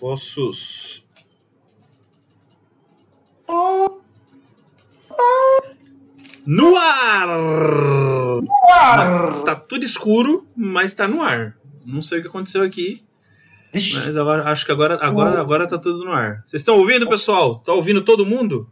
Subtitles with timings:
[0.00, 1.04] vossos.
[6.46, 7.28] No ar!
[8.72, 9.42] ar!
[9.44, 11.56] Tá tudo escuro, mas tá no ar.
[11.84, 13.04] Não sei o que aconteceu aqui,
[13.72, 16.42] mas agora, acho que agora, agora, agora tá tudo no ar.
[16.46, 17.56] Vocês estão ouvindo, pessoal?
[17.56, 18.68] Tá ouvindo todo mundo?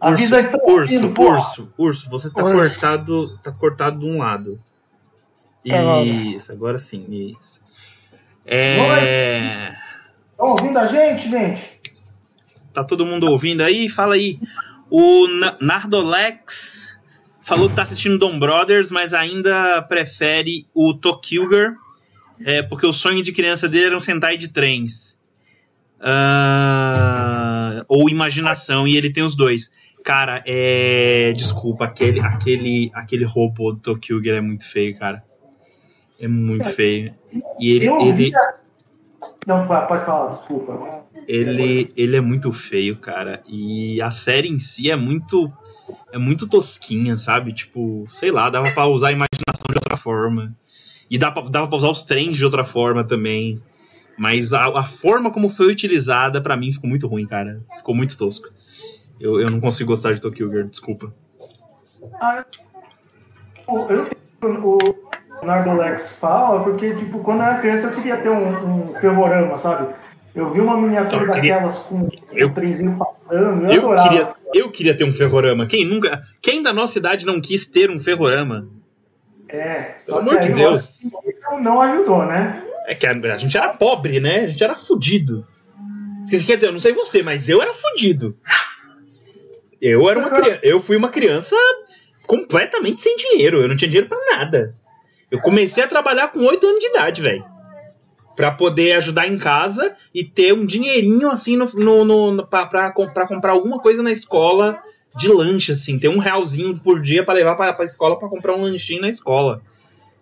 [0.00, 1.36] avisa urso, está urso, ouvindo, porra.
[1.36, 2.54] urso, urso, você tá Urso.
[2.54, 4.50] cortado, tá cortado de um lado.
[5.66, 6.02] Tá.
[6.02, 7.06] Isso, agora sim,
[7.38, 7.62] isso.
[8.46, 9.68] É,
[10.32, 11.62] Estão ouvindo a gente, gente?
[12.72, 13.88] tá todo mundo ouvindo aí?
[13.88, 14.38] Fala aí.
[14.90, 16.96] O Na- Nardolex
[17.42, 21.74] falou que tá assistindo Dom Brothers, mas ainda prefere o Tokyoger,
[22.44, 25.16] é, porque o sonho de criança dele era um Sentai de trens.
[26.00, 29.70] Ah, ou imaginação, e ele tem os dois.
[30.04, 31.32] Cara, é.
[31.34, 35.22] Desculpa, aquele, aquele, aquele robô do Tokyoger é muito feio, cara.
[36.20, 37.14] É muito feio.
[37.58, 38.30] E ele, Eu ele,
[39.46, 41.04] Não, pode falar, desculpa.
[41.26, 43.42] ele, ele é muito feio, cara.
[43.48, 45.50] E a série em si é muito.
[46.12, 47.52] É muito tosquinha, sabe?
[47.52, 50.56] Tipo, sei lá, dava pra usar a imaginação de outra forma.
[51.10, 53.58] E dava pra, dava pra usar os trens de outra forma também.
[54.16, 57.60] Mas a, a forma como foi utilizada, pra mim, ficou muito ruim, cara.
[57.76, 58.48] Ficou muito tosco.
[59.20, 61.12] Eu, eu não consigo gostar de Tokyo Girl, desculpa.
[62.20, 62.44] Ah,
[63.66, 64.10] o- eu
[64.42, 64.78] o
[65.44, 69.60] o Nardolex fala porque, tipo, quando eu era criança eu queria ter um, um ferrorama,
[69.60, 69.94] sabe?
[70.34, 74.08] Eu vi uma miniatura Eu queria- daquelas com Eu- um trenzinho passando, eu, Eu adorava.
[74.08, 75.66] queria, eu queria ter um ferrorama.
[75.66, 76.22] Quem nunca.
[76.42, 78.68] Quem da nossa idade não quis ter um ferrorama?
[79.48, 81.00] É, Pelo amor de Deus.
[81.62, 82.64] Não, ajudou, né?
[82.88, 84.40] É que a, a gente era pobre, né?
[84.40, 85.46] A gente era fudido.
[86.28, 88.36] Quer dizer, eu não sei você, mas eu era fudido.
[89.80, 90.60] Eu era uma criança.
[90.62, 91.54] Eu fui uma criança
[92.26, 93.60] completamente sem dinheiro.
[93.62, 94.74] Eu não tinha dinheiro pra nada.
[95.34, 97.44] Eu comecei a trabalhar com 8 anos de idade, velho.
[98.36, 101.66] Pra poder ajudar em casa e ter um dinheirinho assim no,
[102.04, 104.78] no, no, pra, pra, pra comprar alguma coisa na escola
[105.16, 105.98] de lanche, assim.
[105.98, 109.08] Ter um realzinho por dia pra levar pra, pra escola pra comprar um lanchinho na
[109.08, 109.60] escola.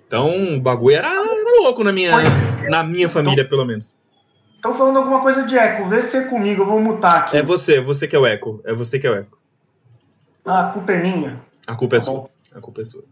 [0.06, 2.12] Então o bagulho era, era louco na minha,
[2.70, 3.92] na minha família, pelo menos.
[4.56, 7.36] Estão falando alguma coisa de eco, vê se é comigo, eu vou mutar aqui.
[7.36, 8.62] É você, você que é o eco.
[8.64, 9.38] É você que é o eco.
[10.44, 11.38] Ah, a culpa é minha.
[11.66, 12.14] A culpa é Tá sua.
[12.14, 12.30] bom.
[12.54, 13.04] A culpa é sua.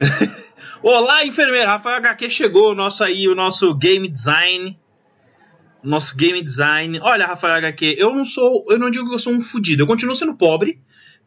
[0.82, 1.72] Olá, enfermeira.
[1.72, 4.78] Rafael HQ chegou, o nosso aí, o nosso game design.
[5.82, 6.98] Nosso game design.
[7.02, 8.64] Olha, Rafael HQ, eu não sou.
[8.68, 9.82] Eu não digo que eu sou um fudido.
[9.82, 10.80] Eu continuo sendo pobre.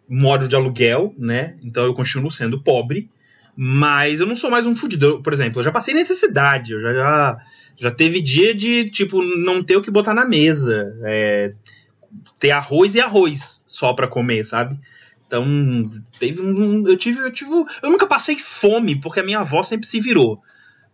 [0.09, 1.57] Moro de aluguel, né?
[1.63, 3.09] Então eu continuo sendo pobre.
[3.55, 5.05] Mas eu não sou mais um fudido.
[5.05, 6.73] Eu, por exemplo, eu já passei necessidade.
[6.73, 7.37] Eu já, já,
[7.77, 10.95] já teve dia de, tipo, não ter o que botar na mesa.
[11.03, 11.53] É,
[12.39, 14.79] ter arroz e arroz só pra comer, sabe?
[15.33, 15.89] Então,
[16.19, 16.87] teve um.
[16.87, 17.49] Eu tive, eu tive.
[17.51, 20.39] Eu nunca passei fome, porque a minha avó sempre se virou.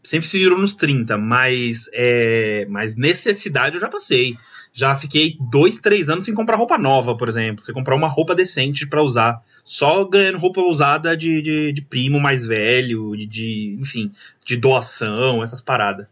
[0.02, 1.90] Sempre se virou nos 30, mas.
[1.92, 4.38] É, mas necessidade eu já passei.
[4.72, 7.62] Já fiquei dois, três anos sem comprar roupa nova, por exemplo.
[7.66, 9.44] Sem comprar uma roupa decente pra usar.
[9.62, 13.78] Só ganhando roupa usada de, de, de primo mais velho, de, de.
[13.78, 14.10] Enfim,
[14.46, 16.08] de doação, essas paradas.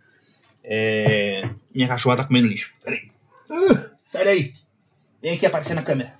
[0.61, 2.73] É, minha cachorra tá comendo lixo.
[2.83, 3.09] Peraí.
[3.49, 4.53] Uh, sai daí.
[5.21, 6.16] Vem aqui aparecer na câmera.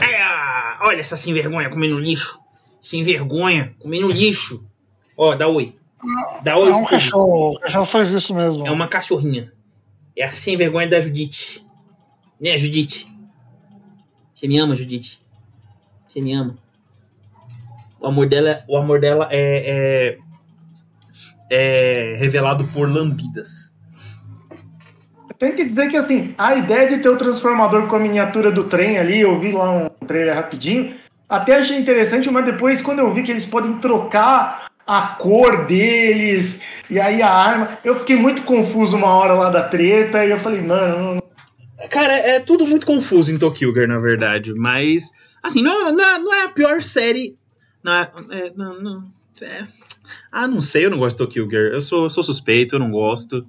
[0.00, 2.38] Ah, olha essa sem vergonha comendo lixo.
[2.82, 4.64] Sem vergonha, comendo lixo.
[5.16, 5.74] Ó, dá oi.
[6.42, 6.70] Dá oi.
[6.70, 7.56] É um cachorro.
[7.56, 8.66] O cachorro faz isso mesmo.
[8.66, 9.52] É uma cachorrinha.
[10.16, 11.64] É a sem vergonha da Judite.
[12.40, 13.06] Né, Judite?
[14.34, 15.20] Você me ama, Judite?
[16.06, 16.54] Você me ama?
[18.00, 20.18] O amor dela, o amor dela é,
[21.50, 23.75] é, é revelado por lambidas.
[25.38, 28.64] Tem que dizer que assim, a ideia de ter o transformador com a miniatura do
[28.64, 30.94] trem ali, eu vi lá um trailer rapidinho,
[31.28, 36.58] até achei interessante, mas depois quando eu vi que eles podem trocar a cor deles
[36.88, 40.40] e aí a arma, eu fiquei muito confuso uma hora lá da treta e eu
[40.40, 41.26] falei, mano, não-
[41.90, 44.54] Cara, é tudo muito confuso em Tokyo na verdade.
[44.56, 45.10] Mas,
[45.42, 47.36] assim, não, não, é, não é a pior série.
[47.82, 49.04] Não, é, é, não, não,
[49.42, 49.62] é.
[50.32, 51.74] Ah, não sei, eu não gosto de Tokyo Girl.
[51.74, 53.44] Eu sou, sou suspeito, eu não gosto.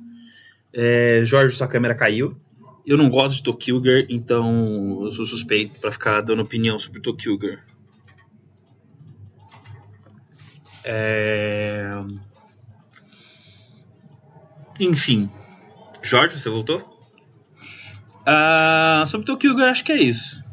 [0.73, 2.39] É, Jorge, sua câmera caiu.
[2.85, 7.01] Eu não gosto de Tokyo Girl, então eu sou suspeito pra ficar dando opinião sobre
[7.01, 7.59] Tokyo Girl.
[10.85, 12.01] É...
[14.79, 15.29] Enfim.
[16.01, 16.81] Jorge, você voltou?
[18.25, 20.47] Ah, sobre Tokyo Girl, acho que é isso.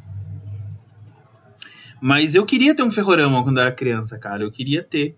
[2.01, 4.43] Mas eu queria ter um ferrorama quando eu era criança, cara.
[4.43, 5.17] Eu queria ter.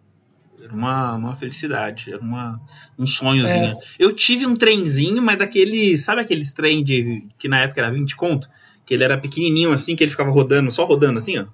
[0.66, 2.60] Era uma, uma felicidade, era uma,
[2.98, 3.76] um sonhozinho.
[3.98, 5.96] Eu tive um trenzinho, mas daquele.
[5.96, 8.48] Sabe aqueles trem de, que na época era 20 conto?
[8.84, 11.44] Que ele era pequenininho assim, que ele ficava rodando, só rodando assim, ó.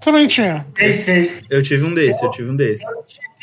[0.00, 0.66] Também tinha.
[1.48, 2.84] Eu tive um desse, eu tive um desse.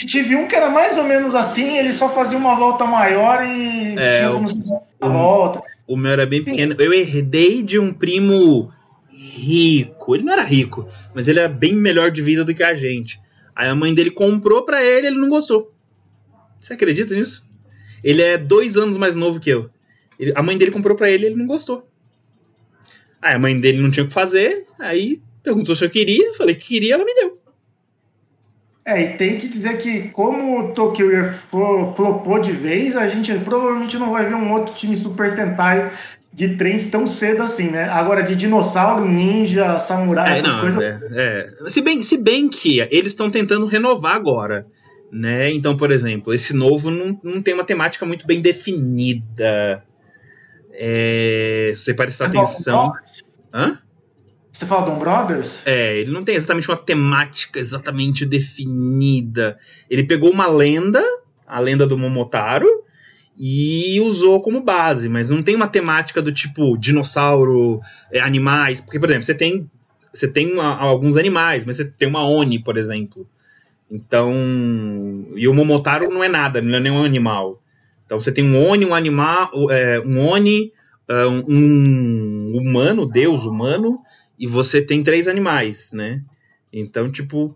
[0.07, 3.95] tive um que era mais ou menos assim, ele só fazia uma volta maior e
[3.97, 4.61] É, tinha o- como se
[5.01, 5.61] a o- volta.
[5.87, 6.75] O meu era bem pequeno.
[6.77, 8.71] Eu herdei de um primo
[9.11, 10.15] rico.
[10.15, 13.19] Ele não era rico, mas ele era bem melhor de vida do que a gente.
[13.59, 15.73] Aí a mãe dele comprou pra ele ele não gostou.
[16.57, 17.45] Você acredita nisso?
[18.01, 19.69] Ele é dois anos mais novo que eu.
[20.17, 21.85] Ele- a mãe dele comprou pra ele ele não gostou.
[23.21, 26.33] Aí a mãe dele não tinha o que fazer, aí perguntou se eu queria.
[26.35, 27.37] Falei que queria, ela me deu.
[28.85, 31.09] É, e tem que dizer que, como o Tokyo
[31.49, 35.91] flopou de vez, a gente provavelmente não vai ver um outro time Super Sentai
[36.31, 37.83] de trens tão cedo assim, né?
[37.89, 41.11] Agora, de dinossauro, ninja, samurai, É, essas não, coisas.
[41.11, 41.69] é, é.
[41.69, 44.65] Se, bem, se bem que eles estão tentando renovar agora.
[45.11, 45.51] Né?
[45.51, 49.83] Então, por exemplo, esse novo não, não tem uma temática muito bem definida.
[50.71, 52.93] É, se você prestar fala atenção.
[53.53, 53.77] Hã?
[54.53, 55.49] Você fala Dom Brothers?
[55.65, 59.57] É, ele não tem exatamente uma temática exatamente definida.
[59.89, 61.01] Ele pegou uma lenda,
[61.47, 62.67] a lenda do Momotaro,
[63.39, 67.79] e usou como base, mas não tem uma temática do tipo dinossauro,
[68.11, 68.81] é, animais.
[68.81, 69.69] Porque, por exemplo, você tem,
[70.13, 73.25] você tem uma- alguns animais, mas você tem uma Oni, por exemplo.
[73.89, 74.33] Então.
[75.35, 77.61] E o Momotaro não é nada, não é nenhum animal.
[78.05, 80.73] Então você tem um Oni, um animal, é, um Oni,
[81.07, 83.99] é, um, um humano, deus humano,
[84.37, 86.21] e você tem três animais, né?
[86.73, 87.55] Então, tipo,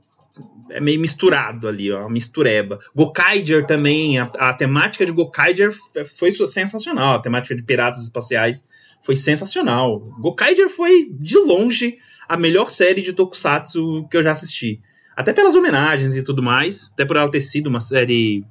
[0.74, 2.80] é meio misturado ali, ó, mistureba.
[2.96, 5.72] Gokaiger também, a, a temática de Gokaiger
[6.18, 8.66] foi sensacional, a temática de piratas espaciais
[9.02, 10.00] foi sensacional.
[10.20, 11.98] Gokaiger foi, de longe,
[12.28, 14.82] a melhor série de tokusatsu que eu já assisti.
[15.16, 18.44] Até pelas homenagens e tudo mais, até por ela ter sido uma série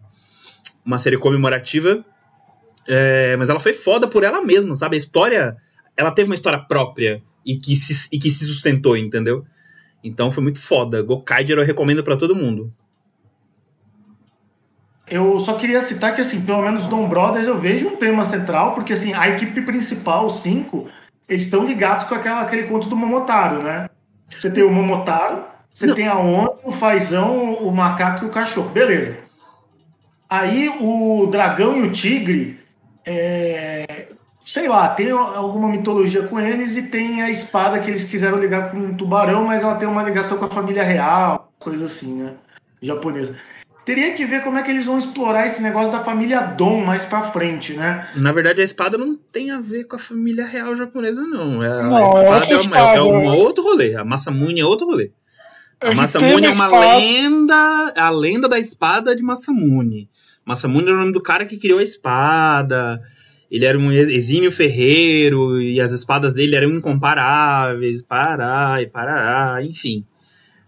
[0.85, 2.05] uma série comemorativa,
[2.89, 4.97] é, mas ela foi foda por ela mesma, sabe?
[4.97, 5.57] A história,
[5.97, 9.45] ela teve uma história própria e que se, e que se sustentou, entendeu?
[10.03, 11.03] Então foi muito foda.
[11.03, 12.73] Gokaiger eu recomendo pra todo mundo.
[15.07, 18.75] Eu só queria citar que, assim, pelo menos Dom Brothers eu vejo um tema central,
[18.75, 20.89] porque, assim, a equipe principal, os cinco,
[21.29, 23.91] eles estão ligados com aquela, aquele conto do Momotaro, né?
[24.27, 25.95] Você tem o Momotaro, você Não.
[25.95, 28.71] tem a Oni, o Fazão, o Macaco e o Cachorro.
[28.71, 29.19] Beleza.
[30.31, 32.59] Aí o Dragão e o Tigre,
[33.05, 34.02] é,
[34.45, 38.71] sei lá, tem alguma mitologia com eles e tem a espada que eles quiseram ligar
[38.71, 42.35] com um tubarão, mas ela tem uma ligação com a família real, coisa assim, né?
[42.83, 43.35] Japonesa.
[43.85, 47.05] Teria que ver como é que eles vão explorar esse negócio da família Dom mais
[47.05, 48.09] pra frente, né?
[48.15, 51.61] Na verdade, a espada não tem a ver com a família real japonesa, não.
[51.63, 53.05] É, Não, a é espada outra é, uma, é espada.
[53.05, 53.97] um outro rolê.
[53.97, 55.11] A Massamune é outro rolê.
[55.81, 60.09] A Massamune é uma espada- lenda, a lenda da espada de Massamune.
[60.45, 63.01] Massamune era o nome do cara que criou a espada.
[63.53, 68.01] Ele era um ex- exímio ferreiro e as espadas dele eram incomparáveis.
[68.01, 70.07] Pará e parará, enfim.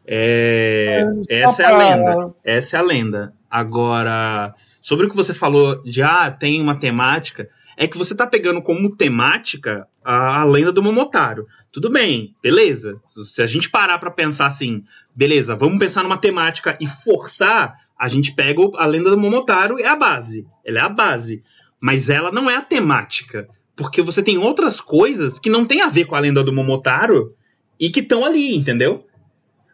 [0.07, 2.35] É, essa é a lenda.
[2.45, 3.33] Essa é a lenda.
[3.51, 8.27] Agora, sobre o que você falou de ah, tem uma temática, é que você tá
[8.27, 11.47] pegando como temática a, a lenda do Momotaro.
[11.73, 13.01] Tudo bem, beleza.
[13.07, 14.83] Se a gente parar pra pensar assim,
[15.17, 19.87] beleza, vamos pensar numa temática e forçar, a gente pega a lenda do Momotaro é
[19.87, 20.47] a base.
[20.65, 21.43] Ela é a base.
[21.85, 23.47] Mas ela não é a temática.
[23.77, 27.35] Porque você tem outras coisas que não tem a ver com a lenda do Momotaro
[27.79, 29.07] e que estão ali, entendeu?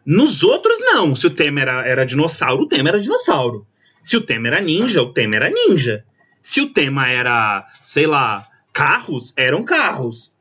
[0.05, 1.15] Nos outros, não.
[1.15, 3.65] Se o tema era, era dinossauro, o tema era dinossauro.
[4.03, 6.03] Se o tema era ninja, o tema era ninja.
[6.43, 10.33] Se o tema era, sei lá, carros, eram carros.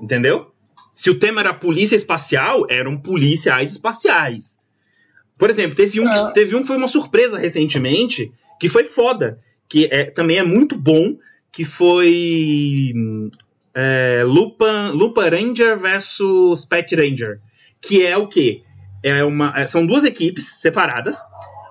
[0.00, 0.50] Entendeu?
[0.94, 4.56] Se o tema era polícia espacial, eram policiais espaciais.
[5.36, 6.30] Por exemplo, teve um, que, É.
[6.30, 9.38] teve um que foi uma surpresa recentemente, que foi foda.
[9.68, 11.16] Que é, também é muito bom,
[11.52, 12.92] que foi
[13.74, 17.40] é, Lupa, Lupa Ranger versus Pet Ranger.
[17.80, 18.62] Que é o quê?
[19.02, 21.18] É uma, é- são duas equipes separadas.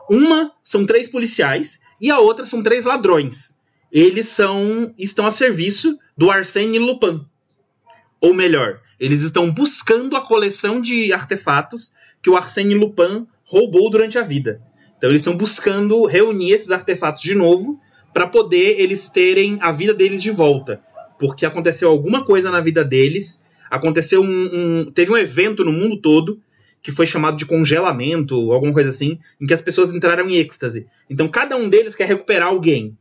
[0.10, 3.56] Uma são três policiais e a outra são três ladrões.
[3.92, 7.26] Eles são estão a serviço do Arsène Lupin.
[8.22, 14.18] Ou melhor, eles estão buscando a coleção de artefatos que o Arsène Lupin roubou durante
[14.18, 14.62] a vida.
[15.06, 17.80] Então eles estão buscando reunir esses artefatos de novo
[18.12, 20.82] para poder eles terem a vida deles de volta.
[21.20, 26.02] Porque aconteceu alguma coisa na vida deles, aconteceu um, um- teve um evento no mundo
[26.02, 26.42] todo
[26.82, 30.88] que foi chamado de congelamento, alguma coisa assim, em que as pessoas entraram em êxtase.
[31.08, 32.98] Então cada um deles quer recuperar alguém,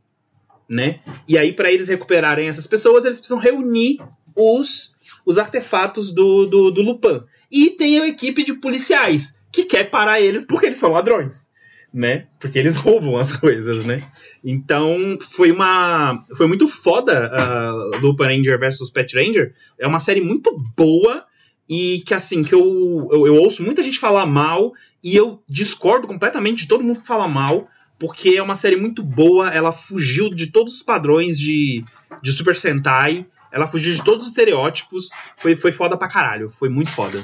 [0.69, 0.99] né?
[1.27, 3.97] E aí para eles recuperarem essas pessoas, eles precisam reunir
[4.35, 4.93] os
[5.25, 7.23] os artefatos do, do, do Lupin.
[7.51, 11.47] E tem a equipe de policiais que quer parar eles porque eles são ladrões,
[11.95, 12.27] né?
[12.37, 14.03] Porque eles roubam as coisas, né?
[14.43, 19.53] Então foi uma foi muito foda uh, Lupin Ranger versus Pet Ranger.
[19.79, 21.25] É uma série muito boa
[21.67, 26.05] e que assim, que eu, eu, eu, ouço muita gente falar mal e eu discordo
[26.05, 30.29] completamente de todo mundo que fala mal, porque é uma série muito boa, ela fugiu
[30.29, 31.83] de todos os padrões de,
[32.21, 36.69] de Super Sentai, ela fugiu de todos os estereótipos, foi, foi foda pra caralho, foi
[36.69, 37.23] muito foda.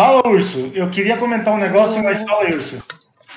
[0.00, 0.72] Fala, Urso.
[0.74, 2.78] Eu queria comentar um negócio, mas fala, Urso.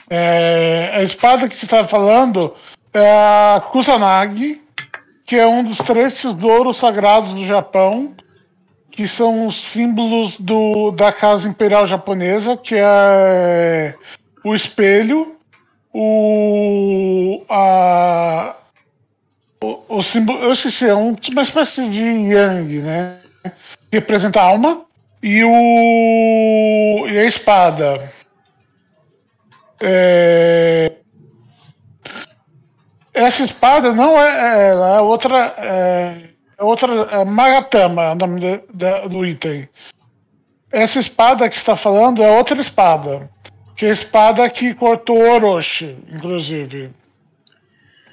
[0.10, 2.56] É, a espada que você estava falando
[2.94, 4.62] é a Kusanagi,
[5.26, 8.16] que é um dos três tesouros sagrados do Japão,
[8.90, 13.94] que são os símbolos do, da casa imperial japonesa, que é
[14.46, 15.36] o espelho,
[15.94, 18.56] o a
[19.62, 23.20] o, o símbolo, eu esqueci, é um, uma espécie de yang, né?
[23.92, 24.86] Representa a alma
[25.24, 28.12] e o e a espada.
[29.82, 30.92] É,
[33.14, 38.42] essa espada não é, é, é outra é, é outra é Magatama, é o nome
[38.42, 39.70] de, de, do item.
[40.70, 43.30] Essa espada que você está falando é outra espada.
[43.78, 46.92] Que é a espada que cortou Orochi, inclusive.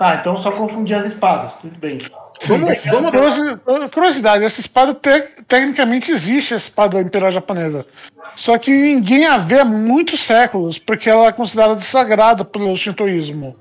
[0.00, 1.98] Tá, então só confundi as espadas, tudo bem.
[2.46, 3.90] Vamos, vamos...
[3.90, 7.86] Curiosidade, essa espada te, tecnicamente existe, a espada imperial japonesa.
[8.34, 13.54] Só que ninguém a vê há muitos séculos, porque ela é considerada sagrada pelo shintoísmo.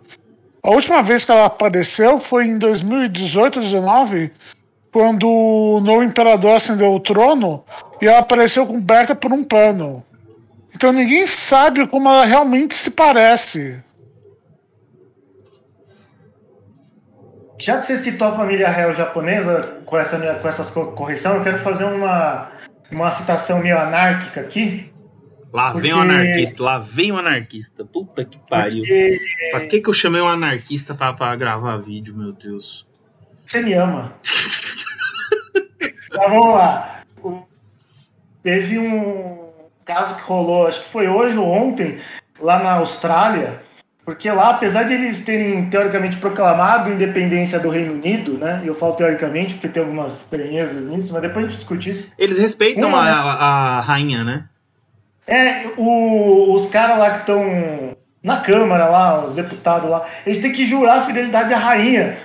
[0.63, 4.31] A última vez que ela apareceu foi em 2018 2019,
[4.93, 7.65] quando o novo imperador acendeu o trono
[8.01, 10.01] e ela apareceu coberta por um pano.
[10.73, 13.83] Então ninguém sabe como ela realmente se parece.
[17.59, 21.43] Já que você citou a família real japonesa com, essa minha, com essas correções, eu
[21.43, 22.49] quero fazer uma,
[22.89, 24.89] uma citação meio anárquica aqui.
[25.51, 25.87] Lá porque...
[25.87, 27.83] vem o anarquista, lá vem o anarquista.
[27.83, 28.79] Puta que pariu.
[28.79, 29.17] Porque...
[29.51, 32.87] Pra que, que eu chamei um anarquista pra, pra gravar vídeo, meu Deus?
[33.45, 34.13] Você me ama.
[36.11, 37.03] Mas vamos lá.
[38.41, 39.49] Teve um
[39.83, 41.99] caso que rolou, acho que foi hoje ou ontem,
[42.39, 43.61] lá na Austrália,
[44.09, 48.59] porque lá, apesar de eles terem teoricamente proclamado a independência do Reino Unido, né?
[48.63, 52.11] E eu falo teoricamente porque tem algumas estranhezas nisso, mas depois a gente discute isso.
[52.17, 54.45] Eles respeitam a, a, a, rainha, né?
[55.27, 60.51] É, o, os caras lá que estão na Câmara lá, os deputados lá, eles têm
[60.51, 62.17] que jurar a fidelidade à rainha.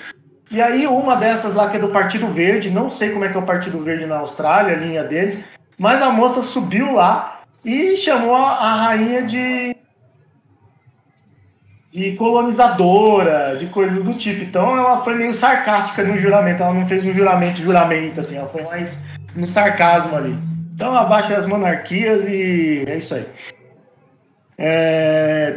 [0.50, 3.37] E aí uma dessas lá que é do Partido Verde, não sei como é que
[3.37, 5.38] é o Partido Verde na Austrália, a linha deles,
[5.76, 9.76] mas a moça subiu lá e chamou a, a rainha de
[11.95, 14.43] de colonizadora, de coisa do tipo.
[14.43, 18.49] Então ela foi meio sarcástica no juramento, ela não fez um juramento, juramento, assim, ela
[18.49, 18.93] foi mais
[19.37, 20.37] no sarcasmo ali.
[20.75, 23.27] Então abaixa as monarquias e é isso aí.
[24.59, 25.57] É...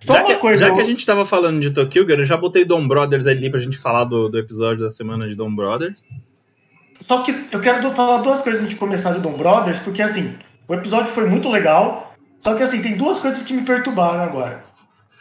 [0.00, 0.74] Já, que, coisa, já eu...
[0.74, 3.78] que a gente tava falando de Tokyo, eu já botei Dom Brothers ali pra gente
[3.78, 6.04] falar do, do episódio da semana de Dom Brothers.
[7.06, 10.34] Só que eu quero falar duas coisas antes de começar de Dom Brothers, porque assim,
[10.68, 14.67] o episódio foi muito legal, só que assim, tem duas coisas que me perturbaram agora.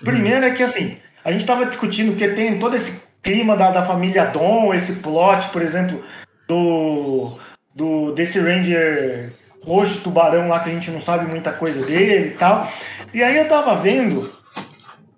[0.04, 3.86] Primeiro é que assim, a gente estava discutindo que tem todo esse clima da, da
[3.86, 6.04] família Dom, esse plot, por exemplo,
[6.48, 7.38] do,
[7.76, 12.38] do desse Ranger roxo tubarão lá que a gente não sabe muita coisa dele e
[12.38, 12.72] tal.
[13.14, 14.32] E aí eu tava vendo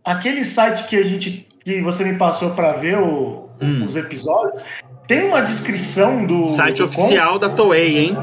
[0.04, 3.86] aquele site que a gente que você me passou para ver o, hum.
[3.86, 4.62] os episódios,
[5.08, 7.48] tem uma descrição do site do oficial conto.
[7.48, 8.18] da Toei, hein?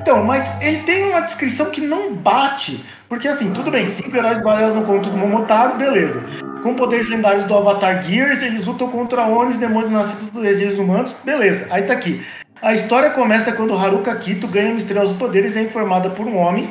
[0.00, 4.42] Então, mas ele tem uma descrição que não bate porque assim, tudo bem, cinco heróis
[4.42, 6.20] baseados no conto do Momotaro, beleza.
[6.62, 11.16] Com poderes lendários do Avatar Gears, eles lutam contra Onis, demônios nascidos dos desejos humanos,
[11.24, 11.66] beleza.
[11.70, 12.26] Aí tá aqui.
[12.60, 16.68] A história começa quando Haruka Kito ganha misteriosos poderes e é informada por um homem,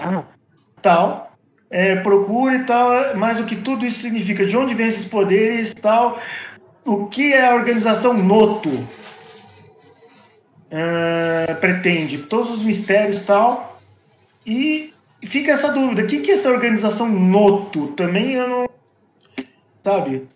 [0.81, 1.31] tal,
[1.69, 5.73] é, procura e tal, mas o que tudo isso significa, de onde vem esses poderes
[5.75, 6.19] tal,
[6.83, 8.69] o que é a organização Noto
[10.69, 13.79] é, pretende, todos os mistérios tal,
[14.45, 14.94] e
[15.27, 16.03] fica essa dúvida.
[16.03, 17.87] O que, que é essa organização Noto?
[17.89, 18.69] Também eu não.
[19.83, 20.27] Sabe?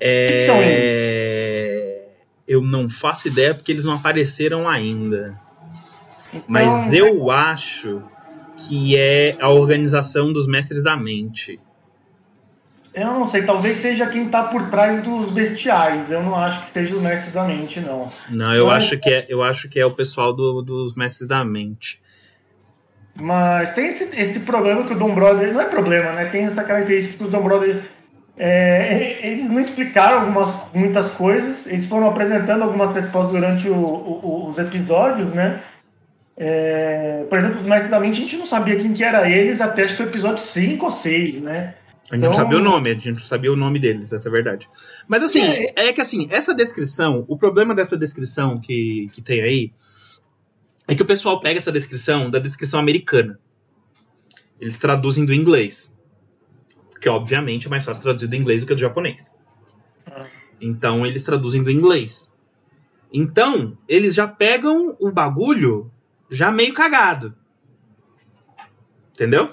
[0.00, 0.26] É...
[0.26, 2.04] Que que são eles?
[2.46, 5.40] Eu não faço ideia porque eles não apareceram ainda.
[6.28, 7.36] Então, Mas eu é...
[7.36, 8.02] acho
[8.56, 11.58] que é a organização dos mestres da mente.
[12.94, 16.08] Eu não sei, talvez seja quem está por trás dos bestiários.
[16.08, 18.08] Eu não acho que seja os mestres da mente, não.
[18.30, 21.44] Não, eu, acho, que é, eu acho que é o pessoal do, dos mestres da
[21.44, 22.00] mente.
[23.20, 25.52] Mas tem esse, esse problema que o Dom Brothers.
[25.52, 26.26] Não é problema, né?
[26.26, 27.78] Tem essa característica que os Dom Brothers.
[28.36, 34.48] É, eles não explicaram algumas, muitas coisas, eles foram apresentando algumas respostas durante o, o,
[34.50, 35.62] os episódios, né?
[36.36, 40.02] É, por exemplo, mais a gente não sabia quem que era eles até acho que
[40.02, 41.74] o episódio 5 ou 6, né?
[42.10, 42.30] A gente então...
[42.30, 44.68] não sabia o nome, a gente não sabia o nome deles, essa é a verdade.
[45.06, 49.42] Mas assim, é, é que assim, essa descrição, o problema dessa descrição que, que tem
[49.42, 49.72] aí
[50.86, 53.38] é que o pessoal pega essa descrição da descrição americana.
[54.60, 55.94] Eles traduzem do inglês.
[57.00, 59.36] Que obviamente é mais fácil traduzir do inglês do que do japonês.
[60.60, 62.32] Então eles traduzem do inglês.
[63.12, 65.90] Então, eles já pegam o bagulho
[66.28, 67.32] já meio cagado.
[69.12, 69.52] Entendeu?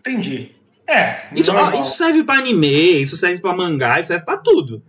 [0.00, 0.50] Entendi.
[0.86, 1.28] É.
[1.32, 4.82] Isso, ó, isso serve pra anime, isso serve pra mangá, isso serve pra tudo.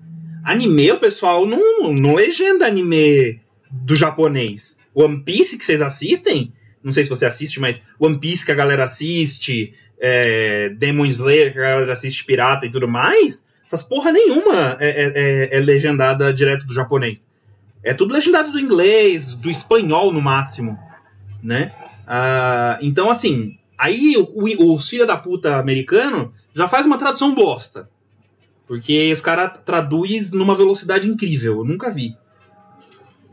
[0.44, 3.40] Anime, o pessoal não, não legenda anime
[3.70, 4.80] do japonês.
[4.94, 6.52] One Piece que vocês assistem,
[6.84, 11.54] não sei se você assiste, mas One Piece que a galera assiste, é, Demon Slayer
[11.54, 15.60] que a galera assiste pirata e tudo mais, essas porra nenhuma é, é- é- é
[15.60, 17.26] legendada direto do japonês.
[17.84, 20.78] É tudo legendado do inglês, do espanhol no máximo,
[21.42, 21.72] né?
[22.08, 27.90] Ah, então, assim, aí o, os filha da puta americano já faz uma tradução bosta.
[28.66, 32.16] Porque os caras traduzem numa velocidade incrível, eu nunca vi.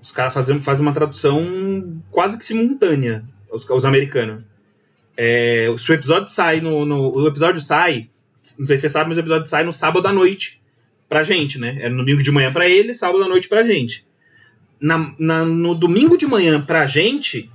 [0.02, 4.42] Os caras fazem, fazem uma tradução quase que simultânea, os, os americanos.
[5.16, 8.08] É, se o episódio sai no, no- O episódio sai.
[8.58, 10.60] Não sei se você sabe, mas o episódio sai no sábado à noite
[11.08, 11.76] pra gente, né?
[11.80, 14.06] É no domingo de manhã pra eles, sábado à noite pra gente.
[14.80, 17.50] Na, na- no domingo de manhã pra gente,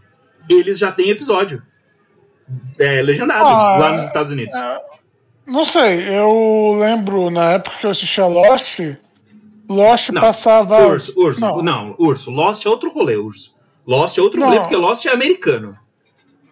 [0.47, 1.63] eles já têm episódio.
[2.79, 4.55] É, legendado Ah, lá nos Estados Unidos.
[5.47, 8.79] Não sei, eu lembro na época que eu assistia Lost,
[9.67, 10.85] Lost Não, passava.
[10.87, 11.39] Urso, urso.
[11.39, 11.61] Não.
[11.61, 11.95] Não.
[11.97, 12.31] urso.
[12.31, 13.53] Lost é outro rolê, urso.
[13.85, 14.47] Lost é outro Não.
[14.47, 15.77] rolê, porque Lost é americano.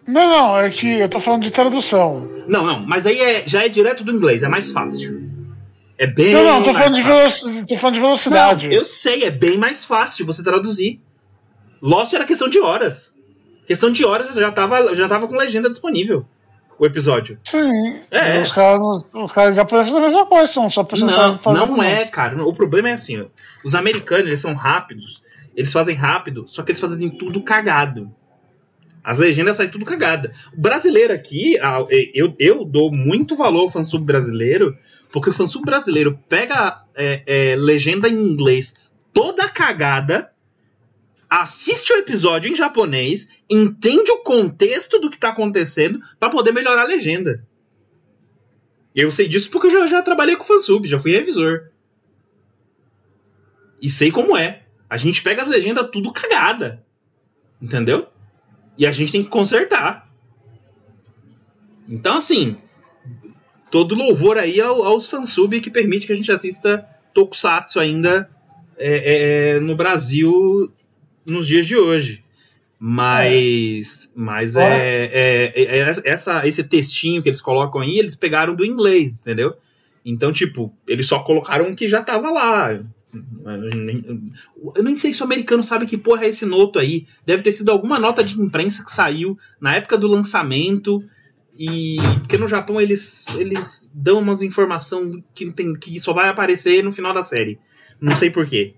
[0.06, 2.28] Não, não, é que eu tô falando de tradução.
[2.46, 5.30] Não, não, mas aí é, já é direto do inglês, é mais fácil.
[5.96, 6.34] É bem.
[6.34, 8.66] Não, não, tô mais falando, de tô falando de velocidade.
[8.68, 11.00] Não, eu sei, é bem mais fácil você traduzir.
[11.80, 13.14] Lost era questão de horas.
[13.66, 16.26] Questão de horas já tava, já tava com legenda disponível.
[16.78, 17.38] O episódio.
[17.44, 18.00] Sim.
[18.10, 18.42] É.
[18.42, 18.80] Os caras,
[19.12, 22.42] os caras já parecem a mesma coisa, são só Não, não é, cara.
[22.44, 23.26] O problema é assim, ó.
[23.64, 25.22] Os americanos, eles são rápidos.
[25.56, 28.12] Eles fazem rápido, só que eles fazem tudo cagado.
[29.04, 30.32] As legendas saem tudo cagada.
[30.56, 31.58] O brasileiro aqui,
[32.14, 34.74] eu, eu dou muito valor ao fansub brasileiro,
[35.12, 38.74] porque o fansub brasileiro pega é, é, legenda em inglês
[39.12, 40.30] toda cagada,
[41.42, 46.82] assiste o episódio em japonês, entende o contexto do que tá acontecendo pra poder melhorar
[46.82, 47.46] a legenda.
[48.94, 51.68] Eu sei disso porque eu já, já trabalhei com fansub, já fui revisor.
[53.82, 54.62] E sei como é.
[54.88, 56.84] A gente pega as legendas tudo cagada.
[57.60, 58.06] Entendeu?
[58.78, 60.08] E a gente tem que consertar.
[61.88, 62.56] Então, assim,
[63.70, 68.28] todo louvor aí ao- aos fansub que permite que a gente assista Tokusatsu ainda
[68.76, 70.72] é, é, no Brasil
[71.24, 72.22] nos dias de hoje.
[72.78, 78.54] Mas, mas é, é- é- é essa, esse textinho que eles colocam aí, eles pegaram
[78.54, 79.54] do inglês, entendeu?
[80.04, 82.78] Então, tipo, eles só colocaram o que já tava lá.
[84.74, 87.06] Eu nem sei se o americano sabe que porra é esse noto aí.
[87.24, 91.02] Deve ter sido alguma nota de imprensa que saiu na época do lançamento.
[91.56, 96.82] E porque no Japão eles, eles dão umas informação que, tem, que só vai aparecer
[96.82, 97.58] no final da série.
[98.00, 98.74] Não sei porquê.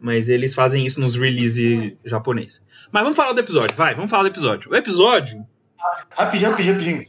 [0.00, 2.62] Mas eles fazem isso nos release japonês.
[2.92, 4.70] Mas vamos falar do episódio, vai, vamos falar do episódio.
[4.70, 5.44] O episódio.
[6.10, 7.04] Rapidinho, rapidinho, rapidinho.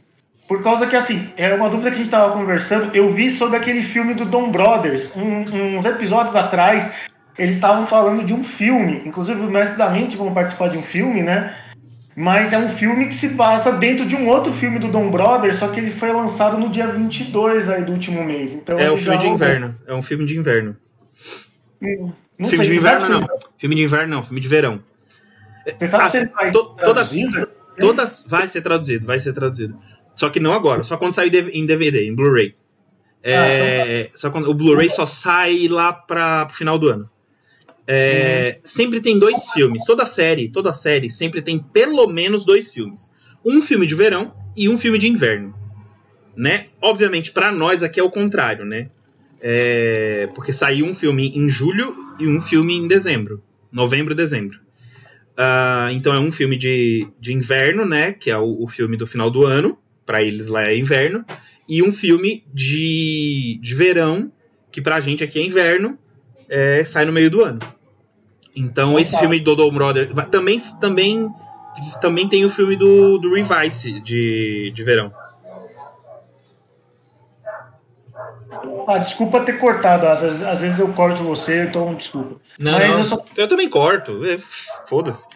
[0.48, 2.94] Por causa que, assim, é uma dúvida que a gente tava conversando.
[2.94, 5.08] Eu vi sobre aquele filme do Dom Brothers.
[5.14, 6.90] Um- uns episódios atrás,
[7.38, 9.02] eles estavam falando de um filme.
[9.06, 11.56] Inclusive, o Mestre da Mente vão participar de um filme, né?
[12.16, 15.56] Mas é um filme que se passa dentro de um outro filme do Dom Brothers,
[15.60, 18.52] só que ele foi lançado no dia 22 aí do último mês.
[18.52, 19.74] Então, É um filme de inverno.
[19.86, 20.76] É um filme de inverno.
[21.82, 23.28] Hum, Não filme sei, de inverno, não.
[23.56, 24.22] Filme de inverno, não.
[24.22, 24.82] Filme de verão.
[26.52, 27.12] To- todas,
[27.78, 28.24] todas.
[28.26, 29.78] Vai ser traduzido, vai ser traduzido.
[30.16, 32.54] Só que não agora, só quando sair em DVD, em Blu-ray.
[33.22, 37.08] É, só quando, o Blu-ray só sai lá para pro final do ano.
[37.86, 39.84] É, Sempre tem dois filmes.
[39.84, 43.12] Toda série, toda série sempre tem pelo menos dois filmes.
[43.44, 45.54] Um filme de verão e um filme de inverno.
[46.36, 46.66] Né?
[46.80, 48.88] Obviamente, para nós aqui é o contrário, né?
[49.40, 53.42] É, porque saiu um filme em julho e um filme em dezembro.
[53.72, 54.58] Novembro e dezembro.
[55.36, 58.12] Ah, então é um filme de, de inverno, né?
[58.12, 59.78] Que é o, o filme do final do ano.
[60.04, 61.24] Para eles lá é inverno.
[61.68, 64.30] E um filme de, de verão,
[64.70, 65.98] que pra gente aqui é inverno,
[66.48, 67.60] é, sai no meio do ano.
[68.54, 70.12] Então esse filme do Dodô Brother.
[70.30, 71.28] Também, também,
[72.00, 75.12] também tem o filme do, do Revice de, de verão.
[78.94, 80.06] Ah, desculpa ter cortado.
[80.06, 82.40] Às vezes, às vezes eu corto você, então desculpa.
[82.58, 84.24] Não, Mas eu só- eu também corto.
[84.26, 84.36] é,
[84.86, 85.26] Foda-se.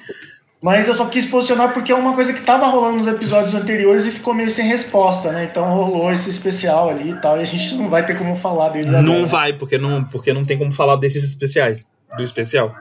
[0.63, 4.07] Mas eu só quis posicionar porque é uma coisa que tava rolando nos episódios anteriores
[4.07, 5.45] e ficou meio sem resposta, né?
[5.51, 8.71] Então rolou esse especial ali e tal, e a gente não vai ter como falar
[8.71, 9.27] dele Não agora.
[9.27, 11.87] vai, porque não, porque não tem como falar desses especiais.
[12.17, 12.75] Do especial.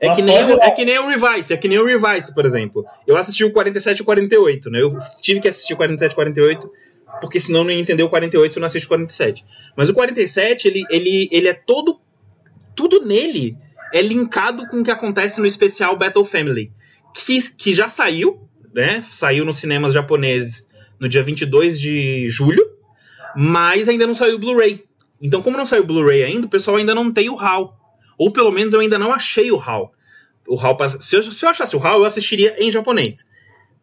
[0.00, 2.44] É que, nem o, é que nem o Revice, é que nem o Revice, por
[2.44, 2.84] exemplo.
[3.06, 4.82] Eu assisti o 47 e o 48, né?
[4.82, 6.68] Eu tive que assistir o 47 e 48,
[7.22, 9.44] porque senão não ia entender o 48 se eu não assiste o 47.
[9.76, 12.00] Mas o 47, ele, ele, ele é todo.
[12.74, 13.56] Tudo nele
[13.94, 16.72] é linkado com o que acontece no especial Battle Family.
[17.14, 19.04] Que, que já saiu, né?
[19.08, 22.68] Saiu nos cinemas japoneses no dia 22 de julho,
[23.36, 24.84] mas ainda não saiu o Blu-ray.
[25.20, 27.78] Então, como não saiu o Blu-ray ainda, o pessoal ainda não tem o HAL.
[28.18, 29.92] Ou pelo menos eu ainda não achei o HAL.
[30.48, 33.24] O HAL se, eu, se eu achasse o HAL, eu assistiria em japonês.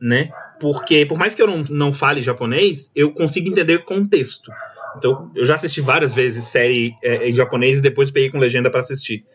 [0.01, 0.29] Né?
[0.59, 4.51] Porque, por mais que eu não, não fale japonês, eu consigo entender contexto.
[4.97, 8.69] Então, eu já assisti várias vezes série é, em japonês e depois peguei com legenda
[8.69, 9.25] para assistir.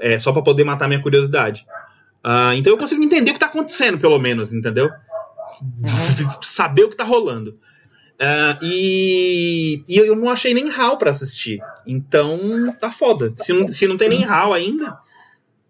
[0.00, 1.66] É, só para poder matar minha curiosidade.
[2.24, 4.88] Uh, então eu consigo entender o que tá acontecendo, pelo menos, entendeu?
[6.40, 7.58] Saber o que tá rolando.
[8.20, 11.60] Uh, e, e eu não achei nem HAL para assistir.
[11.84, 12.38] Então
[12.80, 13.34] tá foda.
[13.36, 14.96] Se não, se não tem nem HAL ainda,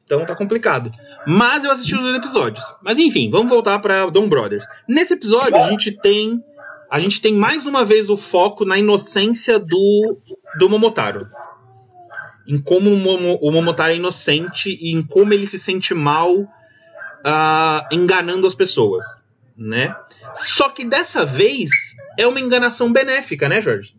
[0.05, 0.93] então tá complicado.
[1.27, 2.65] Mas eu assisti os dois episódios.
[2.83, 4.67] Mas enfim, vamos voltar para Dom Brothers.
[4.89, 6.43] Nesse episódio a gente tem
[6.91, 10.19] a gente tem mais uma vez o foco na inocência do
[10.59, 11.29] do Momotaro.
[12.47, 16.35] Em como o, Momo, o Momotaro é inocente e em como ele se sente mal
[17.23, 19.05] uh, enganando as pessoas,
[19.57, 19.95] né?
[20.35, 21.71] Só que dessa vez
[22.19, 23.97] é uma enganação benéfica, né, Jorge?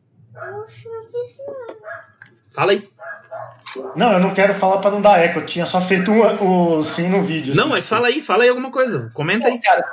[2.51, 2.87] Fala aí.
[3.95, 5.39] Não, eu não quero falar para não dar eco.
[5.39, 7.55] Eu tinha só feito o, o sim no vídeo.
[7.55, 7.73] Não, assim.
[7.73, 9.09] mas fala aí, fala aí alguma coisa.
[9.13, 9.59] Comenta aí.
[9.59, 9.83] Cara,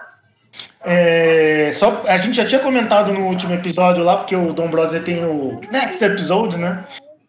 [0.83, 5.03] é, só, a gente já tinha comentado no último episódio lá, porque o Dom Brother
[5.03, 6.85] tem o Next Episode, né?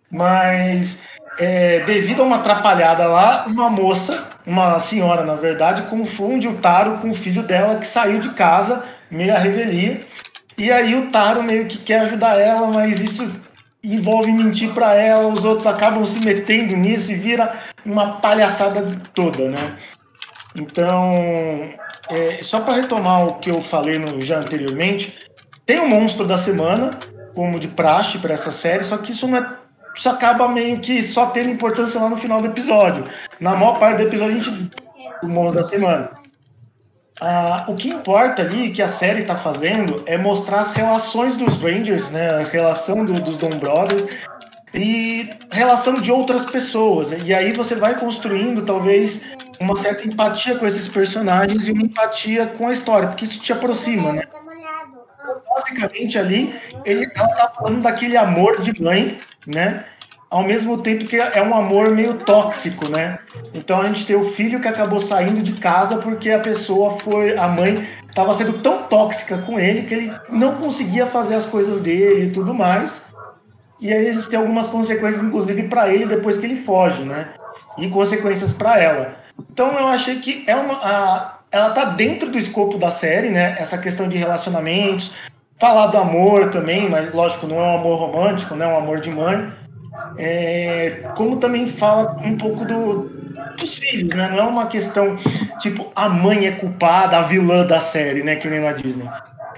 [0.09, 0.97] Mas
[1.37, 6.97] é, devido a uma atrapalhada lá, uma moça, uma senhora na verdade, confunde o Taro
[6.99, 10.01] com o filho dela que saiu de casa, meio a revelia.
[10.57, 13.35] E aí o Taro meio que quer ajudar ela, mas isso
[13.83, 19.49] envolve mentir para ela, os outros acabam se metendo nisso e vira uma palhaçada toda,
[19.49, 19.77] né?
[20.55, 21.13] Então,
[22.09, 25.17] é, só para retomar o que eu falei no, já anteriormente,
[25.65, 26.91] tem o monstro da semana,
[27.33, 29.61] como de praxe para essa série, só que isso não é
[29.95, 33.03] isso acaba meio que só tendo importância lá no final do episódio.
[33.39, 34.71] Na maior parte do episódio, a gente.
[35.21, 36.20] O monstro da semana.
[37.23, 41.55] Ah, o que importa ali, que a série está fazendo, é mostrar as relações dos
[41.61, 42.27] Rangers, né?
[42.31, 44.17] A relação do, dos Dom Brothers
[44.73, 47.09] e relação de outras pessoas.
[47.23, 49.21] E aí você vai construindo, talvez,
[49.59, 53.53] uma certa empatia com esses personagens e uma empatia com a história, porque isso te
[53.53, 54.23] aproxima, né?
[55.47, 59.85] Basicamente ali, ele, ela tá falando daquele amor de mãe, né?
[60.31, 63.19] Ao mesmo tempo que é um amor meio tóxico, né?
[63.53, 67.37] Então a gente tem o filho que acabou saindo de casa porque a pessoa foi,
[67.37, 71.81] a mãe estava sendo tão tóxica com ele que ele não conseguia fazer as coisas
[71.81, 73.01] dele e tudo mais.
[73.77, 77.29] E aí a gente tem algumas consequências, inclusive, para ele depois que ele foge, né?
[77.77, 79.15] E consequências para ela.
[79.51, 83.57] Então eu achei que é uma, a, ela tá dentro do escopo da série, né?
[83.59, 85.11] Essa questão de relacionamentos,
[85.59, 88.65] falar do amor também, mas lógico, não é um amor romântico, né?
[88.65, 89.51] Um amor de mãe
[90.17, 93.09] é, como também fala um pouco do,
[93.57, 94.29] dos filhos, né?
[94.29, 95.17] Não é uma questão
[95.59, 98.35] tipo a mãe é culpada, a vilã da série, né?
[98.35, 99.07] Que nem na Disney.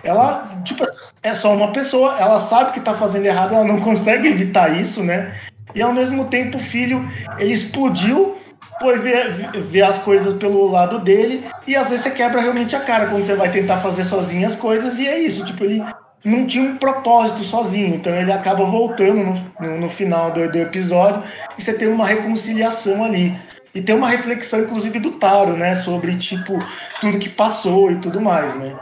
[0.04, 0.86] Ela, tipo,
[1.22, 5.02] é só uma pessoa, ela sabe que tá fazendo errado, ela não consegue evitar isso,
[5.02, 5.34] né?
[5.74, 8.38] E ao mesmo tempo o filho, ele explodiu,
[8.82, 9.32] foi ver,
[9.70, 13.26] ver as coisas pelo lado dele, e às vezes você quebra realmente a cara quando
[13.26, 15.82] você vai tentar fazer sozinho as coisas, e é isso, tipo, ele
[16.24, 20.58] não tinha um propósito sozinho, então ele acaba voltando no, no, no final do, do,
[20.58, 21.24] episódio
[21.58, 23.38] e você tem uma reconciliação ali.
[23.76, 25.76] E tem uma reflexão, inclusive, do Taro, né?
[25.76, 26.58] Sobre, tipo,
[27.02, 28.76] tudo que passou e tudo mais, né?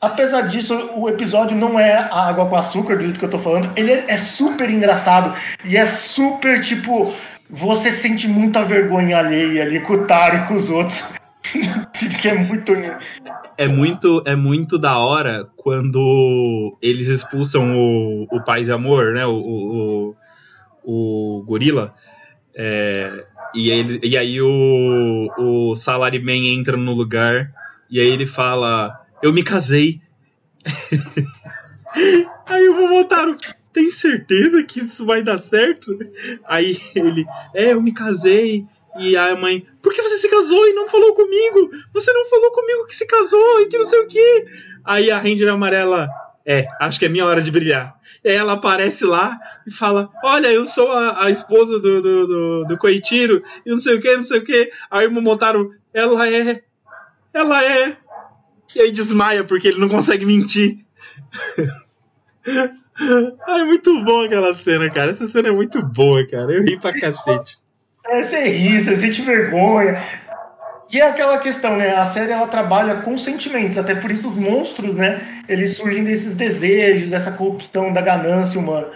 [0.00, 3.72] Apesar disso, o episódio não é água com açúcar, do jeito que eu tô falando.
[3.76, 7.12] Ele é, é super engraçado e é super, tipo,
[7.50, 11.02] você sente muita vergonha alheia ali com o Taro e com os outros.
[12.20, 12.72] que é muito.
[13.58, 19.24] É muito, é muito da hora quando eles expulsam o, o Paz e Amor, né?
[19.26, 20.16] O, o,
[20.84, 21.94] o, gorila.
[22.54, 27.52] É, e, ele, e aí o, o Salaryman entra no lugar
[27.90, 30.00] e aí ele fala: Eu me casei.
[32.46, 33.36] aí o Momotaro,
[33.72, 35.96] tem certeza que isso vai dar certo?
[36.46, 38.64] Aí ele, é, eu me casei.
[38.98, 41.70] E a mãe, por que você se casou e não falou comigo?
[41.92, 44.46] Você não falou comigo que se casou e que não sei o quê.
[44.84, 46.08] Aí a Ranger amarela,
[46.44, 47.98] é, acho que é minha hora de brilhar.
[48.24, 52.26] E aí ela aparece lá e fala: Olha, eu sou a, a esposa do, do,
[52.26, 54.70] do, do Koichiro, e não sei o que, não sei o que.
[54.90, 56.62] Aí o Momotaro, ela é.
[57.32, 57.96] Ela é.
[58.74, 60.78] E aí desmaia porque ele não consegue mentir.
[63.46, 65.10] Ai, muito bom aquela cena, cara.
[65.10, 66.52] Essa cena é muito boa, cara.
[66.52, 67.58] Eu ri pra cacete.
[68.08, 70.02] É, você ri, você sente vergonha.
[70.90, 71.96] E é aquela questão, né?
[71.96, 75.20] A série ela trabalha com sentimentos, até por isso os monstros, né?
[75.48, 78.86] Eles surgem desses desejos, dessa corrupção, da ganância humana.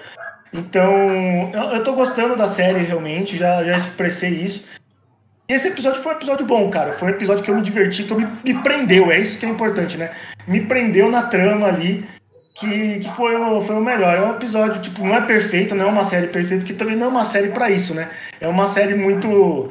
[0.53, 4.65] Então, eu, eu tô gostando da série realmente, já, já expressei isso.
[5.49, 6.93] E esse episódio foi um episódio bom, cara.
[6.93, 9.45] Foi um episódio que eu me diverti, que eu me, me prendeu, é isso que
[9.45, 10.13] é importante, né?
[10.47, 12.07] Me prendeu na trama ali,
[12.55, 14.17] que, que foi, o, foi o melhor.
[14.17, 17.07] É um episódio, tipo, não é perfeito, não é uma série perfeita, porque também não
[17.07, 18.11] é uma série para isso, né?
[18.41, 19.71] É uma série muito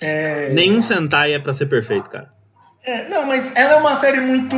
[0.00, 0.48] é...
[0.50, 2.32] Nenhum Sentai é pra ser perfeito, cara.
[2.82, 4.56] É, não, mas ela é uma série muito.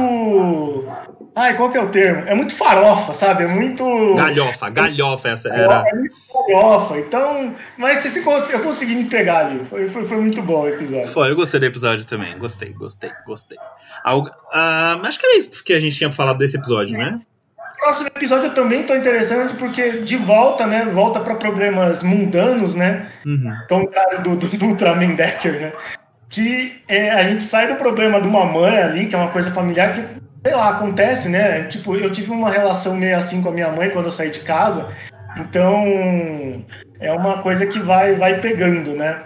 [1.35, 2.29] Ai, qual que é o termo?
[2.29, 3.45] É muito farofa, sabe?
[3.45, 3.85] É muito.
[4.15, 5.83] Galhofa, galhofa essa era.
[5.87, 6.15] É muito
[6.49, 6.99] galhofa.
[6.99, 7.55] Então.
[7.79, 9.65] Mas se eu consegui me pegar ali.
[9.65, 11.09] Foi, foi, foi muito bom o episódio.
[11.09, 12.37] Foi, eu gostei do episódio também.
[12.37, 13.59] Gostei, gostei, gostei.
[14.05, 17.21] Algo, ah, acho que era isso que a gente tinha falado desse episódio, né?
[17.83, 20.85] próximo episódio eu também tô interessante porque de volta, né?
[20.87, 23.11] Volta para problemas mundanos, né?
[23.27, 23.53] Uhum.
[23.69, 25.73] o cara do, do, do Ultraman Decker, né?
[26.29, 29.51] Que é, a gente sai do problema de uma mãe ali, que é uma coisa
[29.51, 31.65] familiar que, sei lá, acontece, né?
[31.65, 34.41] Tipo, eu tive uma relação meio assim com a minha mãe quando eu saí de
[34.41, 34.89] casa.
[35.37, 36.65] Então,
[37.01, 39.23] é uma coisa que vai, vai pegando, né?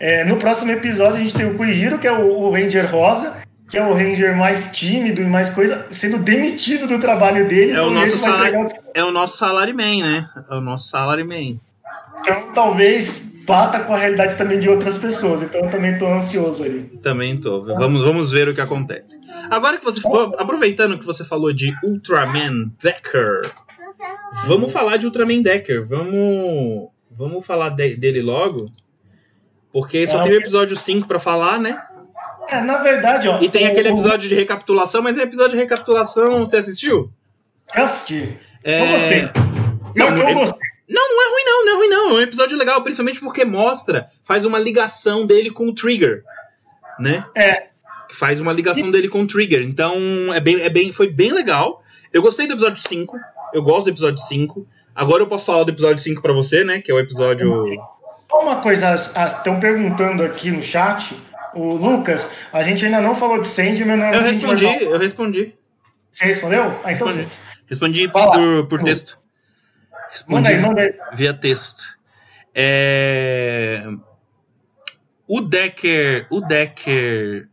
[0.00, 3.36] É, no próximo episódio a gente tem o Kuijiro, que é o, o Ranger Rosa,
[3.68, 7.72] que é o Ranger mais tímido e mais coisa, sendo demitido do trabalho dele.
[7.72, 10.26] É o nosso, salário, é o nosso salaryman, né?
[10.50, 11.60] É o nosso salaryman.
[12.20, 15.42] Então talvez bata com a realidade também de outras pessoas.
[15.42, 16.82] Então eu também tô ansioso ali.
[17.02, 17.62] Também tô.
[17.62, 19.18] Vamos, vamos ver o que acontece.
[19.50, 23.40] Agora que você for, aproveitando que você falou de Ultraman Decker,
[24.46, 25.82] vamos falar de Ultraman Decker.
[25.86, 28.66] Vamos, vamos falar de, dele logo.
[29.72, 31.80] Porque só é, tem o episódio 5 para falar, né?
[32.48, 33.40] É, na verdade, ó.
[33.40, 37.10] E tem aquele episódio de recapitulação, mas é episódio de recapitulação, você assistiu?
[37.74, 38.36] Eu assisti.
[38.64, 38.80] É...
[38.80, 39.42] Eu gostei.
[39.94, 40.67] Não, eu, eu gostei.
[40.88, 42.10] Não, não é ruim não, não é ruim não.
[42.10, 46.24] É um episódio legal, principalmente porque mostra, faz uma ligação dele com o Trigger,
[46.98, 47.24] né?
[47.34, 47.68] É.
[48.10, 49.62] Faz uma ligação dele com o Trigger.
[49.62, 49.94] Então,
[50.32, 51.82] é bem, é bem, foi bem legal.
[52.12, 53.16] Eu gostei do episódio 5.
[53.52, 54.66] Eu gosto do episódio 5.
[54.94, 56.80] Agora eu posso falar do episódio 5 para você, né?
[56.80, 57.52] Que é o episódio.
[58.32, 61.14] Uma coisa, estão perguntando aqui no chat
[61.54, 63.96] o Lucas, a gente ainda não falou de Sandman.
[63.96, 65.54] Não eu respondi, eu respondi.
[66.12, 66.80] Você respondeu?
[66.84, 67.30] Ah, então respondi,
[67.66, 69.18] respondi por, por texto.
[70.26, 70.94] Manda aí, manda aí.
[71.14, 71.98] Via texto.
[72.54, 73.84] É...
[75.26, 77.48] O Decker, o Decker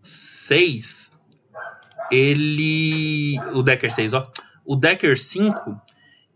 [0.00, 1.10] 6,
[2.10, 3.36] ele...
[3.52, 4.30] O Decker 6, ó.
[4.64, 5.80] O Decker 5,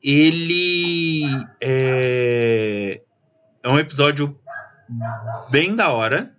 [0.03, 1.25] ele
[1.62, 3.01] é,
[3.62, 4.38] é um episódio
[5.51, 6.35] bem da hora.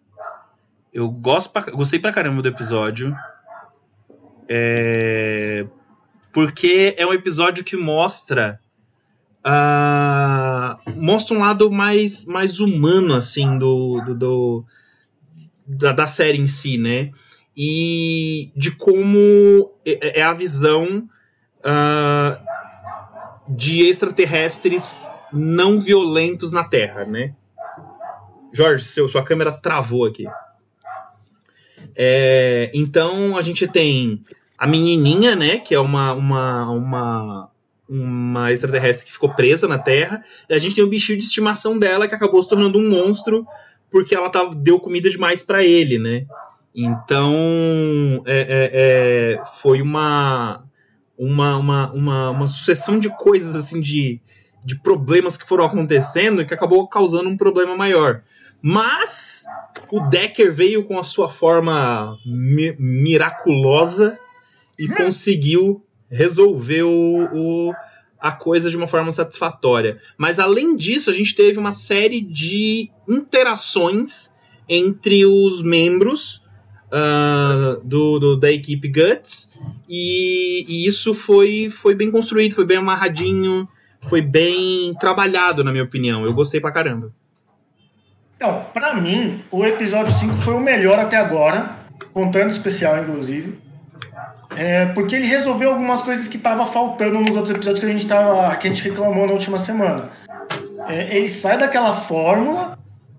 [0.94, 3.16] Eu gosto pra, gostei pra caramba do episódio.
[4.48, 5.66] É,
[6.32, 8.60] porque é um episódio que mostra.
[9.46, 14.66] Uh, mostra um lado mais, mais humano, assim, do, do, do
[15.68, 17.12] da, da, série em si, né?
[17.56, 21.08] E de como é, é a visão
[21.60, 22.46] uh,
[23.48, 27.36] de extraterrestres não violentos na Terra, né?
[28.52, 30.26] Jorge, seu, sua câmera travou aqui.
[31.96, 34.24] É, então a gente tem
[34.58, 37.52] a menininha, né, que é uma, uma, uma,
[37.88, 41.78] uma extraterrestre que ficou presa na Terra, e a gente tem o bichinho de estimação
[41.78, 43.46] dela que acabou se tornando um monstro
[43.92, 46.26] porque ela tava, deu comida demais para ele, né?
[46.76, 47.34] Então
[48.26, 50.66] é, é, é, foi uma,
[51.18, 54.20] uma, uma, uma, uma sucessão de coisas assim de,
[54.66, 58.22] de problemas que foram acontecendo e que acabou causando um problema maior.
[58.62, 59.46] Mas
[59.92, 64.20] o Decker veio com a sua forma mi miraculosa
[64.78, 64.96] e hum.
[64.96, 67.74] conseguiu resolver o,
[68.20, 70.00] a coisa de uma forma satisfatória.
[70.18, 74.34] Mas além disso, a gente teve uma série de interações
[74.68, 76.44] entre os membros
[76.88, 79.50] uh, do, do, da equipe Guts
[79.88, 83.68] e, e, isso foi, foi bem construído, foi bem amarradinho,
[84.02, 86.26] foi bem trabalhado, na minha opinião.
[86.26, 87.14] Eu gostei pra caramba.
[88.36, 91.80] Então, para mim, o episódio 5 foi o melhor até agora,
[92.14, 93.58] contando especial, inclusive.
[94.56, 98.08] É, porque ele resolveu algumas coisas que estavam faltando nos outros episódios que a gente,
[98.08, 100.10] tava, que a gente reclamou na última semana.
[100.88, 102.78] É, ele sai daquela fórmula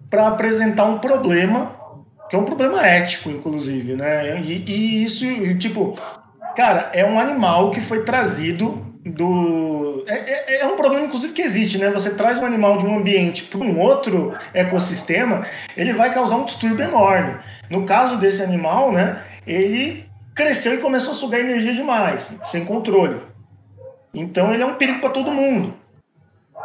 [0.09, 1.73] para apresentar um problema,
[2.31, 4.41] que é um problema ético, inclusive, né?
[4.41, 5.25] E, e isso,
[5.59, 5.95] tipo,
[6.57, 10.05] cara, é um animal que foi trazido do.
[10.07, 11.91] É, é, é, um problema, inclusive, que existe, né?
[11.91, 16.45] Você traz um animal de um ambiente para um outro ecossistema, ele vai causar um
[16.45, 17.37] distúrbio enorme.
[17.69, 19.23] No caso desse animal, né?
[19.47, 20.06] Ele
[20.37, 23.21] cresceu e começou a sugar energia demais, sem controle.
[24.15, 25.75] Então ele é um perigo para todo mundo.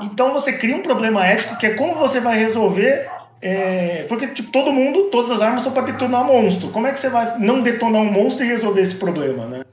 [0.01, 3.09] Então você cria um problema ético que é como você vai resolver.
[3.41, 6.69] é, porque tipo, todo mundo, todas as armas são para detonar monstro.
[6.69, 9.63] Como é que você vai não detonar um monstro e resolver esse problema, né?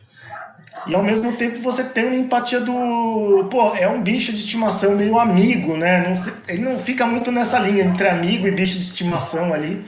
[0.86, 3.46] E ao mesmo tempo você tem uma empatia do.
[3.50, 6.08] Pô, é um bicho de estimação meio amigo, né?
[6.08, 9.84] Não ele não fica muito nessa linha entre amigo e bicho de estimação ali.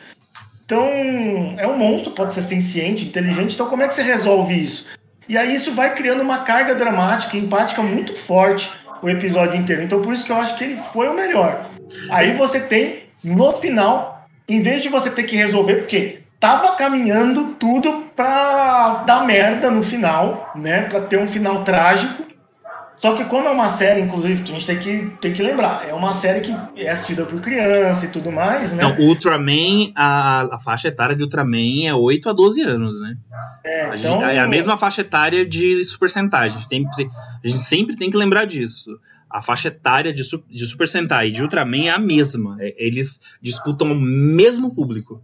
[0.71, 3.55] Então, é um monstro, pode ser senciente, inteligente.
[3.55, 4.87] Então, como é que você resolve isso?
[5.29, 8.71] E aí isso vai criando uma carga dramática empática muito forte
[9.03, 9.83] o episódio inteiro.
[9.83, 11.67] Então, por isso que eu acho que ele foi o melhor.
[12.09, 17.57] Aí você tem, no final, em vez de você ter que resolver, porque tava caminhando
[17.59, 20.83] tudo pra dar merda no final, né?
[20.83, 22.23] Pra ter um final trágico.
[23.01, 25.95] Só que como é uma série, inclusive, a gente tem que, tem que lembrar, é
[25.95, 28.83] uma série que é assistida por criança e tudo mais, né?
[28.83, 33.17] Não, Ultraman, a, a faixa etária de Ultraman é 8 a 12 anos, né?
[33.65, 36.49] É, A então, gente- é a mesma faixa etária de Super Sentai.
[36.49, 37.09] A gente, sempre,
[37.43, 38.91] a gente sempre tem que lembrar disso.
[39.31, 42.59] A faixa etária de, de Super Sentai e de Ultraman é a mesma.
[42.61, 45.23] É- Eles disputam o mesmo público.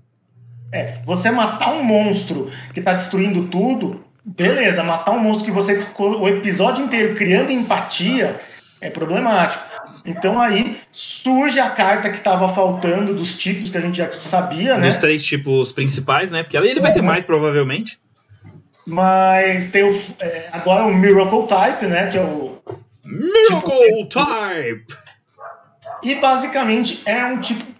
[0.72, 5.80] É, você matar um monstro que tá destruindo tudo, beleza, matar um monstro que você
[5.80, 8.40] ficou o episódio inteiro criando empatia
[8.80, 9.64] é problemático.
[10.04, 14.76] Então aí surge a carta que tava faltando dos tipos que a gente já sabia,
[14.76, 14.88] né?
[14.88, 16.42] Dos três tipos principais, né?
[16.42, 17.98] Porque ali ele vai ter mais, provavelmente.
[18.86, 22.08] Mas tem o, é, agora o Miracle Type, né?
[22.08, 22.58] Que é o.
[23.04, 24.86] Miracle Type!
[26.02, 27.75] E basicamente é um tipo.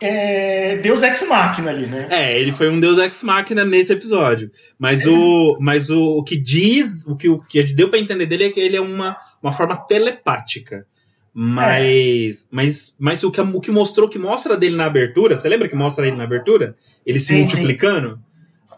[0.00, 2.08] É, Deus Ex Machina ali, né?
[2.10, 4.50] É, ele foi um Deus Ex Machina nesse episódio.
[4.78, 8.44] Mas o, mas o, o que diz, o que, o que deu pra entender dele
[8.44, 10.86] é que ele é uma, uma forma telepática.
[11.32, 15.68] Mas, mas, mas o, que, o que mostrou, que mostra dele na abertura, você lembra
[15.68, 16.76] que mostra ele na abertura?
[17.06, 17.40] Ele se Sim, sim.
[17.40, 18.18] multiplicando?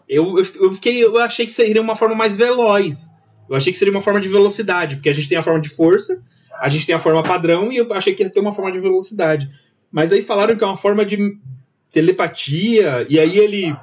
[0.07, 3.11] Eu, eu, eu fiquei, eu achei que seria uma forma mais veloz.
[3.49, 5.69] Eu achei que seria uma forma de velocidade, porque a gente tem a forma de
[5.69, 6.21] força,
[6.59, 8.79] a gente tem a forma padrão, e eu achei que ia ter uma forma de
[8.79, 9.49] velocidade.
[9.93, 11.37] Mas aí falaram que é uma forma de
[11.91, 13.75] telepatia, e aí ele.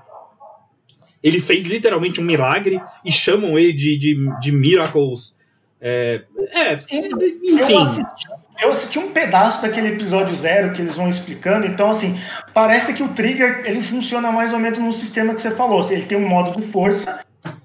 [1.23, 5.35] Ele fez literalmente um milagre e chamam ele de, de, de Miracles.
[5.79, 7.77] É, é Eu enfim.
[7.77, 8.29] assisti,
[8.63, 12.19] eu assisti um pedaço daquele episódio zero que eles vão explicando, então assim,
[12.55, 15.87] parece que o trigger ele funciona mais ou menos no sistema que você falou.
[15.91, 17.21] Ele tem um modo de força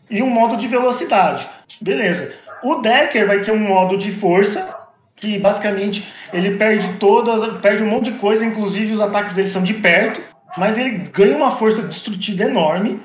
[0.10, 1.48] e um modo de velocidade.
[1.82, 2.34] Beleza.
[2.62, 4.76] O Decker vai ter um modo de força,
[5.16, 9.64] que basicamente ele perde todas, perde um monte de coisa, inclusive os ataques dele são
[9.64, 10.22] de perto,
[10.58, 13.00] mas ele ganha uma força destrutiva enorme.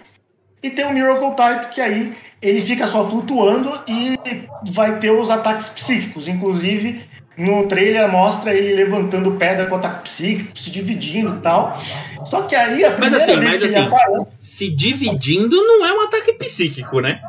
[0.63, 4.19] E tem o Miracle Type, que aí ele fica só flutuando e
[4.73, 6.29] vai ter os ataques psíquicos.
[6.29, 7.03] Inclusive,
[7.37, 11.81] no trailer mostra ele levantando pedra com ataque psíquico, se dividindo e tal.
[12.27, 14.31] Só que aí a primeira assim, vez mas que ele assim, aparece.
[14.39, 17.21] Se dividindo não é um ataque psíquico, né?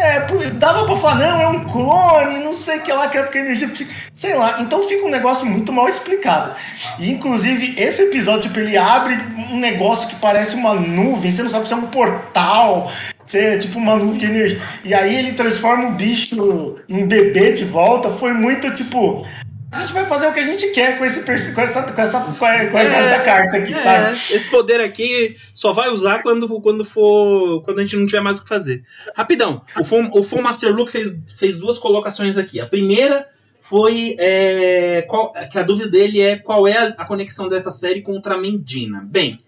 [0.00, 3.40] É, dava pra falar, não, é um clone, não sei o que lá, que é
[3.40, 3.70] energia.
[4.14, 6.54] Sei lá, então fica um negócio muito mal explicado.
[6.98, 9.18] E inclusive, esse episódio, tipo, ele abre
[9.50, 12.90] um negócio que parece uma nuvem, você não sabe se é um portal,
[13.26, 14.62] se é tipo uma nuvem de energia.
[14.84, 18.10] E aí ele transforma o bicho em bebê de volta.
[18.12, 19.24] Foi muito tipo.
[19.72, 21.60] A gente vai fazer o que a gente quer com, esse, com, essa, com,
[22.00, 22.30] essa, com
[22.78, 24.18] essa É, carta aqui, sabe?
[24.30, 27.62] É, esse poder aqui só vai usar quando, quando for.
[27.62, 28.82] Quando a gente não tiver mais o que fazer.
[29.14, 32.60] Rapidão, o Full, o Full Master Look fez, fez duas colocações aqui.
[32.60, 33.26] A primeira
[33.60, 38.12] foi é, qual- que a dúvida dele é qual é a, conexão dessa série com
[38.12, 39.02] Ultraman Dina.
[39.06, 39.38] Bem,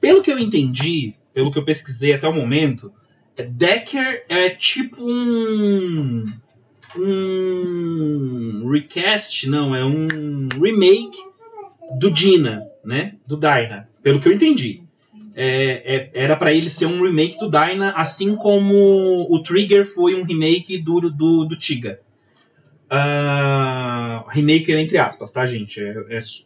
[0.00, 2.92] pelo que eu entendi, pelo que eu pesquisei até o momento,
[3.36, 6.24] é, Decker é tipo um.
[6.98, 11.16] Um recast, não, é um remake
[11.98, 13.14] do Dina, né?
[13.26, 14.80] Do Dyna, pelo que eu entendi.
[15.34, 20.14] É, é- era pra ele ser um remake do Dyna, assim como o Trigger foi
[20.14, 22.00] um remake do, do, do Tiga.
[22.90, 25.80] Ah, remake entre aspas, tá, gente?
[25.80, 26.44] É, é s-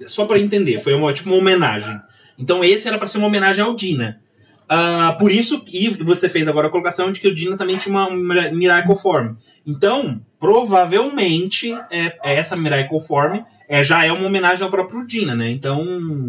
[0.00, 1.98] é só pra entender, foi uma, tipo uma homenagem.
[2.38, 4.20] Então esse era pra ser uma homenagem ao Dina.
[4.68, 7.94] Ah, por isso, e você fez agora a colocação de que o Dina também tinha
[7.94, 9.34] uma Mira- Miracle Form.
[9.66, 15.34] Então, provavelmente, é, é essa Miracle Form é, já é uma homenagem ao próprio Dina,
[15.34, 15.50] né?
[15.50, 15.82] Então,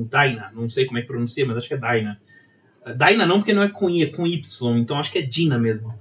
[0.09, 2.19] Dyna, não sei como é que pronuncia, mas acho que é Dyna.
[2.95, 5.57] Dyna não, porque não é com I, é com Y, então acho que é Dina
[5.57, 5.93] mesmo.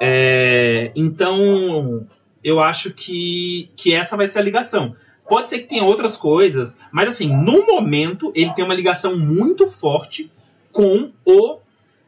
[0.00, 2.06] É, então,
[2.42, 4.94] eu acho que, que essa vai ser a ligação.
[5.28, 9.66] Pode ser que tenha outras coisas, mas assim, no momento, ele tem uma ligação muito
[9.68, 10.30] forte
[10.70, 11.58] com o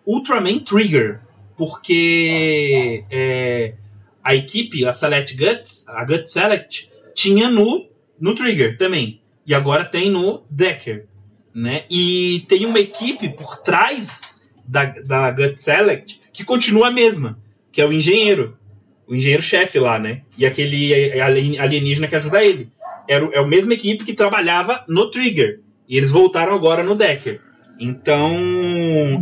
[0.07, 1.21] Ultraman Trigger.
[1.57, 3.75] Porque é,
[4.23, 7.89] a equipe, a Select Guts, a Gut Select, tinha no,
[8.21, 9.21] no Trigger também.
[9.47, 11.07] E agora tem no Decker.
[11.55, 11.85] Né?
[11.91, 14.35] E tem uma equipe por trás
[14.67, 17.39] da, da Gut Select que continua a mesma,
[17.73, 18.59] que é o engenheiro.
[19.07, 20.23] o engenheiro-chefe lá, né?
[20.37, 22.69] E aquele alienígena que ajuda ele.
[23.09, 25.61] Era, é a mesma equipe que trabalhava no Trigger.
[25.89, 27.41] E eles voltaram agora no Decker.
[27.79, 28.33] Então,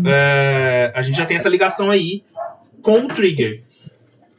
[0.07, 2.23] é, a gente já tem essa ligação aí
[2.83, 3.63] com o Trigger.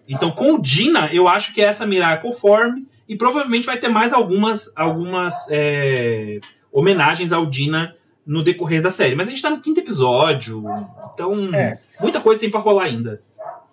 [0.07, 2.83] Então, com o Dina, eu acho que é essa Miracle Form.
[3.07, 6.39] E provavelmente vai ter mais algumas, algumas é,
[6.71, 7.95] homenagens ao Dina
[8.25, 9.15] no decorrer da série.
[9.15, 10.63] Mas a gente tá no quinto episódio.
[11.13, 11.77] Então, é.
[11.99, 13.21] muita coisa tem pra rolar ainda.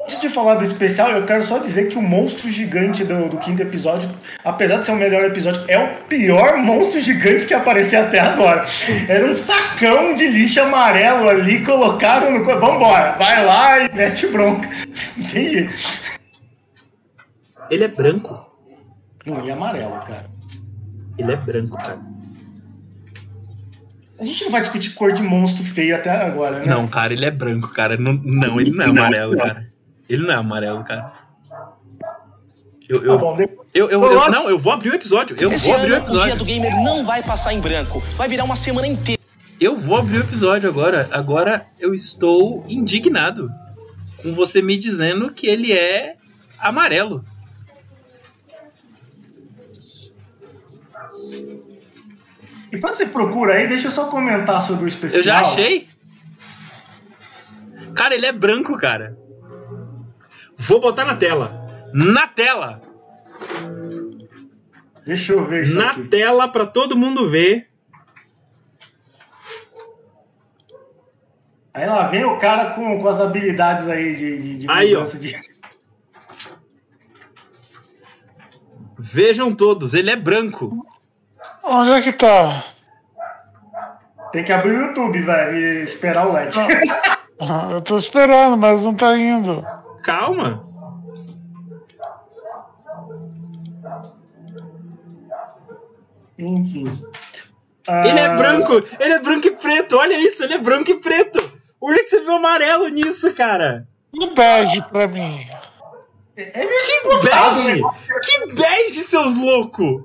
[0.03, 3.39] Antes de falar do especial, eu quero só dizer que o monstro gigante do, do,
[3.39, 4.11] quinto episódio,
[4.45, 8.67] apesar de ser o melhor episódio, é o pior monstro gigante que apareceu até agora.
[9.09, 12.45] Era um sacão de lixo amarelo ali, colocaram no.
[12.45, 14.69] Vambora, vai lá e mete bronca.
[17.71, 18.51] Ele é branco?
[19.25, 20.27] Não, ele é amarelo, cara.
[21.17, 21.99] Ele é branco, cara.
[24.21, 26.67] A gente não vai discutir cor de monstro feio até agora, né?
[26.67, 27.97] Não, cara, ele é branco, cara.
[27.97, 29.47] Não, não ele não é amarelo, não.
[29.47, 29.72] cara.
[30.09, 31.13] Ele não é amarelo, cara.
[32.89, 33.39] Eu, eu, tá bom,
[33.73, 35.35] eu, eu, eu, não, eu vou abrir o episódio.
[35.39, 36.23] Eu Esse vou abrir o episódio.
[36.23, 38.01] O dia do gamer não vai passar em branco.
[38.17, 39.21] Vai virar uma semana inteira.
[39.61, 41.09] Eu vou abrir o episódio agora.
[41.13, 43.51] Agora eu estou indignado
[44.23, 46.17] com você me dizendo que ele é
[46.59, 47.25] amarelo.
[52.73, 55.19] E quando você procura aí, deixa eu só comentar sobre o especial.
[55.19, 55.89] Eu já achei.
[57.95, 59.17] Cara, ele é branco, cara.
[60.63, 61.61] Vou botar na tela.
[61.93, 62.81] Na tela.
[65.05, 66.05] Deixa eu ver isso Na aqui.
[66.05, 67.69] tela para todo mundo ver.
[71.75, 75.05] Aí lá vem o cara com, com as habilidades aí de, de, de aí, ó.
[75.05, 75.35] De...
[78.99, 80.87] Vejam todos, ele é branco.
[81.65, 82.67] Onde é que tá?
[84.31, 86.55] Tem que abrir o YouTube, velho, e esperar o LED.
[87.73, 89.67] Eu tô esperando, mas não tá indo.
[90.03, 90.69] Calma.
[96.39, 96.85] Enfim.
[98.05, 98.83] Ele é ah, branco!
[99.01, 99.97] Ele é branco e preto!
[99.97, 101.41] Olha isso, ele é branco e preto!
[101.81, 103.89] Onde é que você viu amarelo nisso, cara?
[104.15, 105.47] Um bege pra mim.
[106.37, 107.83] É que bege!
[108.23, 110.03] Que bege, seus loucos!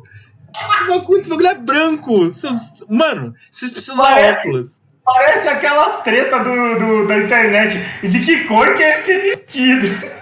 [1.20, 2.32] Esse bagulho é branco!
[2.32, 2.84] Seus...
[2.90, 4.77] Mano, vocês precisam usar óculos.
[5.08, 7.80] Parece aquelas tretas do, do, da internet.
[8.04, 10.18] E de que cor que é esse vestido?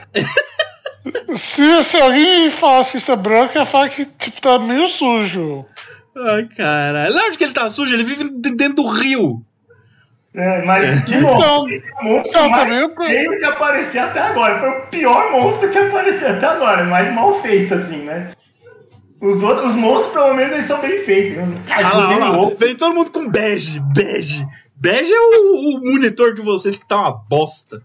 [1.36, 5.66] se, se alguém falasse que isso é branco, ia falar que tipo, tá meio sujo.
[6.16, 7.16] Ai, caralho.
[7.16, 9.42] Lógico que ele tá sujo, ele vive dentro do rio.
[10.36, 14.60] É, mas, de novo, então, esse monstro então, mais feio que apareceu até agora.
[14.60, 16.84] Foi o pior monstro que apareceu até agora.
[16.84, 18.30] Mais mal feito, assim, né?
[19.22, 21.48] Os outros os monstros, pelo menos, eles são bem feitos.
[21.48, 21.62] Né?
[21.70, 22.50] Ah, lá, lá.
[22.58, 24.46] Vem todo mundo com bege, bege.
[24.76, 27.82] Bege é o, o, monitor de vocês que tá uma bosta.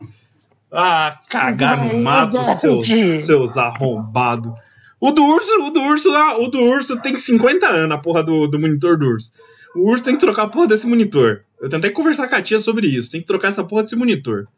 [0.73, 2.87] Ah, cagar no mato, seus,
[3.25, 4.53] seus arrombados.
[5.01, 8.23] O do urso, o do urso lá, o do urso tem 50 anos, a porra
[8.23, 9.33] do, do monitor do urso.
[9.75, 11.45] O urso tem que trocar a porra desse monitor.
[11.61, 13.11] Eu tentei conversar com a tia sobre isso.
[13.11, 14.49] Tem que trocar essa porra desse monitor.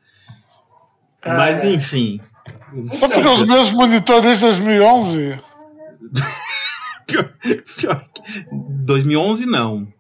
[1.23, 2.21] Ah, Mas enfim.
[2.95, 5.41] Só porque os meus monitores desde 2011?
[7.13, 7.33] pior,
[7.79, 8.07] pior.
[8.85, 9.93] 2011 não.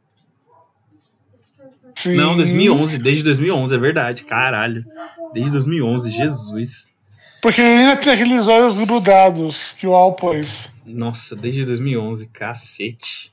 [1.94, 2.14] Sim.
[2.16, 4.84] Não, 2011, desde 2011, é verdade, caralho.
[5.32, 6.92] Desde 2011, Jesus.
[7.40, 10.68] Porque ainda tem aqueles olhos grudados que o Al pôs.
[10.86, 13.32] Nossa, desde 2011, cacete.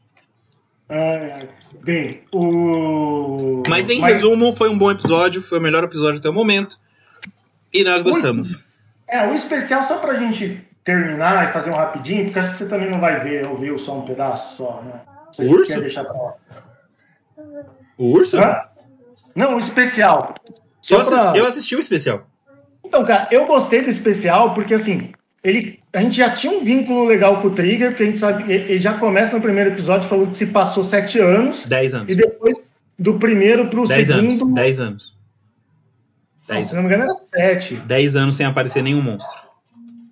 [0.90, 1.48] É,
[1.84, 3.62] bem, o.
[3.68, 4.16] Mas em Mas...
[4.16, 6.80] resumo, foi um bom episódio, foi o melhor episódio até o momento.
[7.72, 8.60] E nós gostamos.
[9.08, 12.66] É, o especial, só pra gente terminar e fazer um rapidinho, porque acho que você
[12.68, 15.02] também não vai ver, ouvir só um pedaço só, né?
[15.32, 15.72] Você o urso?
[15.72, 16.34] Quer deixar pra lá.
[17.96, 18.40] O urso?
[18.40, 18.62] Hã?
[19.36, 20.34] Não, o especial.
[20.90, 21.34] Eu, pra...
[21.36, 22.26] eu assisti o especial.
[22.84, 25.12] Então, cara, eu gostei do especial porque, assim,
[25.44, 28.52] ele, a gente já tinha um vínculo legal com o Trigger, porque a gente sabe,
[28.52, 31.68] ele já começa no primeiro episódio falando que se passou sete anos.
[31.68, 32.12] Dez anos.
[32.12, 32.58] E depois,
[32.98, 34.46] do primeiro pro dez segundo...
[34.46, 34.56] Anos.
[34.56, 35.18] Dez anos.
[36.48, 36.60] Dez.
[36.62, 37.76] Não, se não me engano, era sete.
[37.76, 39.49] Dez anos sem aparecer nenhum monstro.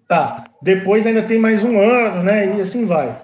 [0.08, 0.46] Tá.
[0.62, 2.58] Depois ainda tem mais um ano, né?
[2.58, 3.22] E assim vai.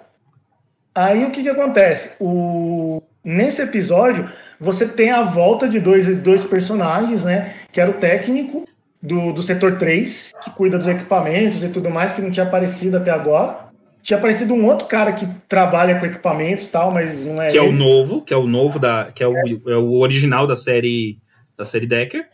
[0.93, 2.11] Aí o que que acontece?
[2.19, 3.01] O...
[3.23, 4.29] Nesse episódio,
[4.59, 7.53] você tem a volta de dois, dois personagens, né?
[7.71, 8.67] Que era o técnico
[9.01, 12.97] do, do setor 3, que cuida dos equipamentos e tudo mais, que não tinha aparecido
[12.97, 13.63] até agora.
[14.01, 17.49] Tinha aparecido um outro cara que trabalha com equipamentos e tal, mas não é.
[17.49, 17.65] Que ele.
[17.65, 19.09] é o novo, que é o novo da.
[19.13, 19.77] que é o, é.
[19.77, 21.17] o original da série.
[21.57, 22.25] Da série Decker.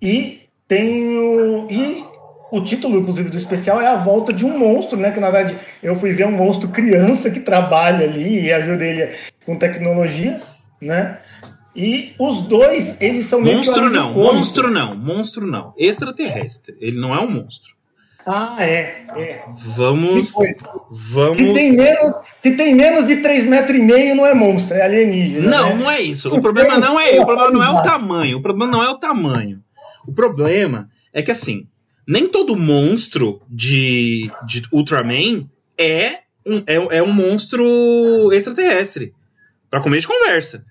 [0.00, 1.66] E tem o.
[1.70, 2.04] E
[2.50, 5.10] o título, inclusive, do especial é a volta de um monstro, né?
[5.10, 9.16] Que na verdade eu fui ver um monstro criança que trabalha ali e ajuda ele
[9.46, 10.40] com tecnologia,
[10.80, 11.18] né?
[11.74, 16.76] E os dois, eles são monstro não, monstro não, monstro não, extraterrestre.
[16.80, 17.74] Ele não é um monstro.
[18.26, 19.06] Ah, é.
[19.16, 19.44] é.
[19.76, 20.32] Vamos.
[21.12, 21.38] Vamos.
[21.38, 24.82] se, tem menos, se tem menos de 3 metros e meio, não é monstro, é
[24.82, 25.48] alienígena.
[25.48, 25.74] Não, né?
[25.76, 26.34] não é isso.
[26.34, 28.38] O problema não é, o problema não é o tamanho.
[28.38, 29.62] O problema não é o tamanho.
[30.06, 31.66] O problema é que assim,
[32.10, 35.48] nem todo monstro de, de Ultraman
[35.78, 39.14] é um, é, é um monstro extraterrestre.
[39.70, 40.64] Pra comer de conversa.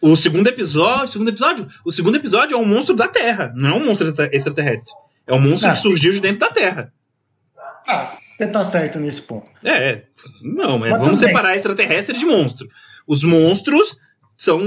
[0.00, 3.74] O segundo episódio, segundo episódio, o segundo episódio é um monstro da Terra, não é
[3.74, 4.92] um monstro extra- extraterrestre.
[5.26, 5.72] É um monstro Ah.
[5.72, 6.92] que surgiu de dentro da Terra.
[7.86, 9.46] Ah, você tá certo nesse ponto.
[9.62, 10.04] É, é.
[10.42, 12.66] não, é, Mas vamos separar extraterrestre de monstro.
[13.06, 13.96] Os monstros
[14.36, 14.60] são.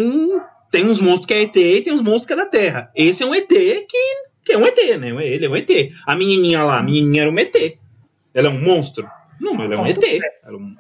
[0.72, 2.90] Tem uns monstros que é ET e tem uns monstros que é da Terra.
[2.96, 4.14] Esse é um ET que,
[4.46, 5.10] que é um ET, né?
[5.26, 5.70] Ele é um ET.
[6.06, 7.78] A menininha lá, a menininha era um ET.
[8.34, 9.10] Ela é um monstro?
[9.42, 10.04] Não, ela é um ET.
[10.04, 10.76] é um-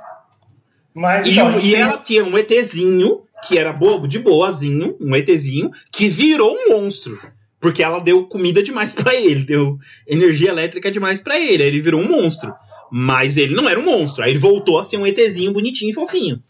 [0.94, 5.14] Mas, E, então, o- e ela tinha um ETzinho, que era bobo, de boazinho, um
[5.16, 7.20] ETzinho, que virou um monstro.
[7.60, 11.64] Porque ela deu comida demais pra ele, deu energia elétrica demais pra ele.
[11.64, 12.54] Aí ele virou um monstro.
[12.92, 14.24] Mas ele não era um monstro.
[14.24, 16.42] Aí ele voltou a ser um ETzinho bonitinho e fofinho.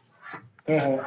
[0.68, 0.99] Uhum.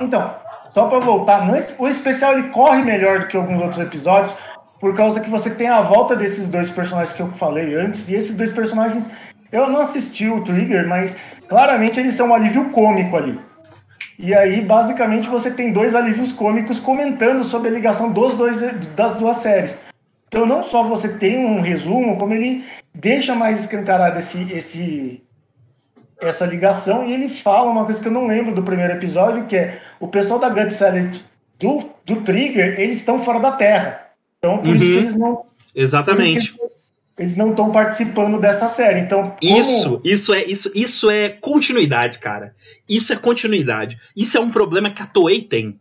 [0.00, 0.34] Então,
[0.72, 1.46] só pra voltar,
[1.78, 4.34] o especial ele corre melhor do que alguns outros episódios,
[4.80, 8.14] por causa que você tem a volta desses dois personagens que eu falei antes, e
[8.14, 9.06] esses dois personagens,
[9.52, 11.14] eu não assisti o Trigger, mas
[11.46, 13.38] claramente eles são um alívio cômico ali.
[14.18, 18.58] E aí, basicamente, você tem dois alívios cômicos comentando sobre a ligação dos dois,
[18.94, 19.74] das duas séries.
[20.28, 22.64] Então, não só você tem um resumo, como ele
[22.94, 25.22] deixa mais escancarado esse, esse,
[26.20, 29.56] essa ligação e ele fala uma coisa que eu não lembro do primeiro episódio, que
[29.56, 31.18] é o pessoal da Gut Salad
[31.58, 34.09] do, do Trigger, eles estão fora da Terra.
[34.40, 34.80] Então, por isso Uhum.
[34.80, 36.56] que eles não isso Exatamente.
[37.18, 39.00] eles não estão participando dessa série.
[39.00, 42.54] Então, como- Isso, isso é, isso, isso é continuidade, cara.
[42.88, 43.98] Isso é continuidade.
[44.16, 45.78] Isso é um problema que a Toei tem.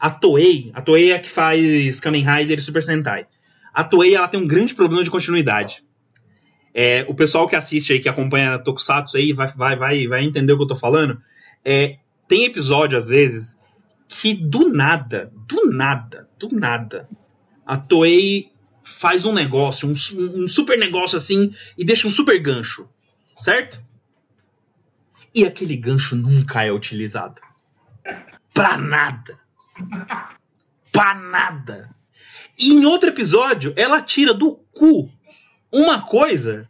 [0.00, 3.26] A Toei, a Toei é a que faz Kamen Rider e Super Sentai.
[3.72, 5.84] A Toei, ela tem um grande problema de continuidade.
[6.74, 10.52] É, o pessoal que assiste aí, que acompanha Tokusatsu aí, vai, vai, vai, vai entender
[10.52, 11.18] o que eu tô falando.
[11.64, 11.96] É,
[12.28, 13.56] tem episódio, às vezes,
[14.08, 17.08] que do nada, do nada, do nada,
[17.66, 18.52] a Toei
[18.84, 22.88] faz um negócio, um, um super negócio assim, e deixa um super gancho,
[23.40, 23.82] certo?
[25.34, 27.42] E aquele gancho nunca é utilizado.
[28.54, 29.38] Pra nada.
[30.92, 31.94] Pra nada.
[32.58, 35.10] E em outro episódio, ela tira do cu
[35.70, 36.68] uma coisa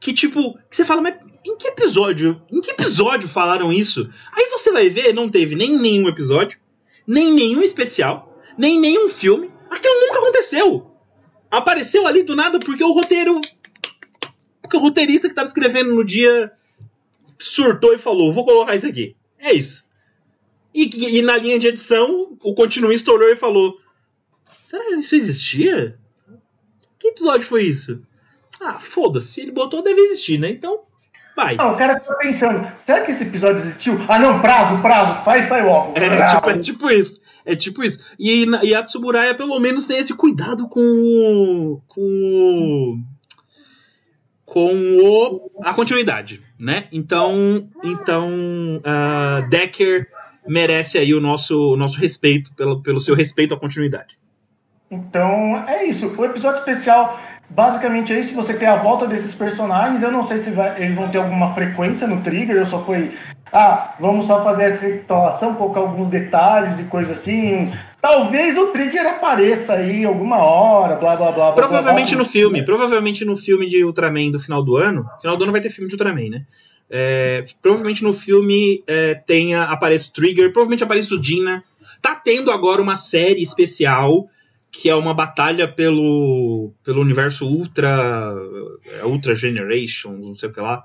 [0.00, 2.40] que, tipo, que você fala, mas em que episódio?
[2.50, 4.08] Em que episódio falaram isso?
[4.32, 6.58] Aí você vai ver, não teve nem nenhum episódio,
[7.06, 9.50] nem nenhum especial, nem nenhum filme.
[9.70, 10.90] Aquilo nunca aconteceu.
[11.50, 13.40] Apareceu ali do nada porque o roteiro.
[14.60, 16.52] Porque o roteirista que tava escrevendo no dia
[17.38, 19.16] surtou e falou: vou colocar isso aqui.
[19.38, 19.86] É isso.
[20.74, 23.78] E, e na linha de edição, o continuista olhou e falou:
[24.64, 25.98] Será que isso existia?
[26.98, 28.02] Que episódio foi isso?
[28.60, 29.28] Ah, foda-se.
[29.28, 30.50] Se ele botou, deve existir, né?
[30.50, 30.82] Então,
[31.38, 31.54] vai.
[31.54, 33.96] Não, o cara fica pensando, será que esse episódio existiu?
[34.08, 35.96] Ah, não, prazo, prazo, faz sai logo.
[35.96, 37.20] É, tipo, é tipo isso.
[37.46, 38.04] É tipo isso.
[38.18, 41.80] E, e a Tsuburaya, pelo menos, tem esse cuidado com o.
[41.86, 42.98] com o.
[44.44, 45.50] com o.
[45.62, 46.88] a continuidade, né?
[46.92, 47.68] Então.
[47.84, 48.28] Então.
[48.84, 50.08] ah, Decker
[50.46, 54.18] merece aí o nosso, o nosso respeito, pelo, pelo seu respeito à continuidade.
[54.90, 56.06] Então, é isso.
[56.06, 57.20] O episódio especial,
[57.50, 58.34] basicamente é isso.
[58.34, 60.02] Você tem a volta desses personagens.
[60.02, 62.56] Eu não sei se vai- eles vão ter alguma frequência no Trigger.
[62.56, 63.16] Eu só fui.
[63.52, 67.72] Ah, vamos só fazer essa recapitulação, colocar alguns detalhes e coisa assim.
[68.00, 71.52] Talvez o Trigger apareça aí alguma hora, blá blá blá.
[71.52, 72.24] Provavelmente blá, blá.
[72.24, 75.04] no filme, provavelmente no filme de Ultraman do final do ano.
[75.20, 76.42] Final do ano vai ter filme de Ultraman, né?
[76.90, 81.62] É, provavelmente no filme é, tenha, apareça o Trigger, provavelmente apareça o Dina.
[82.00, 84.26] Tá tendo agora uma série especial
[84.70, 88.34] que é uma batalha pelo, pelo universo Ultra.
[88.84, 90.82] é, Ultra Generations, não sei o que lá.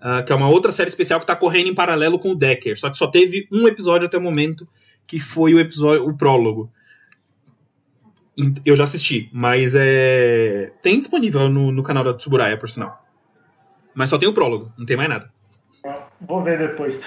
[0.00, 2.78] ah, que é uma outra série especial que tá correndo em paralelo com o Decker.
[2.78, 4.68] Só que só teve um episódio até o momento,
[5.06, 6.72] que foi o episódio, o prólogo.
[8.64, 10.72] Eu já assisti, mas é.
[10.80, 13.04] Tem disponível no, no canal da Tsuburaya, por sinal.
[13.94, 15.30] Mas só tem o prólogo, não tem mais nada.
[16.20, 16.98] Vou ver depois.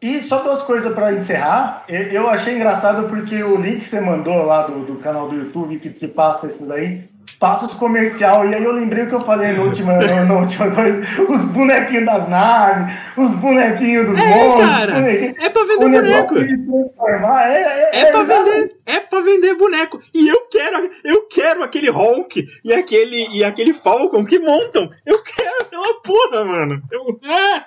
[0.00, 1.84] E só duas coisas para encerrar.
[1.88, 5.78] Eu achei engraçado porque o link que você mandou lá do, do canal do YouTube
[5.80, 7.02] que, que passa esses daí,
[7.40, 8.48] passa os comercial.
[8.48, 12.06] E aí eu lembrei o que eu falei na última, na, última coisa: os bonequinhos
[12.06, 16.34] das naves, os bonequinhos dos É, cara, é pra vender boneco.
[16.34, 17.48] transformar.
[17.50, 18.50] É, é, É pra exatamente.
[18.54, 20.00] vender, é pra vender boneco.
[20.14, 24.88] E eu quero, eu quero aquele Honk e aquele e aquele Falcon que montam.
[25.04, 26.82] Eu quero aquela porra, mano.
[26.92, 27.64] Eu, ah,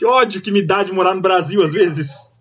[0.00, 2.32] que ódio que me dá de morar no Brasil às vezes.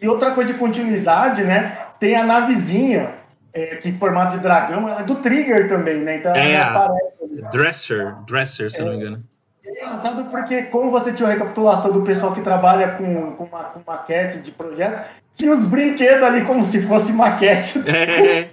[0.00, 1.76] E outra coisa de continuidade, né?
[1.98, 3.14] Tem a navezinha
[3.52, 6.18] é, que formato de dragão, é do Trigger também, né?
[6.18, 7.42] Então É, ela aparece.
[7.50, 9.18] Dresser, Dresser, se eu não me engano.
[9.66, 13.64] É engraçado porque, como você tinha uma recapitulação do pessoal que trabalha com, com, ma-
[13.64, 15.04] com maquete de projeto,
[15.34, 17.80] tinha os brinquedos ali como se fosse maquete.
[17.88, 18.50] É.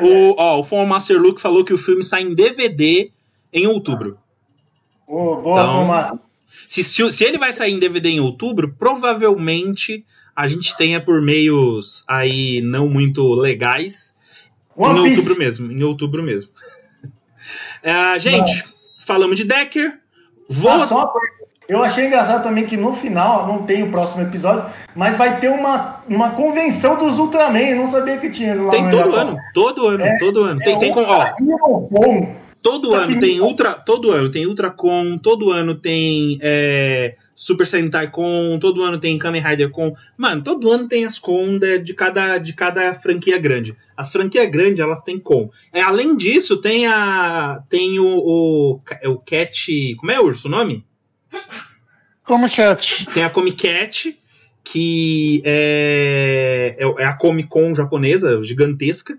[0.00, 3.10] O, ó, o Form Master Luke falou que o filme sai em DVD
[3.52, 4.16] em outubro.
[5.06, 6.20] Ô, boa, Então.
[6.68, 12.04] Se, se, ele vai sair em DVD em outubro, provavelmente a gente tenha por meios
[12.08, 14.12] aí não muito legais
[14.76, 15.10] One em Piece.
[15.10, 15.72] outubro mesmo.
[15.72, 16.50] Em outubro mesmo.
[17.84, 18.64] É, gente,
[19.00, 19.98] falamos de Decker.
[20.48, 20.70] Vou.
[20.70, 21.12] Ah, só.
[21.68, 25.48] Eu achei engraçado também que no final, não tem o próximo episódio, mas vai ter
[25.48, 27.58] uma, uma convenção dos Ultraman.
[27.58, 30.60] Eu não sabia que tinha lá tem todo ano, todo ano, todo ano.
[30.60, 31.32] Tem, É tem com, ó,
[31.90, 32.36] Bom.
[32.62, 38.58] Todo ano tem Ultra, todo ano tem Ultracon, todo ano tem é, Super Sentai Con,
[38.60, 39.92] todo ano tem Kamen Rider Con.
[40.16, 43.76] Mano, todo ano tem as Con de, de cada, de cada franquia grande.
[43.96, 45.50] As franquias grandes, elas têm Con.
[45.72, 50.50] É, além disso, tem a tem o, o, é o Cat, como é Urso o
[50.50, 50.86] nome?
[52.24, 53.04] Como Cat.
[53.12, 54.16] Tem a Comic Cat,
[54.62, 59.18] que é, é a Comic Con japonesa, gigantesca.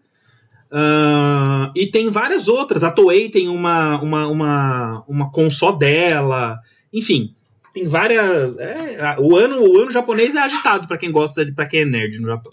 [0.75, 2.83] Ah, e tem várias outras.
[2.83, 6.59] A Toei tem uma, uma, uma, uma con só dela.
[6.91, 7.35] Enfim,
[7.71, 8.57] tem várias.
[8.57, 11.85] é, o, ano, o ano japonês é agitado para quem gosta, de para quem é
[11.85, 12.51] nerd no Japão.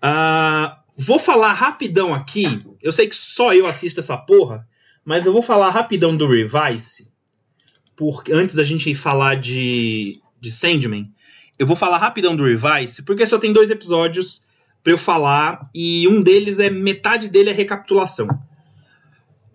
[0.00, 2.60] Ah, vou falar rapidão aqui.
[2.80, 4.64] Eu sei que só eu assisto essa porra,
[5.04, 7.10] mas eu vou falar rapidão do Revice.
[7.96, 11.12] Porque, antes da gente falar de, de Sandman,
[11.58, 14.42] eu vou falar rapidão do Revice, porque só tem dois episódios
[14.82, 18.28] pra eu falar, e um deles é metade dele é recapitulação.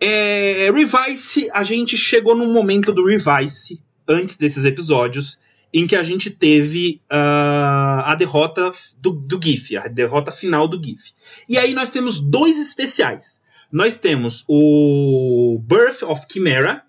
[0.00, 5.38] É, Revice, a gente chegou num momento do Revice, antes desses episódios,
[5.72, 10.82] em que a gente teve ah, a derrota do, do GIF, a derrota final do
[10.82, 11.12] GIF.
[11.48, 13.40] E aí nós temos dois especiais.
[13.70, 16.82] Nós temos o Birth of Chimera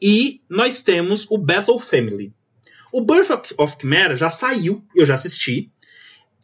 [0.00, 2.32] e nós temos o Battle Family.
[2.92, 5.70] O Birth of Chimera já saiu, eu já assisti.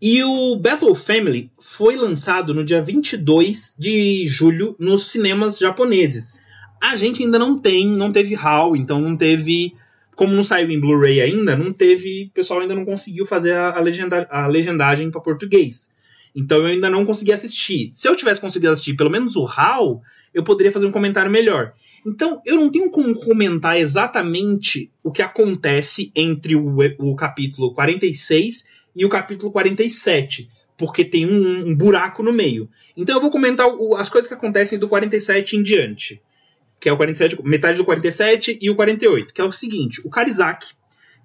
[0.00, 6.34] E o Battle Family foi lançado no dia 22 de julho nos cinemas japoneses.
[6.82, 9.74] A gente ainda não tem, não teve HAL, então não teve.
[10.14, 12.26] Como não saiu em Blu-ray ainda, não teve.
[12.30, 15.88] O pessoal ainda não conseguiu fazer a, legenda, a legendagem para português.
[16.34, 17.90] Então eu ainda não consegui assistir.
[17.94, 20.02] Se eu tivesse conseguido assistir pelo menos o HAL,
[20.34, 21.72] eu poderia fazer um comentário melhor.
[22.06, 28.64] Então, eu não tenho como comentar exatamente o que acontece entre o, o capítulo 46
[28.96, 32.68] e o capítulo 47, porque tem um, um buraco no meio.
[32.96, 36.20] Então, eu vou comentar o- as coisas que acontecem do 47 em diante,
[36.80, 40.10] que é o 47, metade do 47 e o 48, que é o seguinte: o
[40.10, 40.74] Karizaki,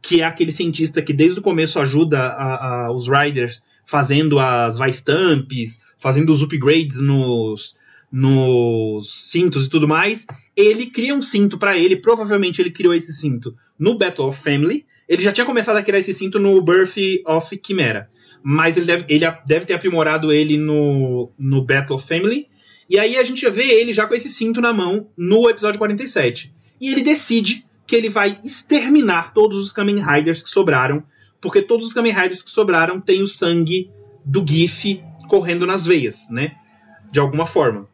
[0.01, 4.77] que é aquele cientista que desde o começo ajuda a- a- os Riders fazendo as
[4.79, 7.75] Vice-Stamps, fazendo os upgrades nos,
[8.11, 13.13] nos cintos e tudo mais, ele cria um cinto pra ele, provavelmente ele criou esse
[13.13, 14.85] cinto no Battle of Family.
[15.11, 16.95] Ele já tinha começado a criar esse cinto no Birth
[17.27, 18.09] of Chimera,
[18.41, 22.47] mas ele deve, ele deve ter aprimorado ele no, no Battle of Family.
[22.89, 26.55] E aí a gente vê ele já com esse cinto na mão no episódio 47.
[26.79, 31.03] E ele decide que ele vai exterminar todos os Kamen Riders que sobraram,
[31.41, 33.91] porque todos os Kamen Riders que sobraram têm o sangue
[34.23, 36.55] do GIF correndo nas veias, né?
[37.11, 37.85] De alguma forma.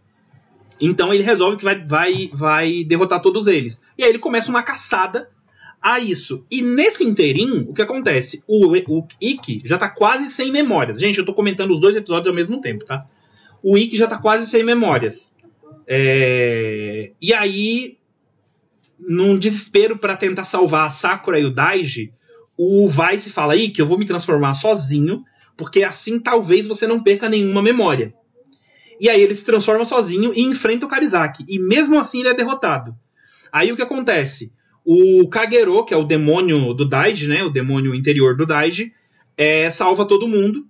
[0.79, 3.81] Então ele resolve que vai, vai, vai derrotar todos eles.
[3.97, 5.31] E aí ele começa uma caçada
[5.87, 6.45] a isso.
[6.51, 8.43] E nesse inteirinho, o que acontece?
[8.45, 10.99] O, o Ikki já tá quase sem memórias.
[10.99, 13.05] Gente, eu tô comentando os dois episódios ao mesmo tempo, tá?
[13.63, 15.33] O Ikki já tá quase sem memórias.
[15.87, 17.97] É, E aí,
[18.99, 22.11] num desespero para tentar salvar a Sakura e o Daiji,
[22.57, 25.23] o Vice fala: Ikki, eu vou me transformar sozinho,
[25.55, 28.13] porque assim talvez você não perca nenhuma memória.
[28.99, 31.45] E aí ele se transforma sozinho e enfrenta o Karizaki.
[31.47, 32.93] E mesmo assim ele é derrotado.
[33.53, 34.51] Aí o que acontece?
[34.89, 37.43] O Kagero, que é o demônio do Daiji, né?
[37.43, 38.93] O demônio interior do Daiji,
[39.37, 40.65] é, salva todo mundo.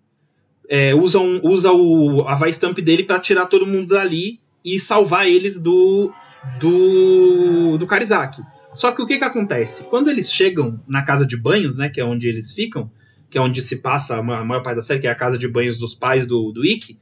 [0.68, 4.80] É, usa um- usa o, a Vice Stamp dele para tirar todo mundo dali e
[4.80, 6.12] salvar eles do,
[6.60, 8.42] do, do Karizaki.
[8.74, 9.84] Só que o que, que acontece?
[9.84, 11.88] Quando eles chegam na casa de banhos, né?
[11.88, 12.90] Que é onde eles ficam,
[13.30, 15.48] que é onde se passa a maior parte da série, que é a casa de
[15.48, 16.98] banhos dos pais do, do Ikki,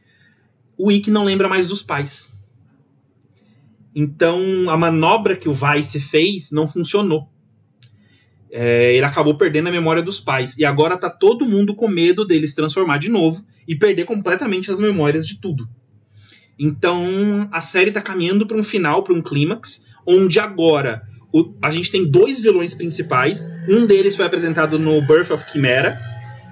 [0.78, 2.28] o Ikki não lembra mais dos pais.
[3.96, 4.39] Então
[4.70, 7.30] a manobra que o Vice fez não funcionou.
[8.52, 10.58] É, ele acabou perdendo a memória dos pais.
[10.58, 14.70] E agora tá todo mundo com medo dele se transformar de novo e perder completamente
[14.70, 15.68] as memórias de tudo.
[16.60, 21.02] Então a série tá caminhando para um final, para um clímax, onde agora
[21.34, 23.48] o- a gente tem dois vilões principais.
[23.70, 26.00] Um deles foi apresentado no Birth of Chimera,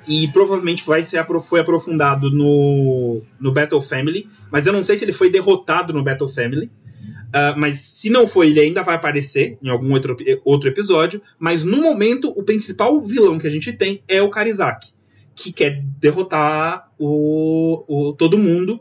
[0.08, 5.06] e provavelmente vai ser foi aprofundado no, no Battle Family, mas eu não sei se
[5.06, 6.70] ele foi derrotado no Battle Family.
[7.34, 10.16] Ah, mas se não foi, ele ainda vai aparecer em algum outro,
[10.46, 11.20] outro episódio.
[11.40, 14.92] Mas no momento, o principal vilão que a gente tem é o Karizak,
[15.36, 18.80] que quer derrotar o, o todo mundo.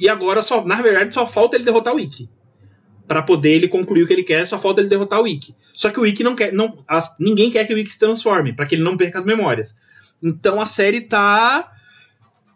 [0.00, 2.28] E agora, só, na verdade, só falta ele derrotar o Ikki.
[3.06, 5.54] Pra poder ele concluir o que ele quer, só falta ele derrotar o Ikki.
[5.74, 6.52] Só que o Ikki não quer.
[6.52, 9.24] Não, as- ninguém quer que o Ikki se transforme, para que ele não perca as
[9.24, 9.74] memórias.
[10.20, 11.70] Então a série tá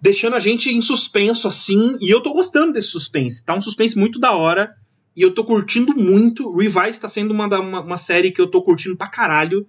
[0.02, 3.44] deixando a gente em suspenso, assim, e eu tô gostando desse suspense.
[3.44, 4.74] Tá um suspense muito da hora,
[5.16, 6.54] e eu tô curtindo muito.
[6.54, 9.66] Revise tá sendo uma, da- uma, uma série que eu tô curtindo pra caralho.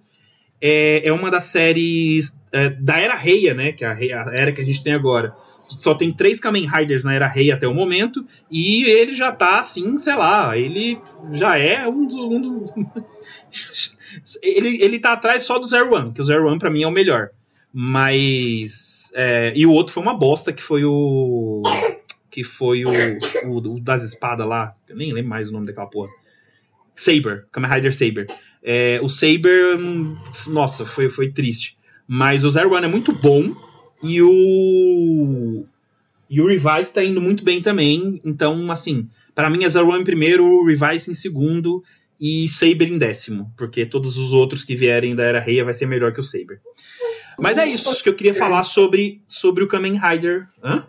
[0.60, 3.72] É, é uma das séries é, da Era Reia, né?
[3.72, 5.34] Que é a, a era que a gente tem agora.
[5.60, 9.58] Só tem três Kamen Riders na Era Rei até o momento, e ele já tá
[9.58, 10.98] assim, sei lá, ele
[11.32, 12.28] já é um do.
[12.28, 12.88] Um do...
[14.42, 16.86] ele, ele tá atrás só do Zero One, que o Zero One pra mim é
[16.88, 17.30] o melhor.
[17.72, 19.10] Mas.
[19.14, 21.62] é, e o outro foi uma bosta, que foi o.
[22.38, 22.90] Que foi o,
[23.46, 24.72] o, o das espadas lá.
[24.88, 26.08] Eu nem lembro mais o nome daquela porra.
[26.94, 28.28] Saber, Kamen Rider Saber.
[28.62, 30.16] É, o Saber, hum,
[30.46, 31.76] nossa, foi, foi triste.
[32.06, 33.52] Mas o Zero One é muito bom.
[34.04, 35.64] E o.
[36.30, 38.20] E o Revise tá indo muito bem também.
[38.24, 41.82] Então, assim, para mim é Zero One em primeiro, o Revise em segundo
[42.20, 43.52] e Saber em décimo.
[43.56, 46.60] Porque todos os outros que vierem da Era Reia vai ser melhor que o Saber.
[47.36, 50.48] Mas é isso que eu queria falar sobre, sobre o Kamen Rider.
[50.62, 50.86] Hã?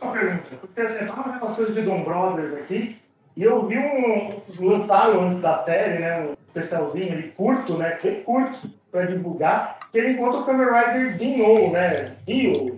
[0.00, 2.96] Uma pergunta, porque assim, eu tava vendo as coisas de Dom Brothers aqui,
[3.36, 4.40] e eu vi um.
[4.60, 6.20] lançaram antes da série, né?
[6.28, 7.96] Um especialzinho ali, curto, né?
[8.02, 12.14] Bem curto, pra divulgar, que ele encontra o Kamen Rider Dio, né?
[12.26, 12.74] Dio.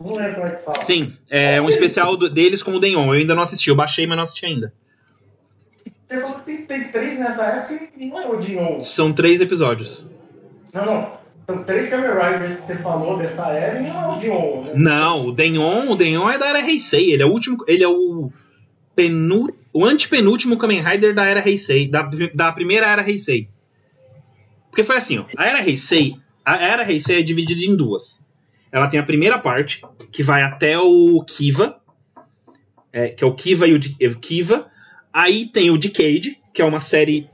[0.00, 0.76] Não lembro como é que fala.
[0.78, 3.06] Sim, é um especial do- deles com o Denyon.
[3.06, 4.72] Eu ainda não assisti, eu baixei, mas não assisti ainda.
[6.08, 8.78] Você falou que tem, tem três nessa época e não é o Dion.
[8.80, 10.04] São três episódios.
[10.72, 11.17] Não, não.
[11.48, 14.72] São três Kamen Riders que você falou dessa era e não é o Dion, né?
[14.74, 17.10] Não, o Denyon, o Denyon é da Era Heisei.
[17.10, 17.64] Ele é o último.
[17.66, 18.30] Ele é o.
[18.94, 21.88] Penu, o antepenúltimo Kamen Rider da Era Heisei.
[21.88, 22.02] Da,
[22.34, 23.48] da primeira Era Heisei.
[24.68, 25.24] Porque foi assim, ó.
[25.38, 26.16] A Era Heisei.
[26.44, 28.26] A Era Heisei é dividida em duas.
[28.70, 29.80] Ela tem a primeira parte,
[30.12, 31.80] que vai até o Kiva.
[32.92, 34.66] é, que é o Kiva e o, Kiva.
[35.10, 37.30] Aí tem o Decade, que é uma série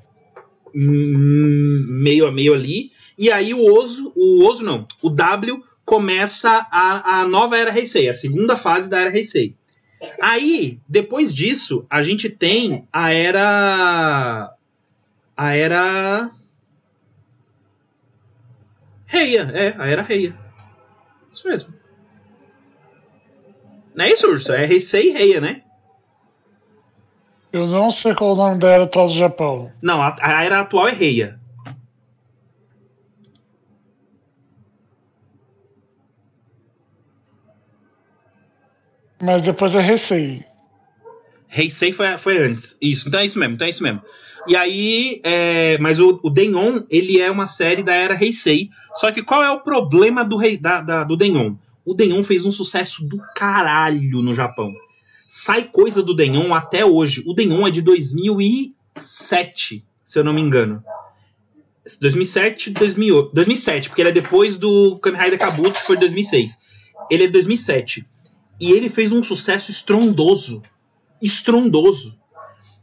[0.74, 2.90] meio a meio ali.
[3.16, 8.08] E aí o Oso, o Oso não, o W começa a, a nova Era Heisei,
[8.08, 9.54] a segunda fase da Era Heisei.
[10.20, 14.52] Aí, depois disso, a gente tem a Era.
[15.36, 16.30] A Era.
[19.06, 20.34] Reia, é, a Era Reia.
[21.30, 21.74] Isso mesmo.
[23.94, 24.52] Não é isso, Urso?
[24.52, 25.63] É Heisei e Reia, né?
[27.54, 29.70] Eu não sei qual o nome da era atual do Japão.
[29.80, 31.38] Não, a, a Era atual é Reia.
[39.22, 40.44] Mas depois é Recei.
[41.56, 42.76] Heisei foi, foi antes.
[42.82, 44.02] Isso, então é isso mesmo, então é isso mesmo.
[44.48, 48.68] E aí, é, mas o, o Denyon, ele é uma série da era Heisei.
[48.96, 51.54] Só que qual é o problema do, rei, da, da- do Denyon?
[51.84, 54.72] O Denyon fez um sucesso do caralho no Japão.
[55.36, 57.24] Sai coisa do Denyon até hoje.
[57.26, 60.80] O Denyon é de 2007, se eu não me engano.
[62.00, 66.56] 2007, 2008, 2007, porque ele é depois do Kamen Rider Kabuto, que foi 2006.
[67.10, 68.06] Ele é de 2007.
[68.60, 70.62] E ele fez um sucesso estrondoso
[71.20, 72.16] estrondoso.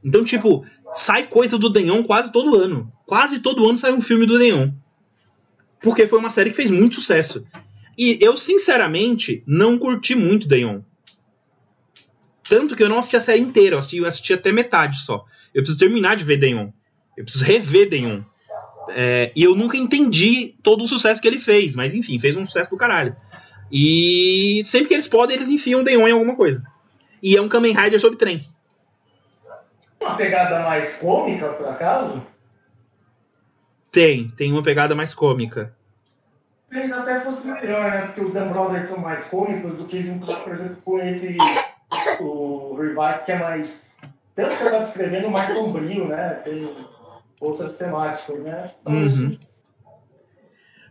[0.03, 2.91] Então, tipo, sai coisa do Denyon quase todo ano.
[3.05, 4.73] Quase todo ano sai um filme do Denyon.
[5.81, 7.45] Porque foi uma série que fez muito sucesso.
[7.97, 10.81] E eu, sinceramente, não curti muito Denyon.
[12.51, 15.23] Tanto que eu não assisti a série inteira, eu assisti, eu assisti até metade só.
[15.55, 16.67] Eu preciso terminar de ver Denyon.
[17.15, 18.23] Eu preciso rever Denyon.
[18.89, 22.45] É, e eu nunca entendi todo o sucesso que ele fez, mas enfim, fez um
[22.45, 23.15] sucesso do caralho.
[23.71, 26.61] E sempre que eles podem, eles enfiam Denyon em alguma coisa.
[27.23, 28.41] E é um Kamen Rider sobre trem.
[30.01, 32.21] Uma pegada mais cômica, por acaso?
[33.89, 35.73] Tem, tem uma pegada mais cômica.
[36.69, 38.01] Talvez até fosse melhor, né?
[38.07, 41.37] Porque os Dan Brothers são mais cômicos do que juntar, por exemplo, com esse
[42.19, 43.73] o Revive, que é mais.
[44.35, 46.41] Tanto que você tá descrevendo, mais sombrio, né?
[46.43, 46.73] Tem
[47.39, 48.71] outras temáticas, né?
[48.85, 49.37] Uhum.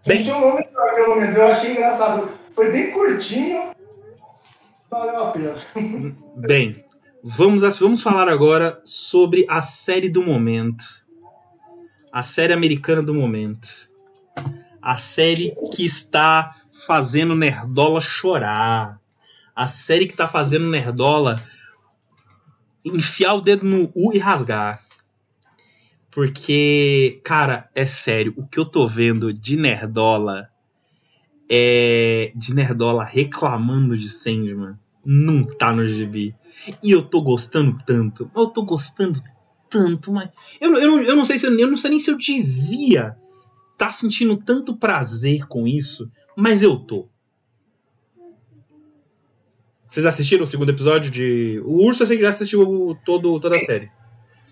[0.06, 1.36] Bem- Tinha um nome pelo menos.
[1.36, 2.30] Eu achei engraçado.
[2.54, 3.70] Foi bem curtinho.
[4.90, 5.54] Valeu a pena.
[6.36, 6.84] Bem,
[7.22, 10.84] vamos, vamos falar agora sobre a série do momento.
[12.12, 13.68] A série americana do momento.
[14.82, 18.99] A série que está fazendo Nerdola chorar.
[19.60, 21.46] A série que está fazendo Nerdola
[22.82, 24.82] enfiar o dedo no U e rasgar.
[26.10, 30.48] Porque, cara, é sério, o que eu tô vendo de Nerdola
[31.50, 34.72] é, de Nerdola reclamando de Sandman
[35.04, 36.34] não tá no gibi.
[36.82, 38.30] E eu tô gostando tanto.
[38.34, 39.22] Eu tô gostando
[39.68, 40.30] tanto, mas.
[40.58, 43.14] Eu, eu, eu não sei se eu, eu não sei nem se eu devia
[43.76, 47.09] tá sentindo tanto prazer com isso, mas eu tô.
[49.90, 51.60] Vocês assistiram o segundo episódio de.
[51.64, 53.90] O Urso eu sei que já assistiu todo, toda a série.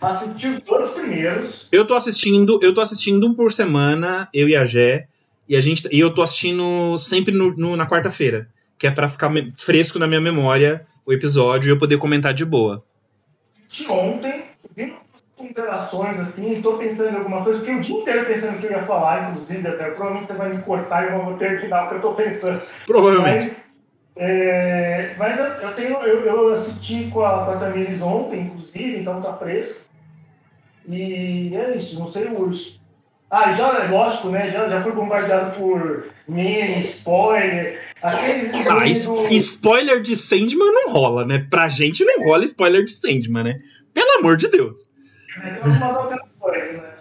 [0.00, 1.68] Assisti os dois primeiros.
[1.70, 5.06] Eu tô assistindo, eu tô assistindo um por semana, eu e a Gé.
[5.48, 8.48] E, a gente, e eu tô assistindo sempre no, no na quarta-feira.
[8.76, 12.44] Que é para ficar fresco na minha memória o episódio e eu poder comentar de
[12.44, 12.84] boa.
[13.70, 14.44] De ontem,
[14.76, 14.92] vi
[15.40, 18.72] interações assim, tô pensando em alguma coisa, fiquei o dia inteiro pensando o que eu
[18.72, 21.94] ia falar, inclusive, até provavelmente você vai me cortar e eu vou terminar o que
[21.94, 22.60] eu tô pensando.
[22.86, 23.44] Provavelmente.
[23.44, 23.67] Mas,
[24.20, 28.98] é, mas eu, eu, tenho, eu, eu assisti com a, com a Tamires ontem, inclusive,
[28.98, 29.80] então tá fresco.
[30.88, 32.78] E é isso, não sei o urso.
[33.30, 34.50] Ah, já, lógico, né?
[34.50, 37.84] Já, já foi bombardeado por meme, spoiler.
[38.02, 39.34] Aqueles ah, do...
[39.34, 41.46] spoiler de Sandman não rola, né?
[41.50, 43.60] Pra gente não rola spoiler de Sandman, né?
[43.92, 44.80] Pelo amor de Deus.
[45.36, 46.97] É, né?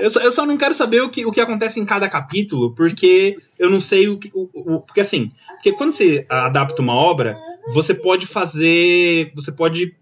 [0.00, 2.74] Eu, só, eu só não quero saber o que, o que acontece em cada capítulo,
[2.74, 4.30] porque eu não sei o que.
[4.34, 7.36] O, o, porque assim, porque quando você adapta uma obra,
[7.72, 9.32] você pode fazer.
[9.34, 9.94] Você pode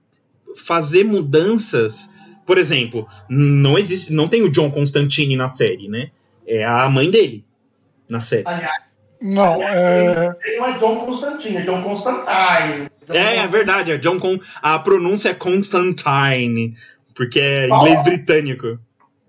[0.57, 2.11] fazer mudanças
[2.47, 6.11] por exemplo, não existe, não tem o John Constantine na série, né?
[6.47, 7.45] É a mãe dele
[8.09, 8.43] na série.
[8.47, 8.83] Aliás,
[9.21, 10.37] não, é...
[10.45, 12.91] ele não é John Constantine, é John Constantine.
[13.09, 14.39] é, é verdade, é John Con...
[14.61, 16.77] a pronúncia é Constantine,
[17.15, 18.79] porque é inglês britânico.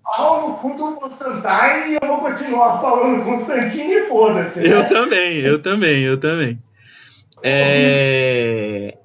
[0.06, 4.58] No fundo Constantine e eu vou continuar falando Constantine e foda-se.
[4.58, 4.66] Né?
[4.66, 6.58] Eu também, eu também, eu também.
[7.42, 8.96] É...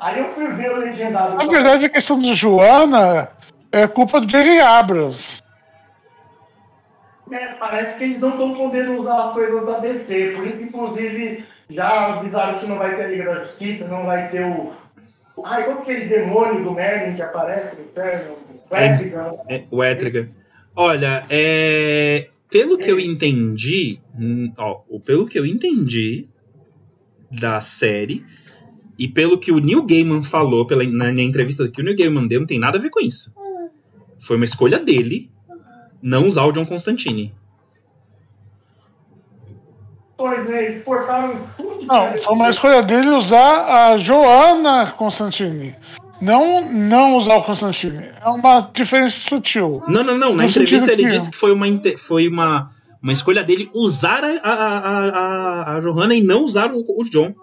[0.00, 1.36] Aí eu fui ver o legendado.
[1.36, 3.28] Na verdade, a questão de Joana
[3.70, 4.60] é culpa do J.J.
[4.60, 5.42] Abrams.
[7.30, 10.32] É, parece que eles não estão podendo usar as coisas da DC.
[10.36, 14.28] Por isso, inclusive, já avisaram que não vai ter a Liga da Justiça, não vai
[14.28, 14.72] ter o.
[15.44, 18.36] Ai, é aquele demônio do Merlin que aparece no inferno?
[18.72, 19.34] O Etrigan.
[19.48, 20.28] É, é, o Etrigan.
[20.74, 26.26] Olha, é, pelo que eu entendi, hum, ó, pelo que eu entendi
[27.30, 28.24] da série,
[28.98, 32.26] e pelo que o Neil Gaiman falou pela, na, na entrevista que o Neil Gaiman
[32.26, 33.34] deu, não tem nada a ver com isso.
[34.18, 35.30] Foi uma escolha dele
[36.00, 37.34] não usar o John Constantine.
[40.16, 41.84] Pois é, portaram tudo.
[41.84, 45.74] Não, foi uma escolha dele usar a Joana Constantine.
[46.22, 48.10] Não, não usar o Constantine.
[48.24, 49.82] É uma diferença sutil.
[49.88, 50.32] Não, não, não.
[50.32, 51.66] Na entrevista ele disse que foi uma,
[51.98, 52.70] foi uma,
[53.02, 57.34] uma escolha dele usar a, a, a, a, Johanna e não usar o, o John.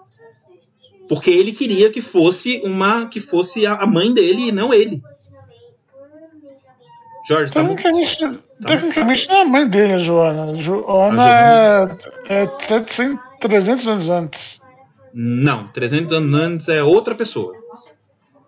[1.06, 5.02] Porque ele queria que fosse uma que fosse a mãe dele e não ele.
[7.28, 10.44] Jorge, tá tecnicamente, tá tecnicamente não é a mãe dele, a Joana.
[10.44, 11.98] A Joana, a
[12.30, 14.60] é, é 700, 300 anos antes.
[15.12, 17.59] Não, 300 anos antes é outra pessoa.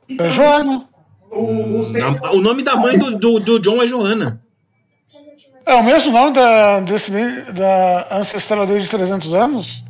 [0.09, 0.89] É Joana.
[1.31, 1.81] O,
[2.37, 4.43] o, nome da mãe do, do, do, John é Joana.
[5.65, 7.11] É o mesmo nome da, desse,
[7.53, 9.85] da ancestral dele de 300 anos?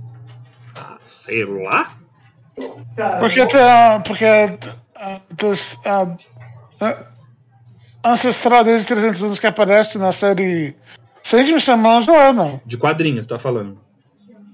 [0.77, 1.91] Ah, sei lá.
[3.19, 5.21] Porque, a, porque a,
[5.85, 6.17] a,
[8.05, 10.77] a ancestral desde 300 anos que aparece na série
[11.25, 12.61] Sandman chama Joana.
[12.67, 13.79] De quadrinhos, tá falando?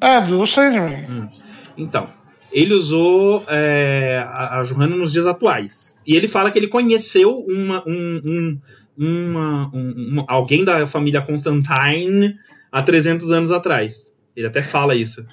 [0.00, 1.06] É, do Sandman.
[1.08, 1.28] Hum.
[1.76, 2.08] Então,
[2.52, 5.96] ele usou é, a, a Johanna nos dias atuais.
[6.06, 8.60] E ele fala que ele conheceu uma, um, um,
[8.98, 12.36] uma, um, alguém da família Constantine
[12.72, 14.12] há 300 anos atrás.
[14.34, 15.24] Ele até fala isso.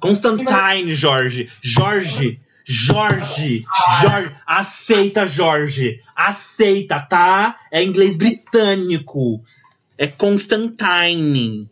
[0.00, 1.48] Constantine, Jorge.
[1.62, 2.40] Jorge.
[2.64, 3.64] Jorge.
[4.00, 4.32] Jorge.
[4.46, 6.00] Aceita, Jorge.
[6.16, 7.56] Aceita, tá?
[7.70, 9.42] É inglês britânico.
[9.96, 11.70] É Constantine.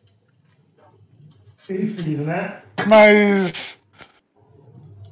[1.66, 2.62] Preferido, né?
[2.86, 3.81] Mas.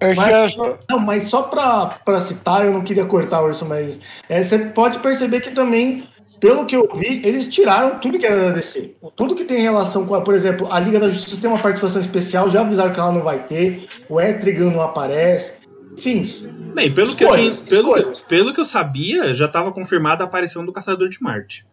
[0.00, 0.76] É mas, a...
[0.88, 4.58] Não, mas só pra, pra citar, eu não queria cortar o urso, mas é, você
[4.58, 6.08] pode perceber que também
[6.40, 8.94] pelo que eu vi, eles tiraram tudo que era da DC.
[9.14, 12.00] Tudo que tem relação com, a, por exemplo, a Liga da Justiça tem uma participação
[12.00, 15.52] especial, já avisaram que ela não vai ter, o Etrigan não aparece.
[15.92, 16.26] Enfim.
[16.74, 20.26] Bem, pelo, que, eu tinha, pelo, que, pelo que eu sabia, já estava confirmada a
[20.26, 21.66] aparição do Caçador de Marte.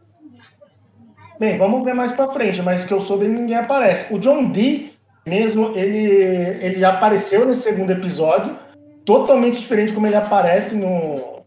[1.39, 4.13] Bem, vamos ver mais pra frente, mas que eu soube ninguém aparece.
[4.13, 4.91] O John Dee,
[5.27, 6.05] mesmo, ele,
[6.61, 8.57] ele já apareceu nesse segundo episódio,
[9.05, 11.43] totalmente diferente como ele aparece no,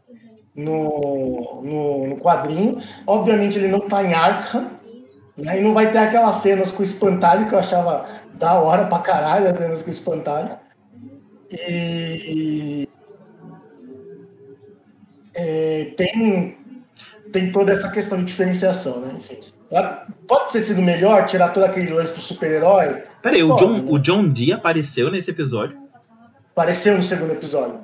[0.55, 2.81] no, no, no quadrinho.
[3.07, 4.71] Obviamente ele não tá em Arkham,
[5.37, 5.59] né?
[5.59, 8.99] E não vai ter aquelas cenas com o espantalho que eu achava da hora pra
[8.99, 10.59] caralho, as cenas com o espantalho.
[11.51, 12.89] E.
[15.33, 16.59] É, tem,
[17.33, 19.19] tem toda essa questão de diferenciação, né?
[20.27, 23.03] Pode ter sido melhor tirar todo aquele lance do super-herói?
[23.23, 25.79] Peraí, o John, o John Dee apareceu nesse episódio?
[26.53, 27.79] Apareceu no segundo episódio.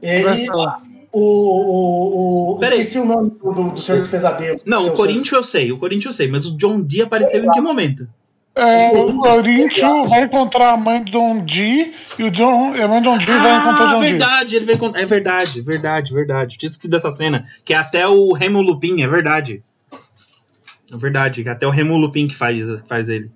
[0.00, 0.22] Ele.
[0.24, 0.82] Vai falar.
[1.10, 1.20] O.
[1.20, 2.80] o, o Peraí.
[2.80, 4.62] esqueci o nome do, do, do Senhor dos Pesadelos.
[4.64, 7.50] Não, o Corinthians eu sei, o Corinthians eu sei, mas o John Dee apareceu em
[7.50, 8.06] que momento?
[8.54, 13.00] É, o Corinthians vai encontrar a mãe do Don Dee e o John, a mãe
[13.00, 14.08] do Don Dee vai encontrar o Ah, John Dee.
[14.10, 16.58] verdade, ele con- É verdade, verdade, verdade.
[16.58, 19.62] Tinha esquecido dessa cena, que é até o Remo Lupin, é verdade.
[20.92, 23.30] É verdade, é até o Remo Lupin que faz, faz ele.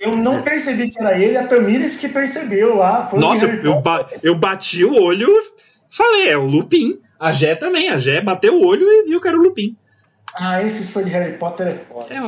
[0.00, 3.10] Eu não percebi que era ele, a Tamires que percebeu lá.
[3.14, 5.28] Nossa, eu, eu, ba- eu bati o olho
[5.88, 7.00] falei, é o Lupin.
[7.18, 9.76] A Jé também, a Jé bateu o olho e viu que era o Lupin.
[10.36, 12.14] Ah, esses fãs de Harry Potter é foda.
[12.14, 12.20] É,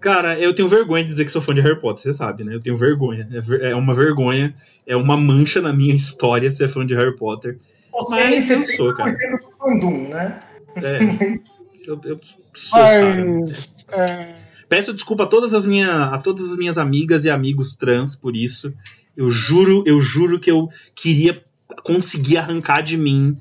[0.00, 2.54] cara, eu tenho vergonha de dizer que sou fã de Harry Potter, você sabe, né?
[2.54, 3.28] Eu tenho vergonha.
[3.60, 4.52] É, é uma vergonha,
[4.84, 7.58] é uma mancha na minha história ser fã de Harry Potter.
[7.92, 9.10] Você Mas é eu sou, cara.
[9.10, 10.40] 70% do fandom, né?
[10.76, 10.98] É,
[11.86, 12.20] eu, eu
[12.54, 12.78] sou.
[12.78, 13.68] Mas.
[13.88, 14.34] É,
[14.72, 18.34] Peço desculpa a todas as minhas, a todas as minhas amigas e amigos trans por
[18.34, 18.72] isso.
[19.14, 21.44] Eu juro, eu juro que eu queria
[21.84, 23.36] conseguir arrancar de mim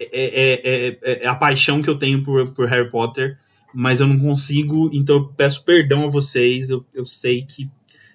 [0.00, 3.38] é, é, é, é, a paixão que eu tenho por, por Harry Potter,
[3.72, 6.70] mas eu não consigo, então eu peço perdão a vocês.
[6.70, 7.70] Eu, eu sei que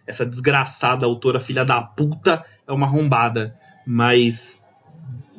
[0.05, 3.55] essa desgraçada autora filha da puta é uma arrombada,
[3.87, 4.58] mas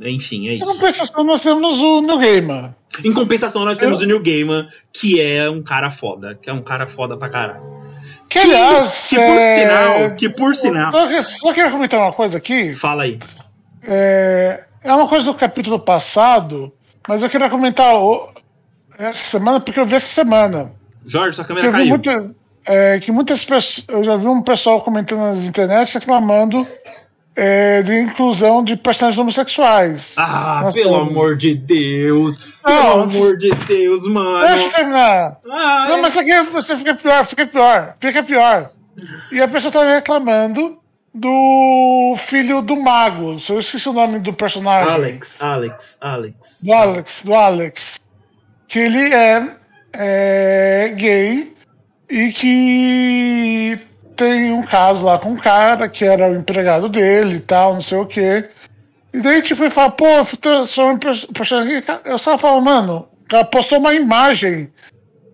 [0.01, 0.65] enfim, é em isso.
[0.65, 2.71] compensação, nós temos o New Gamer.
[3.05, 6.61] Em compensação, nós temos o Neil Gaiman, que é um cara foda, que é um
[6.63, 7.63] cara foda pra caralho.
[8.29, 9.07] Que, aliás.
[9.07, 10.91] Que por é, sinal, que por sinal.
[10.93, 12.75] Só, que- só queria comentar uma coisa aqui.
[12.75, 13.19] Fala aí.
[13.87, 16.73] É, é uma coisa do capítulo passado,
[17.09, 17.95] mas eu queria comentar
[18.99, 20.73] essa semana, porque eu vi essa semana.
[21.07, 21.89] Jorge, sua câmera Eu caiu.
[21.89, 22.35] muita,
[22.67, 23.85] é, que muitas pessoas.
[23.89, 26.67] Eu já vi um pessoal comentando nas internet reclamando
[27.43, 30.13] é, de inclusão de personagens homossexuais.
[30.15, 31.11] Ah, Nós pelo temos.
[31.11, 32.37] amor de Deus.
[32.63, 34.41] Pelo Não, amor de Deus, mano.
[34.47, 35.39] Deixa eu terminar.
[35.51, 38.71] Ah, Não, mas isso aqui você fica pior, fica pior, fica pior.
[39.33, 40.77] E a pessoa tá reclamando
[41.15, 43.39] do filho do mago.
[43.49, 44.93] Eu esqueci o nome do personagem.
[44.93, 46.61] Alex, Alex, Alex.
[46.63, 48.01] Do Alex, do Alex.
[48.69, 49.51] Que ele é,
[49.95, 51.55] é gay
[52.11, 53.79] e que
[54.21, 57.81] tem um caso lá com um cara que era o empregado dele e tal, não
[57.81, 58.51] sei o quê.
[59.15, 60.05] E daí, tipo, ele fala, pô,
[60.45, 61.81] eu sou um perso- personagem.
[61.81, 64.71] gay." Eu só falo, mano, o cara postou uma imagem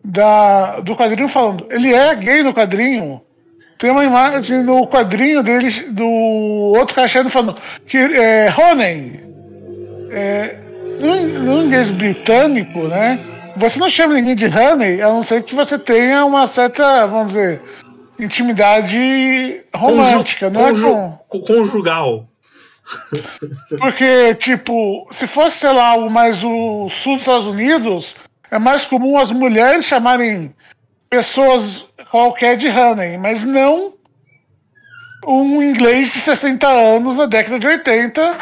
[0.04, 3.20] da, do quadrinho falando, ele é gay no quadrinho.
[3.76, 9.20] Tem uma imagem no quadrinho dele, do outro chegando falando que é Ronen,
[10.12, 10.56] é,
[11.00, 13.18] no, inglês britânico, né?
[13.56, 17.32] Você não chama ninguém de honey, a não ser que você tenha uma certa, vamos
[17.32, 17.60] dizer,
[18.18, 21.18] intimidade romântica, não é com.
[21.28, 22.28] Conju- Conjugal.
[23.78, 28.14] Porque, tipo, se fosse, sei lá, o mais o sul dos Estados Unidos,
[28.50, 30.54] é mais comum as mulheres chamarem
[31.10, 33.94] pessoas qualquer de honey, mas não
[35.26, 38.36] um inglês de 60 anos na década de 80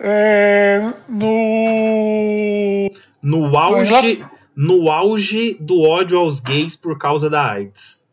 [0.00, 2.88] é, no
[3.20, 4.24] No auge,
[4.56, 8.07] no auge do ódio aos gays por causa da AIDS.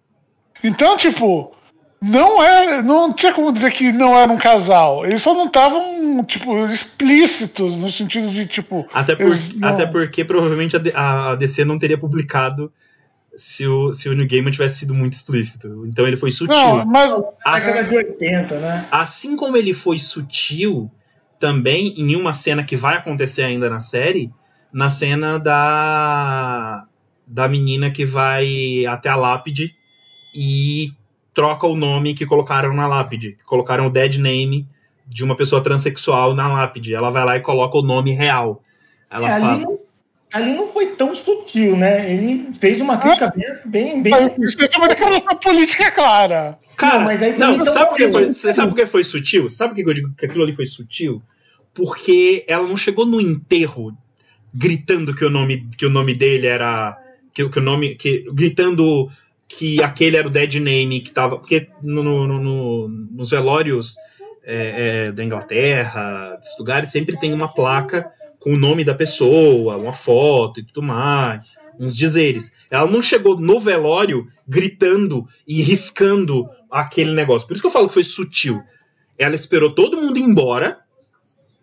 [0.66, 1.56] Então, tipo,
[2.02, 2.82] não é.
[2.82, 5.06] Não tinha como dizer que não era um casal.
[5.06, 8.88] Eles só não estavam, tipo, explícitos no sentido de, tipo.
[8.94, 12.72] Até, por, não- até porque provavelmente a, DC não teria publicado
[13.36, 15.86] se o, se o New Gaiman tivesse sido muito explícito.
[15.88, 16.56] Então ele foi sutil.
[16.56, 17.10] Não, mas.
[17.46, 18.88] Na década de 80, né?
[18.92, 20.92] Assim como ele foi sutil
[21.40, 24.32] também em uma cena que vai acontecer ainda na série,
[24.72, 26.86] na cena da
[27.28, 29.76] da menina que vai até a lápide
[30.36, 30.92] e
[31.34, 34.68] troca o nome que colocaram na lápide, que colocaram o dead name
[35.08, 36.94] de uma pessoa transexual na lápide.
[36.96, 38.62] Ela vai lá e coloca o nome real.
[39.10, 39.80] Ela É, ali, fala, não,
[40.34, 42.12] ali não foi tão sutil, né?
[42.12, 44.02] Ele fez uma crítica bem.
[44.02, 44.36] bem, bem...
[44.40, 46.58] Isso é uma declaração política clara.
[46.76, 49.04] Cara, Não, mas aí não, também sabe por que foi, você sabe por que foi
[49.04, 49.50] sutil?
[49.50, 51.22] Sabe por que eu digo que aquilo ali foi sutil?
[51.74, 53.96] Porque ela não chegou no enterro
[54.54, 56.98] gritando que o nome, que o nome dele era.
[57.34, 57.96] Que, que o nome.
[57.96, 59.10] Que, gritando
[59.48, 61.38] que aquele era o dead name que tava.
[61.38, 63.96] Porque no, no- no- no- nos velórios
[64.44, 69.76] é, é, da Inglaterra, desses lugares, sempre tem uma placa com o nome da pessoa,
[69.78, 72.52] uma foto e tudo mais, uns dizeres.
[72.70, 77.48] Ela não chegou no velório gritando e riscando aquele negócio.
[77.48, 78.62] Por isso que eu falo que foi sutil.
[79.18, 80.80] Ela esperou todo mundo embora,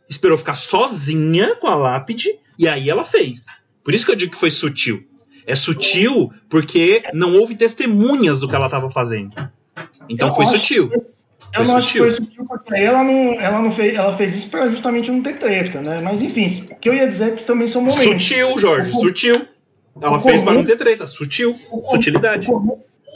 [0.08, 3.46] esperou ficar sozinha com a lápide, e aí ela fez.
[3.84, 5.04] Por isso que eu digo que foi sutil.
[5.46, 9.32] É sutil porque não houve testemunhas do que ela estava fazendo.
[10.08, 10.90] Então Eu foi sutil.
[10.92, 12.04] Eu Foi não acho que sutil.
[12.16, 15.22] foi sutil porque aí ela não, ela não fez, ela fez isso pra justamente não
[15.22, 16.00] ter treta, né?
[16.02, 18.02] Mas enfim, o que eu ia dizer é que também são momentos.
[18.04, 19.46] Sutil, Jorge, sutil.
[20.00, 21.06] Ela O fez para não ter treta.
[21.06, 21.54] Sutil.
[21.90, 22.48] Sutilidade.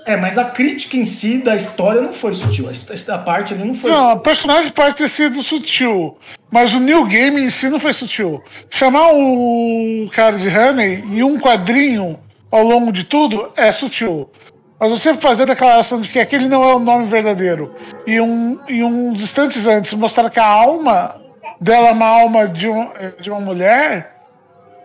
[0.05, 2.68] É, mas a crítica em si da história não foi sutil.
[2.68, 3.91] A- parte ali não foi.
[3.91, 6.16] Não, o personagem pode ter sido sutil,
[6.51, 8.43] mas o New Game em si não foi sutil.
[8.71, 12.19] Chamar o cara de Honey em um quadrinho
[12.51, 14.31] ao longo de tudo é sutil.
[14.79, 17.75] Mas você fazer a declaração de que aquele não é o nome verdadeiro
[18.07, 21.17] e, um, e uns instantes antes mostrar que a alma
[21.61, 22.89] dela é uma alma de, um,
[23.21, 24.09] de uma mulher,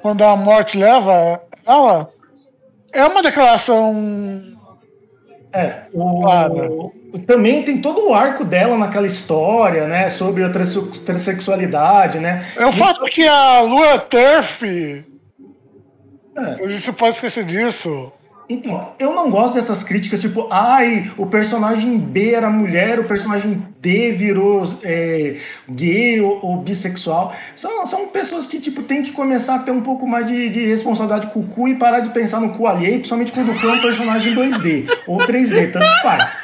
[0.01, 2.07] quando a morte leva ela,
[2.93, 4.41] é uma declaração
[5.53, 6.93] É, o, Claro.
[7.20, 10.09] Também tem todo o arco dela naquela história, né?
[10.09, 12.45] Sobre a transe- transexualidade, né?
[12.55, 14.64] É o fato que a Lua Turf.
[14.64, 15.05] É.
[16.66, 18.12] A gente pode esquecer disso.
[18.49, 23.66] Então, eu não gosto dessas críticas, tipo, ai, o personagem B era mulher, o personagem
[23.80, 25.38] D virou é,
[25.70, 27.34] gay ou, ou bissexual.
[27.55, 30.66] São, são pessoas que, tipo, tem que começar a ter um pouco mais de, de
[30.66, 33.68] responsabilidade com o cu e parar de pensar no cu alheio, principalmente quando o cu
[33.68, 36.36] é um personagem 2D ou 3D, tanto faz.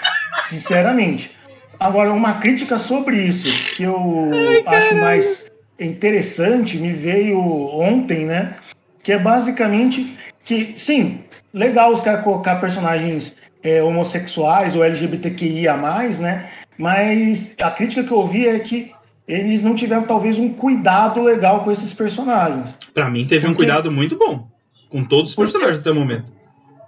[0.45, 1.31] Sinceramente.
[1.79, 4.31] Agora, uma crítica sobre isso, que eu
[4.65, 5.45] acho mais
[5.79, 8.55] interessante, me veio ontem, né?
[9.03, 11.19] Que é basicamente que, sim,
[11.53, 15.77] legal os caras colocar personagens é, homossexuais ou LGBTQIA,
[16.19, 16.49] né?
[16.77, 18.91] Mas a crítica que eu ouvi é que
[19.27, 22.73] eles não tiveram talvez um cuidado legal com esses personagens.
[22.93, 24.47] Pra mim, teve um Porque- cuidado muito bom.
[24.89, 26.31] Com todos os personagens até o momento.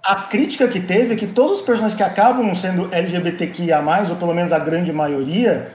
[0.02, 4.34] A crítica que teve é que todos os personagens que acabam sendo LGBTQIA, ou pelo
[4.34, 5.72] menos a grande maioria,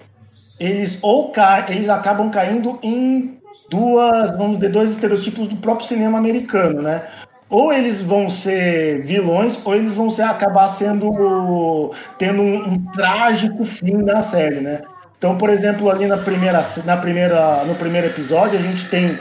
[0.60, 1.66] eles ou ca...
[1.70, 3.38] eles acabam caindo em
[3.70, 7.04] duas, vamos dizer, dois estereotipos do próprio cinema americano, né?
[7.50, 13.64] Ou eles vão ser vilões, ou eles vão ser, acabar sendo tendo um, um trágico
[13.64, 14.82] fim na série, né?
[15.18, 19.20] Então, por exemplo, ali na primeira, na primeira, no primeiro episódio, a gente tem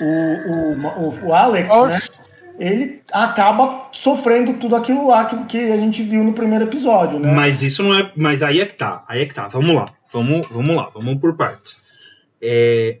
[0.00, 1.98] o, o, o, o Alex, né?
[2.62, 7.32] Ele acaba sofrendo tudo aquilo lá que, que a gente viu no primeiro episódio, né?
[7.32, 8.12] Mas isso não é.
[8.16, 9.04] Mas aí é que tá.
[9.08, 9.48] Aí é que tá.
[9.48, 9.86] Vamos lá.
[10.12, 10.88] Vamos, vamos lá.
[10.94, 11.84] Vamos por partes.
[12.40, 12.98] É,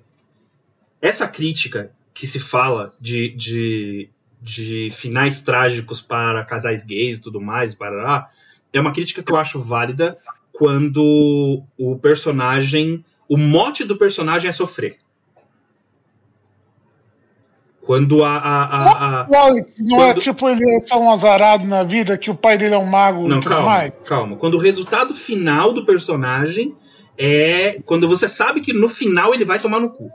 [1.00, 4.10] essa crítica que se fala de, de,
[4.40, 8.26] de finais trágicos para casais gays e tudo mais, para
[8.72, 10.18] é uma crítica que eu acho válida
[10.50, 13.04] quando o personagem.
[13.28, 14.98] O mote do personagem é sofrer.
[17.84, 18.36] Quando a.
[18.36, 21.82] a, a, a- O Alex não é Quando- tipo ele é só um azarado na
[21.82, 23.92] vida, que o pai dele é um mago Não, calma, mais.
[24.04, 24.36] calma.
[24.36, 26.76] Quando o resultado final do personagem
[27.18, 30.10] é quando você sabe que no final ele vai tomar no cu.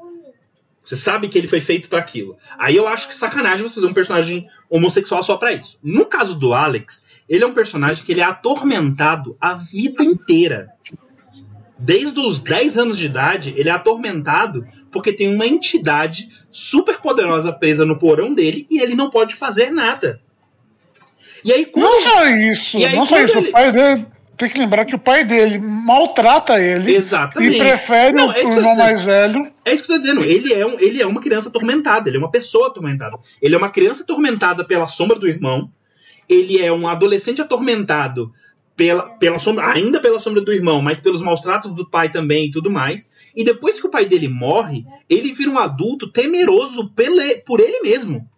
[0.83, 2.37] Você sabe que ele foi feito pra aquilo.
[2.57, 5.77] Aí eu acho que sacanagem você fazer um personagem homossexual só pra isso.
[5.83, 10.69] No caso do Alex, ele é um personagem que ele é atormentado a vida inteira.
[11.79, 17.53] Desde os 10 anos de idade, ele é atormentado porque tem uma entidade super poderosa
[17.53, 20.19] presa no porão dele e ele não pode fazer nada.
[21.45, 23.37] E aí, quando Não só isso, E aí, não só quando isso.
[23.37, 24.05] ele- O pai dele.
[24.35, 27.55] Tem que lembrar que o pai dele maltrata ele Exatamente.
[27.55, 29.51] e prefere Não, o é isso tô irmão mais velho.
[29.65, 30.23] É isso que eu tô dizendo.
[30.23, 33.17] Ele é, um, ele é uma criança atormentada, ele é uma pessoa atormentada.
[33.41, 35.71] Ele é uma criança atormentada pela sombra do irmão.
[36.29, 38.31] Ele é um adolescente atormentado
[38.77, 42.45] pela, pela sombra, ainda pela sombra do irmão, mas pelos maus tratos do pai também
[42.45, 43.09] e tudo mais.
[43.35, 47.81] E depois que o pai dele morre, ele vira um adulto temeroso pele, por ele
[47.81, 48.29] mesmo.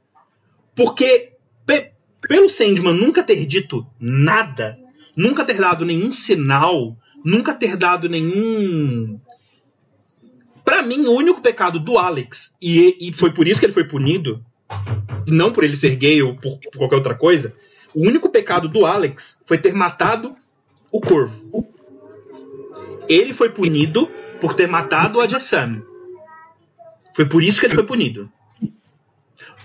[0.73, 1.33] Porque
[1.65, 1.91] pe-
[2.27, 4.79] pelo Sandman nunca ter dito nada,
[5.15, 9.19] nunca ter dado nenhum sinal, nunca ter dado nenhum
[10.63, 13.85] Pra mim, o único pecado do Alex, e, e foi por isso que ele foi
[13.85, 14.45] punido,
[15.27, 17.55] não por ele ser gay ou por, por qualquer outra coisa,
[17.95, 20.35] o único pecado do Alex foi ter matado
[20.91, 21.67] o corvo.
[23.07, 24.07] Ele foi punido
[24.39, 25.81] por ter matado a Jessam.
[27.15, 28.31] Foi por isso que ele foi punido.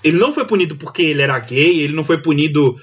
[0.03, 2.77] Ele não foi punido porque ele era gay, ele não foi punido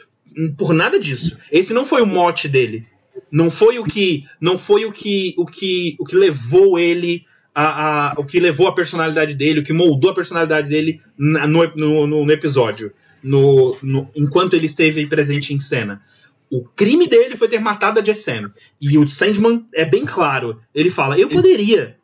[0.57, 1.38] por nada disso.
[1.52, 2.86] Esse não foi o mote dele.
[3.32, 8.11] Não foi o que, não foi o que, o que, o que levou ele a,
[8.11, 11.68] a- o que levou a personalidade dele, o que moldou a personalidade dele na- no,
[11.76, 16.02] no- no episódio, no, no- enquanto ele esteve presente em cena.
[16.49, 18.52] O crime dele foi ter matado a Jessam.
[18.80, 20.60] E o Sandman é bem claro.
[20.76, 21.95] Ele fala: eu poderia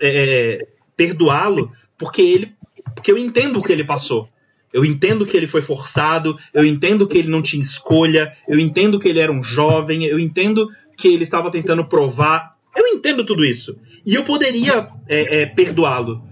[0.00, 0.66] é,
[0.96, 2.54] perdoá-lo porque ele,
[2.94, 4.28] porque eu entendo o que ele passou.
[4.72, 9.00] Eu entendo que ele foi forçado, eu entendo que ele não tinha escolha, eu entendo
[9.00, 12.54] que ele era um jovem, eu entendo que ele estava tentando provar.
[12.76, 13.78] Eu entendo tudo isso.
[14.04, 16.22] E eu poderia é, é, perdoá-lo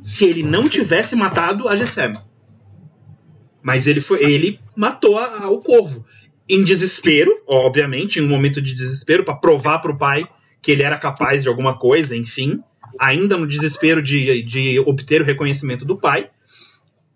[0.00, 2.14] se ele não tivesse matado a Gessem.
[3.64, 6.04] Mas ele foi, ele matou a- a- o corvo
[6.46, 10.28] em desespero, obviamente, em um momento de desespero para provar para o pai
[10.60, 12.62] que ele era capaz de alguma coisa, enfim,
[13.00, 16.28] ainda no desespero de, de obter o reconhecimento do pai.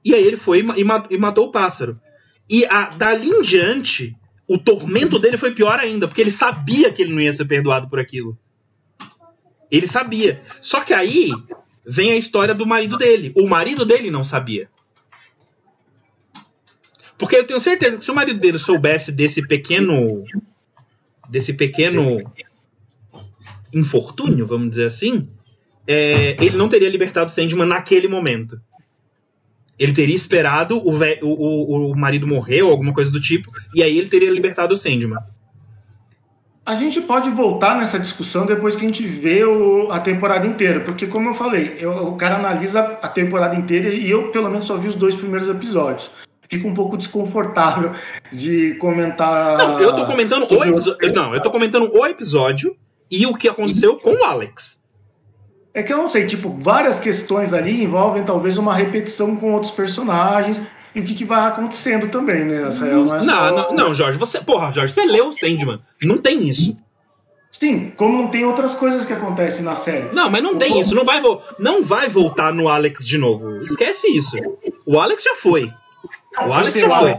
[0.03, 2.01] E aí ele foi e, e matou o pássaro.
[2.49, 4.17] E a, dali em diante,
[4.49, 7.91] o tormento dele foi pior ainda, porque ele sabia que ele não ia ser perdoado
[7.91, 8.39] por aquilo.
[9.71, 10.41] Ele sabia.
[10.63, 11.31] Só que aí
[11.87, 13.35] vem a história do marido dele.
[13.37, 14.71] O marido dele não sabia.
[17.19, 20.25] Porque eu tenho certeza que se o marido dele soubesse desse pequeno.
[21.29, 22.23] desse pequeno
[23.75, 25.29] infortúnio, vamos dizer assim,
[25.87, 28.61] é, ele não teria libertado Sandman naquele momento.
[29.79, 30.91] Ele teria esperado o,
[31.23, 34.77] o, o, marido morrer ou alguma coisa do tipo, e aí ele teria libertado o
[34.77, 35.19] Sandman.
[36.67, 40.81] A gente pode voltar nessa discussão depois que a gente vê o, a temporada inteira,
[40.81, 44.67] porque como eu falei, eu, o cara analisa a temporada inteira e eu pelo menos
[44.67, 46.11] só vi os dois primeiros episódios.
[46.51, 47.95] Fico um pouco desconfortável
[48.33, 49.59] de comentar.
[49.59, 51.13] Não, eu tô comentando o episódio.
[51.15, 52.77] Não, eu tô comentando o episódio
[53.11, 54.83] e o que aconteceu com o Alex.
[55.75, 59.73] É que eu não sei, tipo, várias questões ali envolvem talvez uma repetição com outros
[59.73, 60.59] personagens
[60.95, 62.69] e o que, que vai acontecendo também, né?
[62.69, 65.81] Essa é não, não, não, Jorge, você, porra, Jorge, você leu o Sandman.
[66.03, 66.77] Não tem isso.
[67.53, 70.15] Sim, como não tem outras coisas que acontecem na série.
[70.15, 70.81] Não, mas não tem como...
[70.81, 70.95] isso.
[70.95, 71.21] Não vai,
[71.59, 73.63] não vai voltar no Alex de novo.
[73.63, 74.37] Esquece isso.
[74.87, 75.71] O Alex já foi.
[76.47, 77.17] O Alex já foi.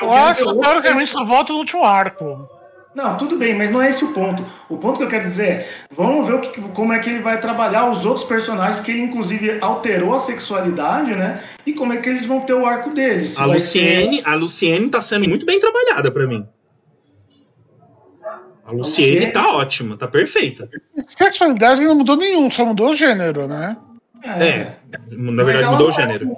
[0.00, 2.48] Eu acho que teoricamente só volta no último arco.
[2.94, 4.44] Não, tudo bem, mas não é esse o ponto.
[4.68, 7.20] O ponto que eu quero dizer é, vamos ver o que, como é que ele
[7.20, 11.42] vai trabalhar os outros personagens que ele inclusive alterou a sexualidade, né?
[11.64, 13.38] E como é que eles vão ter o arco deles.
[13.38, 14.28] A Luciene, ser...
[14.28, 16.46] a Luciene tá sendo muito bem trabalhada para mim.
[18.64, 20.68] A Luciene, Luciene tá ótima, tá perfeita.
[21.16, 23.76] Sexualidade não mudou nenhum, só mudou o gênero, né?
[24.22, 24.76] É, é
[25.10, 26.36] na verdade mudou o gênero.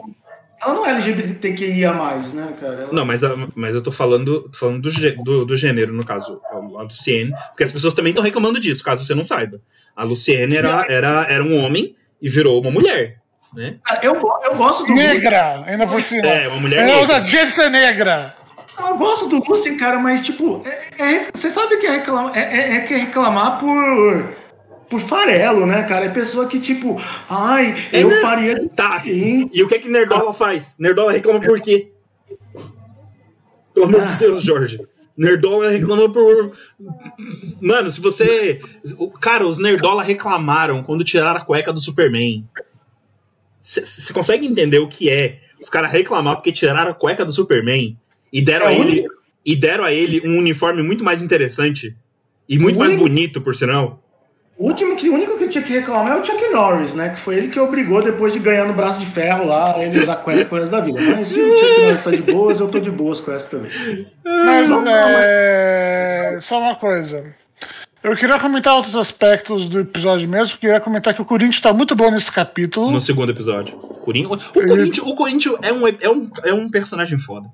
[0.64, 2.74] É ela não é LGBTQIA, né, cara?
[2.74, 2.92] Ela...
[2.92, 3.20] Não, mas,
[3.54, 7.64] mas eu tô falando, tô falando do, do, do, gênero, no caso, a Luciene, porque
[7.64, 9.60] as pessoas também estão reclamando disso, caso você não saiba.
[9.94, 13.18] A Luciene era, era, era um homem e virou uma mulher.
[13.54, 13.76] Né?
[14.02, 14.92] Eu, eu gosto do.
[14.92, 16.26] Negra, ainda por cima.
[16.26, 16.92] É, uma mulher negra.
[16.92, 18.34] Ela usa ser negra.
[18.78, 22.40] Eu gosto do Lucien, cara, mas, tipo, é, é, você sabe que é reclamar, é,
[22.40, 24.34] é, é reclamar por
[24.88, 26.06] por farelo, né, cara?
[26.06, 28.20] É pessoa que, tipo, ai, é, eu né?
[28.20, 28.68] faria.
[28.68, 29.02] Tá.
[29.04, 30.74] E o que é que Nerdola faz?
[30.78, 31.90] Nerdola reclama por quê?
[33.72, 34.04] Pelo amor ah.
[34.06, 34.80] de Deus, Jorge.
[35.16, 36.52] Nerdola reclamou por.
[37.60, 38.60] Mano, se você.
[39.20, 42.44] Cara, os Nerdola reclamaram quando tiraram a cueca do Superman.
[43.60, 47.96] Você consegue entender o que é os caras reclamar porque tiraram a cueca do Superman
[48.32, 49.06] e deram, é a ele,
[49.44, 51.96] e deram a ele um uniforme muito mais interessante
[52.48, 54.03] e muito mais bonito, por sinal?
[54.56, 57.10] O último que, o único que tinha que reclamar é o Chuck Norris, né?
[57.10, 60.16] Que foi ele que obrigou, depois de ganhar no braço de ferro lá, ele usar
[60.16, 61.00] cueca coisas da vida.
[61.16, 63.70] Mas se o Chuck Norris tá de boas, eu tô de boas com essa também.
[64.24, 66.38] Mas, é...
[66.40, 67.34] Só uma coisa.
[68.02, 70.58] Eu queria comentar outros aspectos do episódio mesmo.
[70.58, 72.90] Queria comentar que o Corinthians tá muito bom nesse capítulo.
[72.90, 73.76] No segundo episódio.
[73.78, 77.48] O Corinthians, o Corinthians, o Corinthians é, um, é, um, é um personagem foda.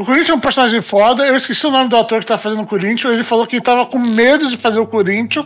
[0.00, 1.26] O Corinthians é um personagem foda.
[1.26, 3.12] Eu esqueci o nome do ator que tá fazendo o Corinthians.
[3.12, 5.44] Ele falou que ele tava com medo de fazer o Corinthians,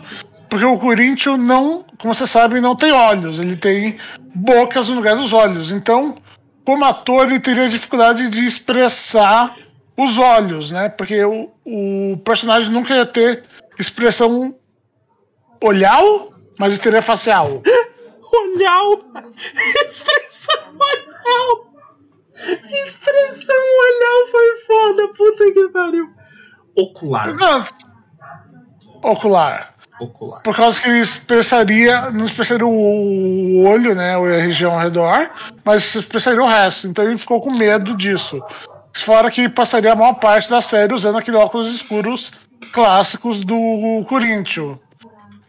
[0.49, 3.37] porque o Corinthians não, como você sabe, não tem olhos.
[3.37, 3.97] Ele tem
[4.33, 5.73] bocas no lugar dos olhos.
[5.73, 6.15] Então,
[6.63, 9.57] como ator, ele teria dificuldade de expressar
[9.97, 10.87] os olhos, né?
[10.87, 13.43] Porque o, o personagem nunca ia ter
[13.77, 14.55] expressão
[15.61, 17.61] olhal, mas ele teria facial.
[18.31, 19.01] olhal!
[19.85, 21.74] expressão olhal!
[22.35, 26.09] Expressão olhar foi foda, puta que pariu.
[26.75, 27.29] Ocular.
[29.01, 29.75] Ocular.
[30.01, 30.41] Ocular.
[30.43, 35.29] Por causa que ele expressaria, não expressaria o olho, né, a região ao redor,
[35.63, 36.87] mas expressaria o resto.
[36.87, 38.41] Então ele ficou com medo disso.
[38.93, 42.33] Fora que passaria a maior parte da série usando aquele óculos escuros
[42.73, 44.77] clássicos do Corinthians.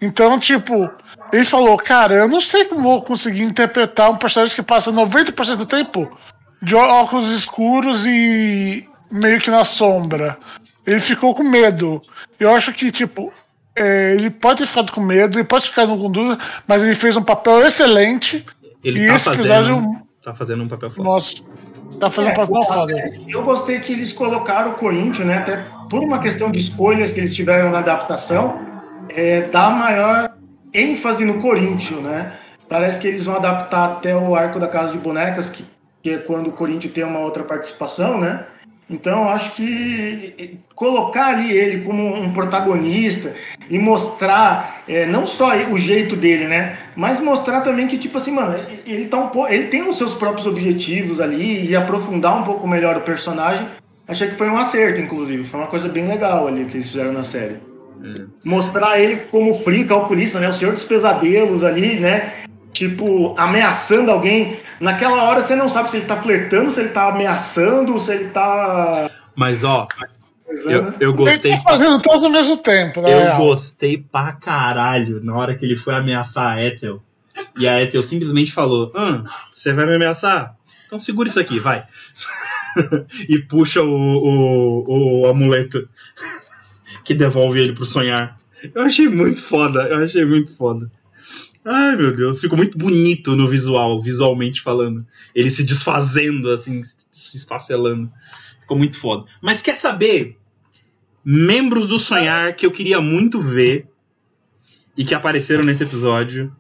[0.01, 0.89] Então, tipo,
[1.33, 5.57] ele falou, cara, eu não sei como vou conseguir interpretar um personagem que passa 90%
[5.57, 6.09] do tempo
[6.63, 10.39] de óculos escuros e meio que na sombra.
[10.87, 12.01] Ele ficou com medo.
[12.39, 13.33] Eu acho que, tipo,
[13.75, 17.17] é, ele pode ter ficado com medo, ele pode ficar com dúvida, mas ele fez
[17.17, 18.45] um papel excelente.
[18.83, 20.07] Ele e tá esse fazendo, episódio.
[20.23, 21.09] Tá fazendo um papel foda.
[21.09, 21.35] Nossa,
[22.01, 23.11] tá fazendo é, um papel foda.
[23.29, 25.39] Eu gostei que eles colocaram o Corinthians, né?
[25.39, 28.61] Até por uma questão de escolhas que eles tiveram na adaptação,
[29.09, 30.33] é, dá maior
[30.73, 32.33] ênfase no Corinthians, né?
[32.69, 35.65] Parece que eles vão adaptar até o arco da Casa de Bonecas, que
[36.07, 38.45] que é quando o Corinthians tem uma outra participação, né?
[38.89, 43.35] Então, acho que colocar ali ele como um protagonista
[43.69, 46.79] e mostrar é, não só o jeito dele, né?
[46.95, 48.57] Mas mostrar também que, tipo assim, mano,
[48.87, 52.97] ele, tá um ele tem os seus próprios objetivos ali e aprofundar um pouco melhor
[52.97, 53.67] o personagem.
[54.07, 55.43] Achei que foi um acerto, inclusive.
[55.43, 57.57] Foi uma coisa bem legal ali que eles fizeram na série.
[58.05, 58.23] É.
[58.45, 60.49] Mostrar ele como frio, calculista, né?
[60.51, 62.46] O senhor dos pesadelos ali, né?
[62.77, 64.61] Tipo, ameaçando alguém.
[64.81, 68.29] Naquela hora você não sabe se ele tá flertando, se ele tá ameaçando, se ele
[68.29, 69.11] tá.
[69.35, 69.89] Mas ó,
[70.45, 70.71] coisando.
[70.71, 71.53] eu, eu gostei.
[71.53, 73.33] Ele tá fazendo todos ao mesmo tempo, né?
[73.33, 77.03] Eu gostei pra caralho na hora que ele foi ameaçar a Ethel.
[77.59, 79.23] E a Ethel simplesmente falou: ah,
[79.53, 80.55] Você vai me ameaçar?
[80.87, 81.85] Então segura isso aqui, vai.
[83.29, 85.89] e puxa o, o, o amuleto
[87.05, 88.39] que devolve ele pro sonhar.
[88.75, 90.91] Eu achei muito foda, eu achei muito foda.
[91.69, 95.05] Ai meu Deus, ficou muito bonito no visual, visualmente falando.
[95.35, 96.81] Ele se desfazendo, assim,
[97.11, 98.09] se esfacelando.
[98.61, 99.25] Ficou muito foda.
[99.43, 100.39] Mas quer saber?
[101.25, 103.89] Membros do Sonhar que eu queria muito ver
[104.97, 106.55] e que apareceram nesse episódio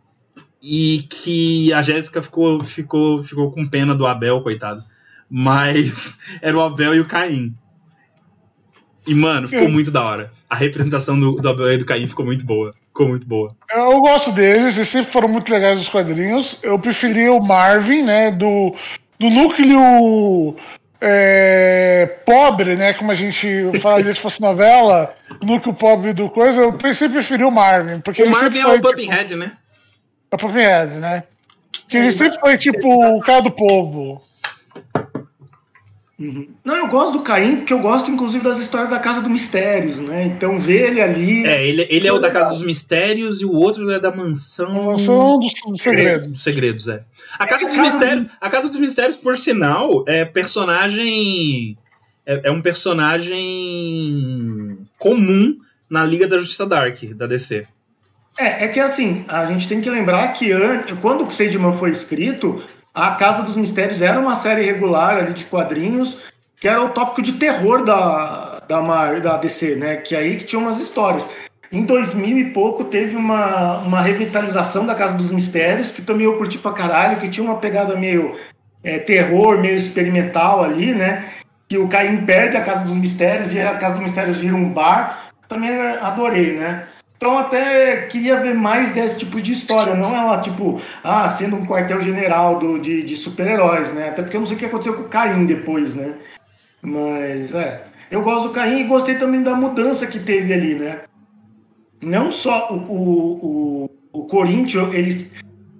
[0.61, 4.83] e que a Jéssica ficou, ficou, ficou com pena do Abel, coitado.
[5.31, 7.55] Mas era o Abel e o Caim.
[9.07, 10.33] E, mano, ficou muito da hora.
[10.49, 12.73] A representação do, do Abel e do Caim ficou muito boa.
[12.89, 13.51] Ficou muito boa.
[13.71, 16.59] Eu gosto deles, eles sempre foram muito legais os quadrinhos.
[16.63, 18.31] Eu preferi o Marvin, né?
[18.31, 18.75] Do,
[19.19, 20.57] do núcleo
[21.01, 22.95] é, pobre, né?
[22.95, 23.47] Como a gente
[23.81, 28.01] falaria se fosse novela, o núcleo pobre do coisa, eu sempre preferi o Marvin.
[28.01, 29.47] Porque O Marvin é o Pumpkinhead, né?
[29.47, 29.57] Tipo,
[30.31, 31.25] é o Pumpkinhead, né?
[31.89, 34.23] Que ele sempre foi tipo o cara do povo.
[36.65, 40.01] Não, eu gosto do Caim, porque eu gosto, inclusive, das histórias da Casa dos Mistérios,
[40.01, 40.25] né?
[40.25, 41.45] Então ver ele ali.
[41.47, 44.99] É, ele, ele é o da Casa dos Mistérios e o outro é da Mansão
[44.99, 46.29] São dos dos segredos.
[46.29, 47.03] dos Segredos, é.
[47.39, 51.77] A Casa É, dos a Casa Mistérios, a Casa dos Mistérios, por sinal, é personagem
[52.25, 55.57] é, é um personagem comum
[55.89, 57.67] na Liga da Justiça Dark da DC.
[58.39, 61.91] É, é que assim, a gente tem que lembrar que an- quando o Sandman foi
[61.91, 62.63] escrito,
[62.97, 66.25] a Casa dos Mistérios era uma série regular ali de quadrinhos,
[66.59, 69.97] que era o tópico de terror da, da, Mar- da DC, né?
[69.97, 71.29] Que aí que tinha umas histórias.
[71.71, 76.39] Em 2000 e pouco teve uma, uma revitalização da Casa dos Mistérios, que também eu
[76.39, 78.35] curti pra caralho, que tinha uma pegada meio
[78.83, 81.27] é, terror, meio experimental ali, né?
[81.69, 84.71] Que o Caim perde a Casa dos Mistérios e a Casa dos Mistérios vira um
[84.71, 85.27] bar.
[85.49, 86.85] Também adorei, né?
[87.17, 91.65] Então até queria ver mais desse tipo de história, não ela, tipo, ah, sendo um
[91.67, 94.11] quartel-general de, de super-heróis, né?
[94.11, 96.13] Até porque eu não sei o que aconteceu com o Caim depois, né?
[96.83, 97.85] Mas, é.
[98.11, 101.01] Eu gosto do Caim e gostei também da mudança que teve ali, né?
[102.03, 105.31] Não só o, o, o, o Corinthians, ele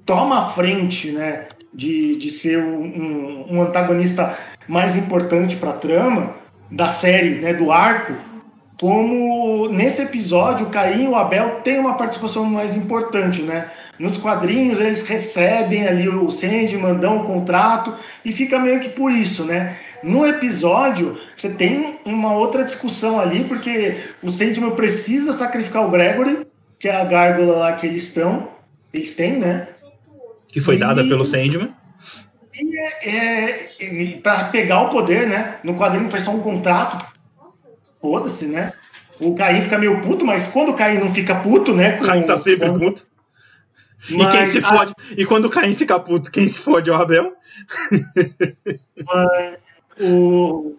[0.07, 1.45] toma a frente, né?
[1.73, 4.37] De, de ser um- um antagonista
[4.67, 6.35] mais importante para a trama
[6.71, 7.53] da série, né?
[7.53, 8.15] Do arco,
[8.81, 13.71] como nesse episódio o Caim e o Abel têm uma participação mais importante, né?
[13.99, 17.95] Nos quadrinhos eles recebem ali o Sandman, dão o contrato
[18.25, 19.77] e fica meio que por isso, né?
[20.03, 26.47] No episódio você tem uma outra discussão ali porque o Sandman precisa sacrificar o Gregory,
[26.79, 28.49] que é a gárgula lá que eles estão,
[28.93, 29.69] eles têm, né?
[30.53, 31.71] Que foi dada E- pelo Sandman.
[32.55, 35.57] E é, é, para pegar o poder, né?
[35.65, 37.16] No quadrinho foi só um contrato.
[38.01, 38.73] Foda-se, né?
[39.21, 41.99] O Caim fica meio puto, mas quando o Caim não fica puto, né?
[42.01, 43.07] O Caim tá sempre com- puto.
[44.11, 44.93] E Mas quem se a- fode?
[45.17, 47.33] E quando o Caim fica puto, quem se fode é o Abel?
[49.05, 49.59] mas
[50.01, 50.77] o-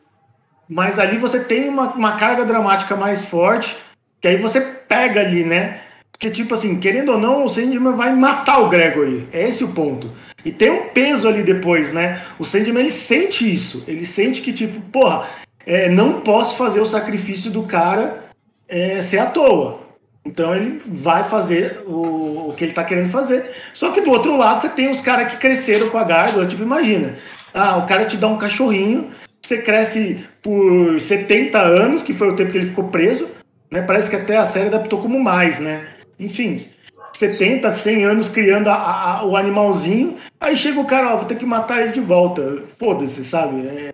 [0.69, 3.75] mas ali você tem uma, uma carga dramática mais forte,
[4.21, 5.81] que aí você pega ali, né?
[6.11, 9.27] Porque, tipo assim, querendo ou não, o Sandman vai matar o Gregory.
[9.31, 10.11] É esse o ponto.
[10.43, 12.23] E tem um peso ali depois, né?
[12.39, 13.83] O Sandman, ele sente isso.
[13.87, 15.29] Ele sente que, tipo, porra,
[15.67, 18.23] é, não posso fazer o sacrifício do cara
[18.67, 19.85] é, ser à toa.
[20.25, 23.51] Então ele vai fazer o, o que ele tá querendo fazer.
[23.73, 26.45] Só que do outro lado você tem os caras que cresceram com a gárgula.
[26.47, 27.15] Tipo, imagina.
[27.53, 29.07] Ah, o cara te dá um cachorrinho,
[29.41, 33.27] você cresce por 70 anos, que foi o tempo que ele ficou preso.
[33.71, 33.81] Né?
[33.81, 35.87] Parece que até a série adaptou como mais, né?
[36.19, 36.65] Enfim,
[37.13, 38.73] 70, 100 anos criando a-
[39.19, 40.17] a- o animalzinho.
[40.39, 42.63] Aí chega o cara, ó, vou ter que matar ele de volta.
[42.77, 43.65] Foda-se, sabe?
[43.65, 43.93] É,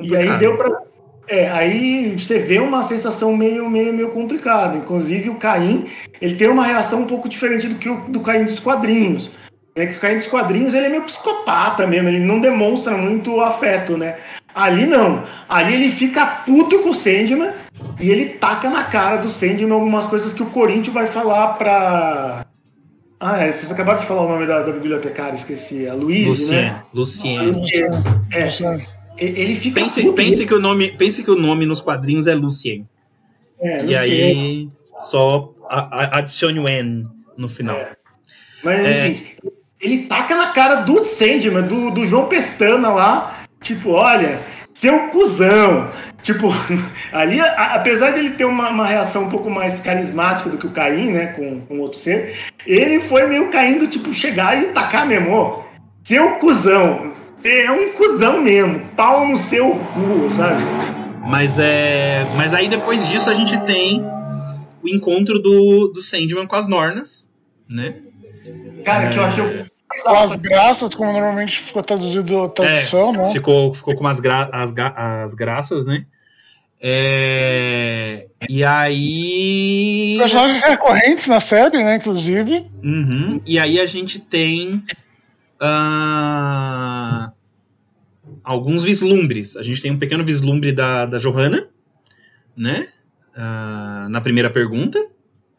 [0.00, 0.38] e aí Complicado.
[0.40, 0.82] deu pra.
[1.28, 4.76] É, aí você vê uma sensação meio, meio, meio complicada.
[4.76, 5.86] Inclusive o Caim,
[6.20, 9.30] ele tem uma reação um pouco diferente do que o do Caim dos quadrinhos.
[9.74, 13.40] É que o Caim dos quadrinhos ele é meio psicopata mesmo, ele não demonstra muito
[13.40, 14.16] afeto, né?
[14.54, 15.24] Ali não.
[15.48, 17.52] Ali ele fica puto com o Sandman
[17.98, 22.44] e ele taca na cara do Sandman algumas coisas que o Corinthians vai falar pra.
[23.18, 25.86] Ah, é, vocês acabaram de falar o nome da, da bibliotecária, esqueci.
[25.86, 26.82] A Luiz, né?
[26.92, 27.46] Lucien.
[27.46, 27.88] Lucien.
[28.32, 32.26] É, e- ele fica Pense, pense, que o nome, pense que o nome nos quadrinhos
[32.26, 32.86] é Lucien.
[33.60, 34.68] É, E aí
[34.98, 37.78] só a- a- adicione o N no final.
[38.62, 39.12] Mas É.
[39.80, 44.40] ele taca na cara do Sandman, do, do João Pestana lá, tipo, olha,
[44.74, 45.90] seu cuzão,
[46.22, 46.46] Tipo,
[47.12, 50.68] ali, a- apesar de ele ter uma, uma reação um pouco mais carismática do que
[50.68, 55.04] o Caim, né, com, com outro ser, ele foi meio caindo, tipo, chegar e tacar
[55.04, 55.64] mesmo, ó,
[56.04, 57.12] seu cuzão,
[57.42, 60.62] você é um cuzão mesmo, pau no seu cu, sabe?
[61.26, 62.24] Mas é.
[62.36, 64.00] Mas aí depois disso a gente tem
[64.80, 67.28] o encontro do, do Sandman com as Nornas,
[67.68, 67.96] né?
[68.84, 69.72] Cara, que eu achei...
[70.04, 73.26] Com as graças, como normalmente ficou traduzido a tradução, né?
[73.30, 76.06] Ficou, ficou com as, gra as, as graças, né?
[76.80, 80.16] É, e aí.
[80.18, 82.66] Personagens recorrentes na série, né, inclusive.
[82.82, 84.82] Uhum, e aí a gente tem.
[85.62, 87.32] Ah,
[88.44, 89.56] alguns vislumbres.
[89.56, 91.68] A gente tem um pequeno vislumbre da, da Johanna,
[92.56, 92.88] né?
[93.36, 94.98] Ah, na primeira pergunta.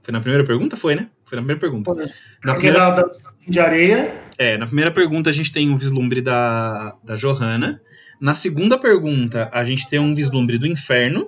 [0.01, 0.75] Foi na primeira pergunta?
[0.75, 1.07] Foi, né?
[1.25, 1.93] Foi na primeira pergunta.
[1.93, 3.13] Na Porque primeira, da, da-
[3.47, 7.81] de areia, é, na primeira pergunta a gente tem um vislumbre da, da Johanna.
[8.19, 11.27] Na segunda pergunta, a gente tem um vislumbre do inferno.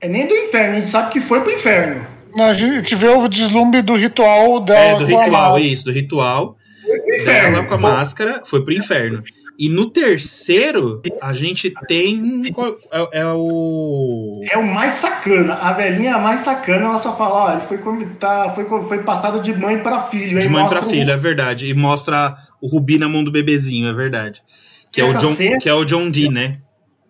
[0.00, 2.06] é nem do inferno, a gente sabe que foi pro inferno.
[2.38, 6.56] A gente vê o deslumbre do ritual dela É, do ritual, isso, do ritual
[7.22, 7.56] inferno.
[7.56, 9.22] dela com a máscara, foi pro inferno.
[9.58, 12.42] E no terceiro, a gente tem.
[12.90, 14.40] É, é o.
[14.50, 15.52] É o mais sacana.
[15.54, 19.42] A velhinha é mais sacana, ela só fala, ó, ele foi, tá, foi, foi passado
[19.42, 20.38] de mãe pra filho.
[20.40, 21.66] De mãe mostra pra o- filho, é verdade.
[21.66, 24.42] E mostra o Rubi na mão do bebezinho, é verdade.
[24.90, 26.56] Que é, o John, cena- que é o John Dee, né?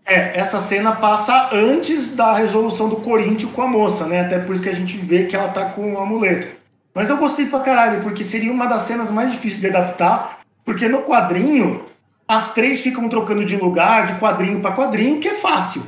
[0.04, 4.22] É, essa cena passa antes da resolução do Corinthians com a moça, né?
[4.22, 6.48] Até por isso que a gente vê que ela tá com o amuleto.
[6.94, 10.88] Mas eu gostei pra caralho, porque seria uma das cenas mais difíceis de adaptar, porque
[10.88, 11.84] no quadrinho,
[12.26, 15.82] as três ficam trocando de lugar, de quadrinho pra quadrinho, que é fácil.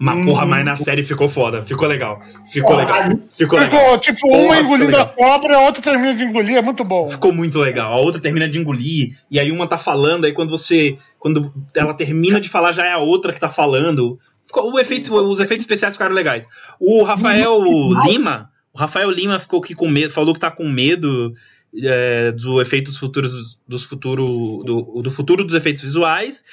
[0.00, 0.22] Mas, Hum.
[0.26, 1.62] porra, mas na série ficou foda.
[1.66, 2.20] Ficou legal.
[2.52, 3.18] Ficou Porra, legal.
[3.30, 3.80] Ficou legal.
[3.80, 6.84] Ficou, tipo, Porra, uma ficou engolindo a cobra, a outra termina de engolir, é muito
[6.84, 7.06] bom.
[7.06, 7.92] Ficou muito legal.
[7.92, 10.96] A outra termina de engolir, e aí uma tá falando, aí quando você.
[11.18, 14.18] Quando ela termina de falar, já é a outra que tá falando.
[14.46, 16.46] Ficou- o efeito, os efeitos especiais ficaram legais.
[16.80, 17.60] O Rafael
[18.06, 18.50] Lima.
[18.78, 21.34] Rafael Lima ficou aqui com medo, falou que tá com medo
[21.82, 26.44] é, do efeitos futuros dos futuro do, do futuro dos efeitos visuais.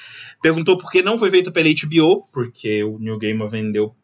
[0.42, 3.94] Perguntou por que não foi feito pela HBO, porque o New Gamer vendeu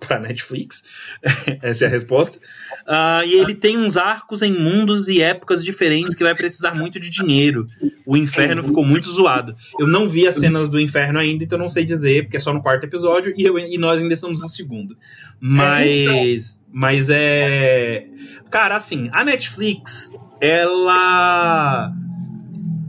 [0.00, 0.82] pra Netflix.
[1.62, 2.38] Essa é a resposta.
[2.86, 7.00] Ah, e ele tem uns arcos em mundos e épocas diferentes que vai precisar muito
[7.00, 7.66] de dinheiro.
[8.04, 9.56] O inferno ficou muito zoado.
[9.80, 12.52] Eu não vi as cenas do inferno ainda, então não sei dizer, porque é só
[12.52, 14.96] no quarto episódio e, eu- e nós ainda estamos no segundo.
[15.40, 16.60] Mas.
[16.72, 18.06] Mas é.
[18.50, 21.92] Cara, assim, a Netflix, ela.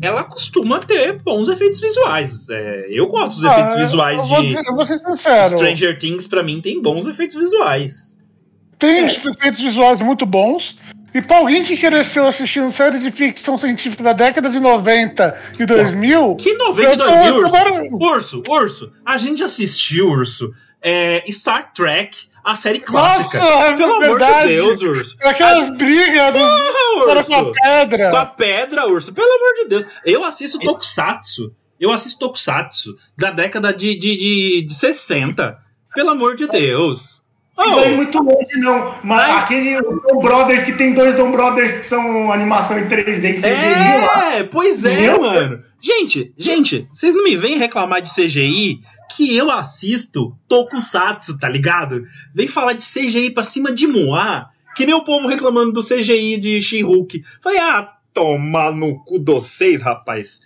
[0.01, 2.47] Ela costuma ter bons efeitos visuais.
[2.49, 4.47] É, eu gosto dos Ah, efeitos eu- visuais eu vou de.
[4.47, 5.49] dizer- eu vou ser sincero.
[5.57, 8.15] Stranger Things, pra mim, tem bons efeitos visuais.
[8.77, 10.77] Tem efeitos visuais muito bons.
[11.15, 15.65] E pra alguém que cresceu assistindo série de ficção científica da década de 90 e
[15.65, 16.35] 2000.
[16.35, 17.55] Que 92 eu tô- mil, urso?
[17.55, 18.91] agora- Urso, urso.
[19.03, 23.39] A gente assistiu, urso, é, Star Trek, a série clássica.
[23.39, 24.47] Nossa, é Pelo amor verdade.
[24.49, 25.17] de Deus, urso.
[25.21, 27.53] Aquelas brigas do Porra, cara com a urso.
[27.63, 28.09] pedra.
[28.11, 29.13] Com a pedra, urso.
[29.13, 29.85] Pelo amor de Deus.
[30.05, 31.51] Eu assisto Tokusatsu.
[31.79, 35.57] Eu assisto Tokusatsu da década de, de, de, de 60.
[35.93, 37.17] Pelo amor de Deus.
[37.57, 38.99] Não vai Oh, muito longe, não.
[39.03, 39.31] Mas Ai.
[39.43, 44.05] aquele Dom Brothers que tem dois Dom Brothers que são animação em 3D e CGI
[44.05, 44.35] lá.
[44.35, 45.21] é, pois é, Entendeu?
[45.21, 45.63] mano.
[45.81, 48.79] Gente, gente, vocês não me vêm reclamar de CGI
[49.15, 52.05] que eu assisto Tokusatsu, tá ligado?
[52.33, 56.37] Vem falar de CGI pra cima de Moá, que nem o povo reclamando do CGI
[56.37, 57.23] de She-Hulk.
[57.41, 60.39] Falei, ah, tomar no cu de vocês, rapaz.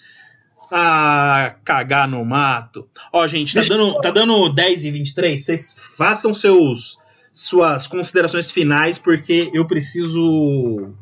[0.71, 2.87] Ah, cagar no mato.
[3.11, 5.43] Ó, gente, tá dando, tá dando 10 e 23.
[5.43, 6.97] Vocês façam seus
[7.33, 10.93] suas considerações finais, porque eu preciso.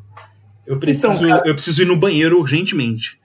[0.66, 3.18] Eu preciso, Então, cara- eu preciso ir no banheiro urgentemente.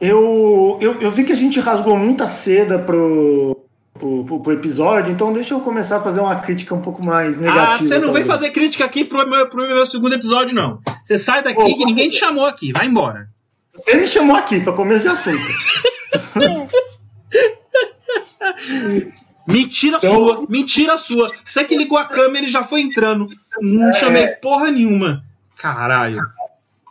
[0.00, 3.57] Eu, eu, eu vi que a gente rasgou muita seda pro,
[3.98, 7.36] pro, pro- pro episódio, então deixa eu começar a fazer uma crítica um pouco mais
[7.36, 7.74] negativa.
[7.74, 10.80] Ah, você não vem fazer crítica aqui pro meu, pro meu segundo episódio, não.
[11.02, 12.72] Você sai daqui que ninguém te chamou aqui.
[12.72, 13.28] Vai embora.
[13.74, 15.38] Você me chamou aqui para começo de assunto.
[19.46, 21.32] Mentira Então- sua, mentira sua.
[21.44, 23.28] Você que ligou a câmera e já foi entrando.
[23.60, 25.22] Não chamei porra nenhuma.
[25.56, 26.20] Caralho.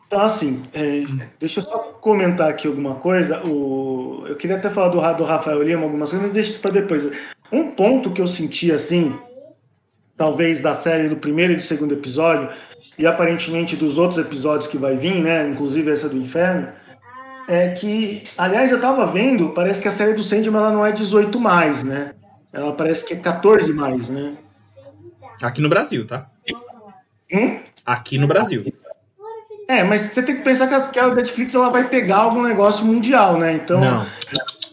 [0.07, 1.03] Então, assim, é,
[1.37, 3.43] deixa eu só comentar aqui alguma coisa.
[3.45, 6.71] O, eu queria até falar do, do Rafael Lima, algumas coisas, mas deixa isso para
[6.71, 7.11] depois.
[7.51, 9.13] Um ponto que eu senti, assim,
[10.15, 12.49] talvez da série do primeiro e do segundo episódio,
[12.97, 16.69] e aparentemente dos outros episódios que vai vir, né, inclusive essa do Inferno,
[17.47, 20.91] é que, aliás, eu tava vendo, parece que a série do Sandman ela não é
[20.91, 22.13] 18 mais, né?
[22.51, 24.35] Ela parece que é 14 mais, né?
[25.41, 26.29] Aqui no Brasil, tá?
[27.31, 27.59] Hum?
[27.85, 28.73] Aqui no Brasil.
[29.67, 32.41] É, mas você tem que pensar que a, que a Netflix ela vai pegar algum
[32.41, 33.53] negócio mundial, né?
[33.53, 34.05] Então, Não.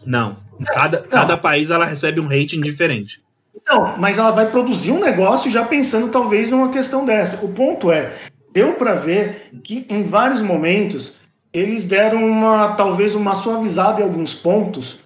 [0.07, 0.31] Não.
[0.67, 3.23] Cada, cada país ela recebe um rating diferente.
[3.55, 7.45] Então, mas ela vai produzir um negócio já pensando talvez numa questão dessa.
[7.45, 8.15] O ponto é,
[8.53, 11.13] deu para ver que em vários momentos
[11.53, 14.99] eles deram uma talvez uma suavizada em alguns pontos,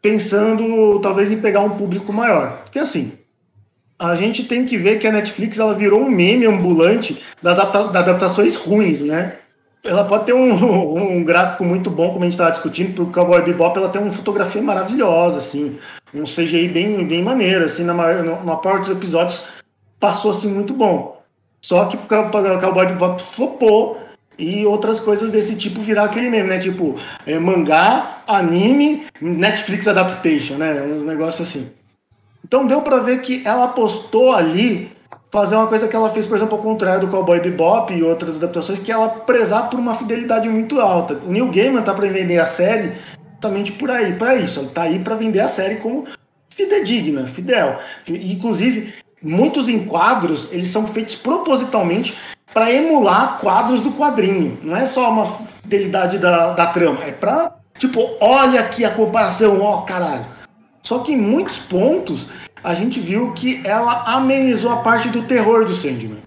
[0.00, 2.62] pensando talvez em pegar um público maior.
[2.64, 3.12] Porque assim,
[4.02, 7.92] a gente tem que ver que a Netflix ela virou um meme ambulante das, adapta
[7.92, 9.36] das adaptações ruins, né?
[9.84, 10.50] Ela pode ter um,
[11.18, 14.02] um gráfico muito bom, como a gente estava discutindo, porque o Cowboy Bebop ela tem
[14.02, 15.78] uma fotografia maravilhosa, assim,
[16.12, 19.40] um CGI bem, bem maneiro, assim, na maior, na maior dos episódios
[20.00, 21.22] passou assim muito bom.
[21.60, 24.00] Só que o Cowboy Bebop flopou
[24.36, 26.58] e outras coisas desse tipo virar aquele meme, né?
[26.58, 30.82] Tipo, é, mangá, anime, Netflix adaptation, né?
[30.82, 31.70] Uns negócios assim.
[32.52, 34.92] Então deu para ver que ela apostou ali
[35.30, 38.36] fazer uma coisa que ela fez, por exemplo, ao contrário do Cowboy Bebop e outras
[38.36, 41.14] adaptações, que é ela prezar por uma fidelidade muito alta.
[41.26, 42.92] O Neil Gaiman tá para vender a série
[43.30, 44.60] justamente por aí, para isso.
[44.60, 46.06] Ele tá aí para vender a série como
[46.50, 47.78] fidedigna, fidel.
[48.06, 48.92] Inclusive,
[49.22, 52.14] muitos enquadros, eles são feitos propositalmente
[52.52, 54.58] para emular quadros do quadrinho.
[54.62, 59.58] Não é só uma fidelidade da, da trama, é para tipo, olha aqui a comparação,
[59.62, 60.41] ó, caralho.
[60.82, 62.26] Só que em muitos pontos
[62.62, 66.22] a gente viu que ela amenizou a parte do terror do Sandman.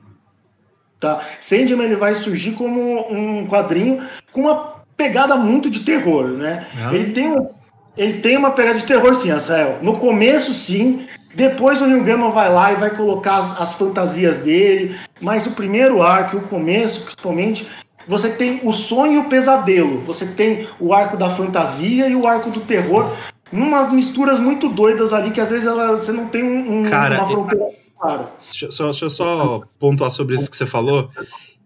[0.99, 1.21] Tá?
[1.41, 6.67] Sandman ele vai surgir como um quadrinho com uma pegada muito de terror, né?
[6.77, 6.95] É.
[6.95, 7.49] Ele tem um,
[7.97, 9.79] ele tem uma pegada de terror sim, Israel.
[9.81, 14.39] No começo sim, depois o Neil Gaiman vai lá e vai colocar as, as fantasias
[14.39, 17.67] dele, mas o primeiro arco, o começo principalmente,
[18.07, 20.01] você tem o sonho e o pesadelo.
[20.01, 23.15] Você tem o arco da fantasia e o arco do terror
[23.51, 27.29] umas misturas muito doidas ali que às vezes ela, você não tem um, Cara, uma
[27.29, 27.65] fronteira
[27.97, 28.31] clara.
[28.39, 31.09] Deixa, só, deixa eu só pontuar sobre isso que você falou.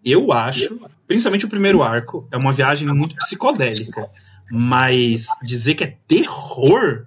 [0.04, 4.10] Eu acho, principalmente o primeiro arco, é uma viagem muito psicodélica.
[4.52, 7.06] Mas dizer que é terror,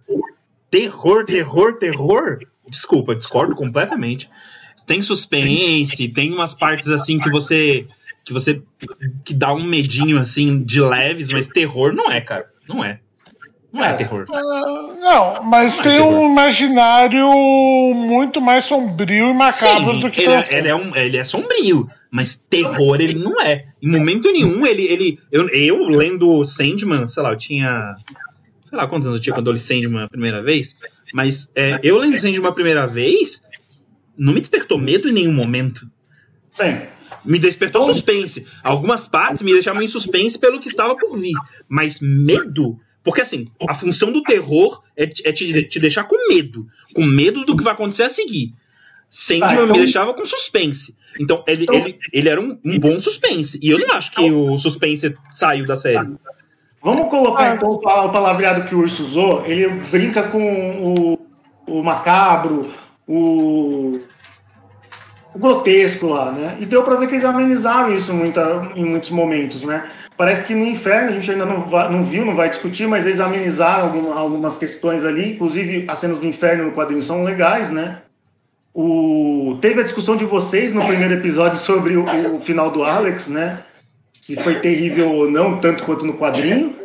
[0.71, 2.39] terror, terror, terror,
[2.69, 4.31] desculpa, discordo completamente.
[4.87, 7.87] Tem suspense, tem umas partes assim que você
[8.25, 8.63] que você
[9.25, 12.49] que dá um medinho assim de leves, mas terror não é, cara.
[12.69, 13.01] Não é.
[13.73, 14.27] Não é, é terror.
[14.29, 17.27] Uh, não, mas não é tem é um imaginário
[17.95, 21.25] muito mais sombrio e macabro Sim, do que ele, é, ele, é um, ele é
[21.25, 23.65] sombrio, mas terror ele não é.
[23.81, 24.83] Em momento nenhum ele.
[24.83, 27.97] ele eu, eu lendo Sandman, sei lá, eu tinha.
[28.63, 30.77] Sei lá quantos anos eu tinha quando eu li Sandman a primeira vez.
[31.15, 33.43] Mas é, eu lendo Sandman a primeira vez,
[34.19, 35.87] não me despertou medo em nenhum momento.
[36.51, 36.83] Sim.
[37.25, 38.47] Me despertou suspense.
[38.63, 41.37] Algumas partes me deixavam em suspense pelo que estava por vir.
[41.69, 46.67] Mas medo porque, assim, a função do terror é, é te, te, deixar com medo.
[46.95, 48.55] Com medo do que vai acontecer a seguir.
[49.11, 49.67] Sandman ah, então...
[49.67, 50.97] me deixava com suspense.
[51.21, 51.75] Então, ele, então...
[51.75, 53.59] ele, ele era um, um, bom suspense.
[53.61, 56.17] E eu não acho que o suspense saiu da série.
[56.83, 59.45] Vamos colocar, então, o palavreado que o Urso usou.
[59.47, 61.19] Ele brinca com o,
[61.67, 62.73] o macabro,
[63.07, 64.01] o
[65.39, 66.57] grotesco lá, né?
[66.61, 69.91] E deu pra ver que eles amenizaram isso muita, em muitos momentos, né?
[70.17, 73.07] Parece que no inferno, a gente ainda não, vai, não viu, não vai discutir, mas
[73.07, 75.33] eles amenizaram alguma, algumas questões ali.
[75.33, 77.99] Inclusive, as cenas do inferno no quadrinho são legais, né?
[78.75, 79.59] O...
[79.61, 82.05] Teve a discussão de vocês no primeiro episódio sobre o,
[82.35, 83.61] o final do Alex, né?
[84.13, 86.77] Se foi terrível ou não, tanto quanto no quadrinho.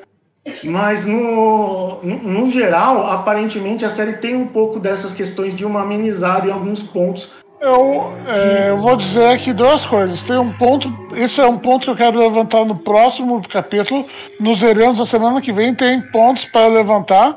[0.63, 5.81] Mas no, no, no, geral, aparentemente a série tem um pouco dessas questões de uma
[5.81, 7.29] amenizada em alguns pontos
[7.59, 10.23] eu, é, eu vou dizer aqui duas coisas.
[10.23, 14.05] Tem um ponto, esse é um ponto que eu quero levantar no próximo capítulo.
[14.39, 15.73] Nos veremos da semana que vem.
[15.73, 17.35] Tem pontos para levantar,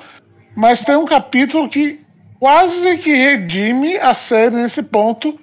[0.54, 2.00] mas tem um capítulo que
[2.38, 5.38] quase que redime a série nesse ponto.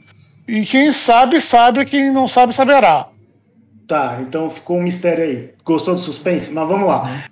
[0.48, 3.08] E quem sabe, sabe, quem não sabe, saberá.
[3.88, 5.50] Tá, então ficou um mistério aí.
[5.64, 6.52] Gostou do suspense?
[6.52, 7.26] Mas vamos lá.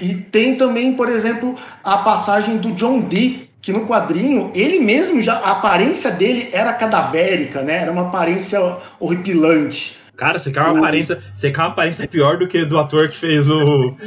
[0.00, 5.22] E tem também, por exemplo, a passagem do John Dee que no quadrinho ele mesmo
[5.22, 7.78] já a aparência dele era cadavérica, né?
[7.78, 8.60] Era uma aparência
[9.00, 9.96] horripilante.
[10.14, 13.16] Cara, você quer uma aparência, você quer uma aparência pior do que do ator que
[13.16, 13.96] fez o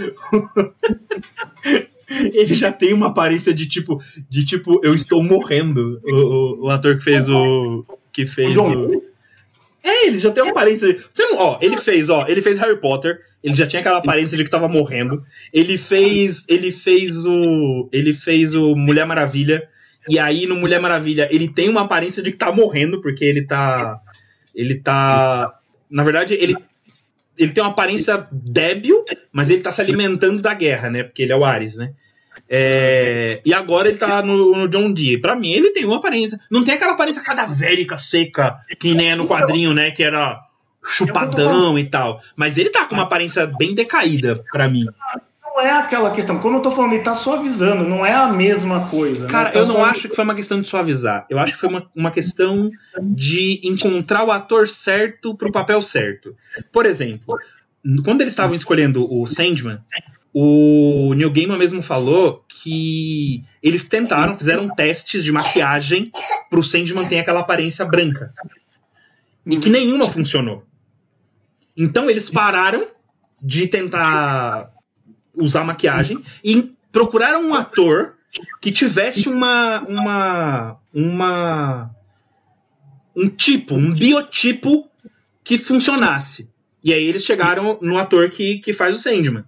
[2.07, 5.99] Ele já tem uma aparência de tipo, de tipo, eu estou morrendo.
[6.05, 9.01] O, o, o ator que fez o que fez o
[9.87, 10.93] é, ele já tem uma aparência.
[10.93, 10.99] De...
[11.13, 14.37] Você não, ó, ele fez, ó, ele fez Harry Potter, ele já tinha aquela aparência
[14.37, 15.23] de que tava morrendo.
[15.53, 19.67] Ele fez, ele fez o, ele fez o Mulher Maravilha.
[20.09, 23.45] E aí no Mulher Maravilha, ele tem uma aparência de que tá morrendo, porque ele
[23.45, 23.99] tá
[24.55, 25.59] ele tá,
[25.89, 26.55] na verdade, ele
[27.37, 31.03] ele tem uma aparência débil, mas ele tá se alimentando da guerra, né?
[31.03, 31.93] Porque ele é o Ares, né?
[32.49, 35.19] É, e agora ele tá no, no, John Dee.
[35.19, 36.39] Pra mim, ele tem uma aparência.
[36.49, 39.91] Não tem aquela aparência cadavérica, seca, que nem é no quadrinho, né?
[39.91, 40.39] Que era
[40.83, 42.21] chupadão e tal.
[42.35, 44.85] Mas ele tá com uma aparência bem decaída, pra mim.
[45.43, 46.37] Não é aquela questão.
[46.39, 49.23] Como eu tô falando, ele tá suavizando, não é a mesma coisa.
[49.23, 49.27] né?
[49.27, 51.25] Cara, Tá eu não acho que foi uma questão de suavizar.
[51.29, 52.69] Eu acho que foi uma, uma questão
[53.01, 56.35] de encontrar o ator certo pro papel certo.
[56.71, 57.39] Por exemplo,
[58.05, 59.79] quando eles estavam escolhendo o Sandman,
[60.33, 66.11] o Neil Gaiman mesmo falou que eles tentaram, fizeram testes de maquiagem
[66.49, 68.33] pro Sandman ter aquela aparência branca.
[69.45, 70.63] E que nenhuma funcionou.
[71.75, 72.85] Então eles pararam
[73.41, 74.71] de tentar
[75.35, 78.15] usar maquiagem e procuraram um ator
[78.61, 81.91] que tivesse uma uma uma
[83.15, 84.87] um tipo, um biotipo
[85.43, 86.49] que funcionasse.
[86.83, 89.43] E aí eles chegaram no ator que, que faz o Sandman,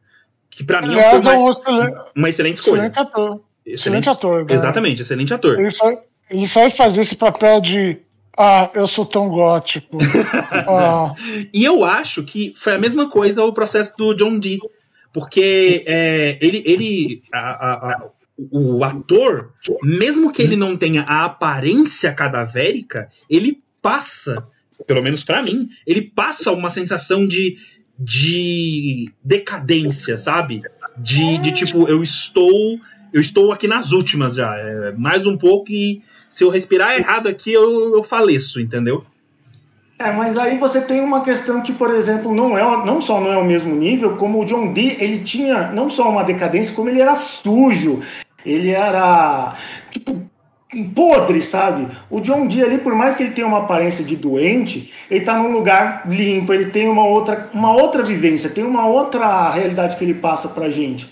[0.50, 2.78] que pra mim é uma, um excelente, uma excelente escolha.
[2.88, 3.42] excelente ator.
[3.66, 4.54] Excelente ator, né?
[4.54, 5.60] Exatamente, excelente ator.
[5.60, 5.98] Ele sabe,
[6.30, 7.98] ele sabe fazer esse papel de.
[8.38, 9.98] Ah, eu sou tão gótico.
[10.68, 11.14] ah,
[11.54, 14.60] E eu acho que foi a mesma coisa o processo do John Dee.
[15.12, 18.10] Porque é, ele, ele a- a- a-
[18.52, 19.52] o ator,
[19.84, 24.48] mesmo que ele não tenha a aparência cadavérica, ele passa,
[24.88, 27.58] pelo menos pra mim, ele passa uma sensação de,
[28.00, 30.64] de decadência, sabe?
[30.98, 32.80] De, de tipo, eu estou
[33.12, 34.56] eu estou aqui nas últimas já.
[34.56, 39.04] É, mais um pouco e se eu respirar errado aqui, eu, eu faleço, entendeu?
[39.98, 43.34] É, mas aí você tem uma questão que, por exemplo, não, é, não só não
[43.34, 46.88] é o mesmo nível, como o John Dee, ele tinha não só uma decadência, como
[46.88, 48.02] ele era sujo,
[48.46, 49.58] ele era,
[49.92, 50.29] tipo,
[50.94, 51.88] podre, sabe?
[52.10, 55.38] O John Dee ali, por mais que ele tenha uma aparência de doente, ele tá
[55.38, 60.04] num lugar limpo, ele tem uma outra, uma outra vivência, tem uma outra realidade que
[60.04, 61.10] ele passa pra gente,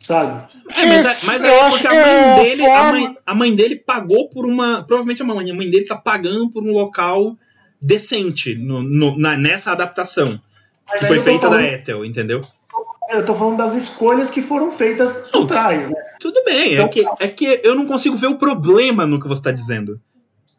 [0.00, 0.42] sabe?
[0.76, 3.54] É, mas, é, mas Eu é porque a mãe é dele, a mãe, a mãe
[3.54, 4.82] dele pagou por uma.
[4.82, 7.34] Provavelmente a mãe, a mãe dele tá pagando por um local
[7.80, 10.38] decente no, no- na- nessa adaptação.
[10.86, 12.40] Mas Que aí foi feita da falando- Ethel, entendeu?
[13.10, 15.94] Eu tô falando das escolhas que foram feitas por trás, né?
[16.20, 19.42] Tudo bem, é que, é que eu não consigo ver o problema no que você
[19.42, 20.00] tá dizendo.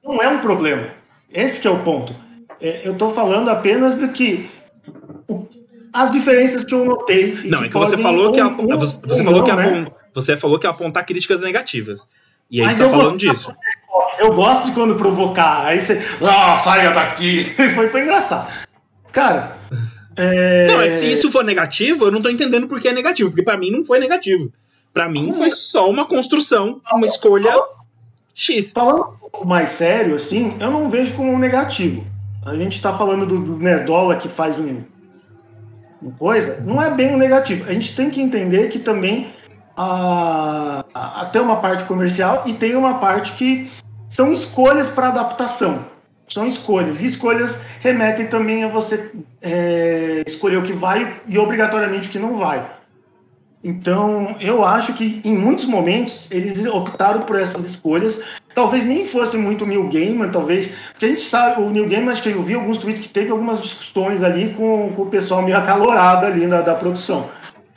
[0.04, 0.88] Não é um problema.
[1.32, 2.16] Esse que é o ponto.
[2.60, 4.50] É, eu tô falando apenas do que
[5.28, 5.46] o-
[5.94, 7.38] as diferenças que eu notei.
[7.46, 9.80] Não, é que você falou que, a, você, você falou não, que né?
[9.82, 12.08] apon- você falou que ia apontar críticas negativas.
[12.50, 13.54] E aí Mas você tá falando disso.
[14.18, 15.66] Eu gosto de quando provocar.
[15.68, 16.02] Aí você.
[16.22, 17.54] Ah, saia daqui!
[17.76, 18.52] foi, foi engraçado.
[19.12, 19.56] Cara.
[20.22, 20.68] É...
[20.68, 23.30] Não, é que se isso for negativo, eu não tô entendendo por que é negativo,
[23.30, 24.52] porque pra mim não foi negativo.
[24.94, 27.54] Pra mim foi só uma construção, uma escolha
[28.36, 28.74] X.
[28.74, 32.06] Falando um pouco mais sério, assim, eu não vejo como um negativo.
[32.46, 34.82] A gente tá falando do, do Nerdola que faz um,
[36.02, 37.64] uma coisa, não é bem um negativo.
[37.70, 39.30] A gente tem que entender que também
[39.78, 43.72] a, a, tem uma parte comercial e tem uma parte que
[44.10, 45.86] são escolhas para adaptação.
[46.30, 47.02] São escolhas.
[47.02, 49.10] E escolhas remetem também a você
[49.42, 52.70] é, escolher o que vai e obrigatoriamente o que não vai.
[53.64, 58.18] Então, eu acho que em muitos momentos eles optaram por essas escolhas.
[58.56, 60.72] Talvez nem fosse muito o Neil Gaiman, talvez.
[60.92, 63.32] Porque a gente sabe, o Neil Gaiman, acho que eu vi alguns tweets que teve
[63.32, 67.30] algumas discussões ali com, com o pessoal meio acalorado ali da, da produção.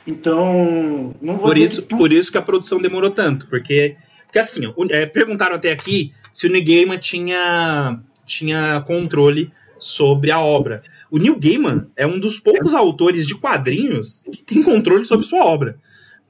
[0.07, 3.95] Então, não vou Por dizer isso, tudo- por isso que a produção demorou tanto, porque,
[4.25, 10.31] porque assim, ó, é, perguntaram até aqui se o Neil Gaiman tinha, tinha controle sobre
[10.31, 10.81] a obra.
[11.11, 15.45] O Neil Gaiman é um dos poucos autores de quadrinhos que tem controle sobre sua
[15.45, 15.77] obra,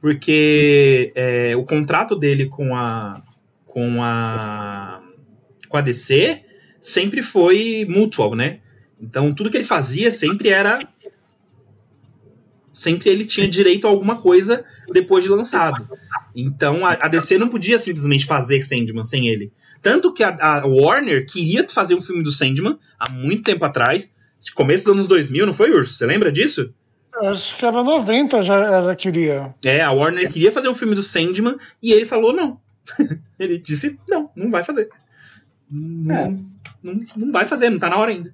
[0.01, 3.21] porque é, o contrato dele com a
[3.65, 5.01] com a
[5.69, 6.41] com a DC
[6.81, 8.59] sempre foi mutual, né?
[8.99, 10.87] Então tudo que ele fazia sempre era
[12.73, 15.87] sempre ele tinha direito a alguma coisa depois de lançado.
[16.35, 19.53] Então a, a DC não podia simplesmente fazer Sandman sem ele.
[19.81, 24.11] Tanto que a, a Warner queria fazer um filme do Sandman há muito tempo atrás,
[24.55, 25.93] começo dos anos 2000, não foi, Urso?
[25.93, 26.73] Você lembra disso?
[27.21, 29.53] acho que era 90 já, já queria.
[29.63, 32.59] É, a Warner queria fazer um filme do Sandman e ele falou não.
[33.39, 34.89] ele disse não, não vai fazer.
[35.69, 36.33] Não, É.
[36.83, 38.33] não, não vai fazer, não tá na hora ainda.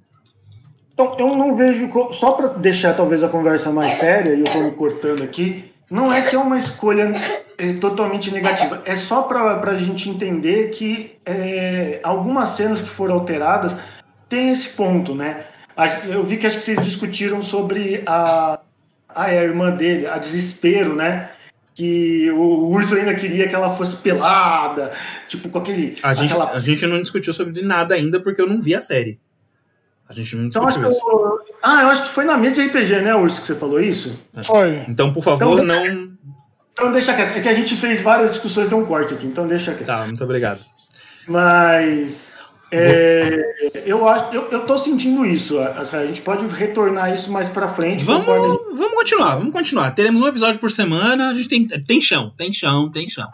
[0.99, 1.89] Então, eu não vejo.
[2.19, 6.11] Só para deixar talvez a conversa mais séria, e eu tô me cortando aqui, não
[6.11, 7.13] é que é uma escolha
[7.57, 8.81] é, totalmente negativa.
[8.83, 13.73] É só para a gente entender que é, algumas cenas que foram alteradas
[14.27, 15.45] tem esse ponto, né?
[16.05, 18.59] Eu vi que acho que vocês discutiram sobre a,
[19.07, 21.29] a irmã dele, a desespero, né?
[21.73, 24.91] Que o urso ainda queria que ela fosse pelada,
[25.29, 25.93] tipo, com aquele.
[26.03, 28.81] A gente, aquela a gente não discutiu sobre nada ainda porque eu não vi a
[28.81, 29.17] série.
[30.09, 30.99] A gente não Então, acho isso.
[31.07, 33.79] eu, ah, eu acho que foi na mesa de RPG, né, Urso, que você falou
[33.79, 34.17] isso?
[34.43, 34.83] Foi.
[34.89, 36.09] Então, por favor, Então, não.
[36.73, 37.37] Então deixa quieto.
[37.37, 39.85] É que a gente fez várias discussões, deu um corte aqui, então deixa quieto.
[39.85, 40.61] Tá, muito obrigado.
[41.27, 42.27] Mas
[42.71, 45.57] É, eu acho, eu, eu tô sentindo isso.
[45.59, 48.03] A, a gente pode retornar isso mais pra frente.
[48.05, 49.91] Vamos, gente- vamos continuar, vamos continuar.
[49.91, 53.27] Teremos um episódio por semana, a gente tem, tem chão, tem chão, tem chão.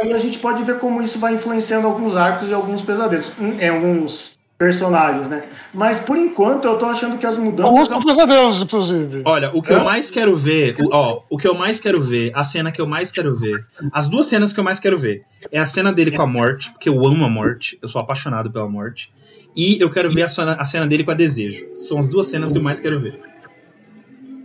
[0.00, 3.32] Aí a gente pode ver como isso vai influenciando alguns arcos e alguns pesadelos.
[3.40, 5.42] Hum, É, alguns personagens, né?
[5.74, 7.88] Mas por enquanto eu tô achando que as Alguns mudanças.
[7.88, 9.22] são pesadelos, inclusive.
[9.24, 12.30] Olha, o que eu mais quero ver, o- ó, o que eu mais quero ver,
[12.34, 15.22] a cena que eu mais quero ver, as duas cenas que eu mais quero ver,
[15.50, 18.50] é a cena dele com a morte, porque eu amo a morte, eu sou apaixonado
[18.52, 19.12] pela morte,
[19.56, 21.66] e eu quero ver a cena, a cena dele com a desejo.
[21.74, 23.18] São as duas cenas que eu mais quero ver.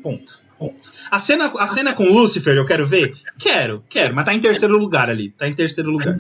[0.01, 0.41] Ponto.
[1.11, 3.13] A cena, a cena com o Lucifer eu quero ver?
[3.37, 5.29] Quero, quero, mas tá em terceiro lugar ali.
[5.29, 6.17] Tá em terceiro lugar.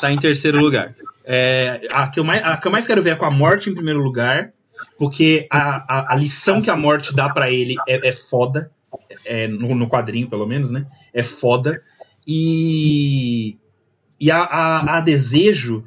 [0.00, 0.94] Tá em terceiro lugar.
[1.24, 3.70] É, a, que eu mais, a que eu mais quero ver é com a morte
[3.70, 4.52] em primeiro lugar,
[4.98, 8.70] porque a, a, a lição que a morte dá pra ele é, é foda.
[9.24, 10.86] É, no, no quadrinho, pelo menos, né?
[11.12, 11.82] É foda.
[12.26, 13.58] E,
[14.20, 15.84] e a, a, a desejo,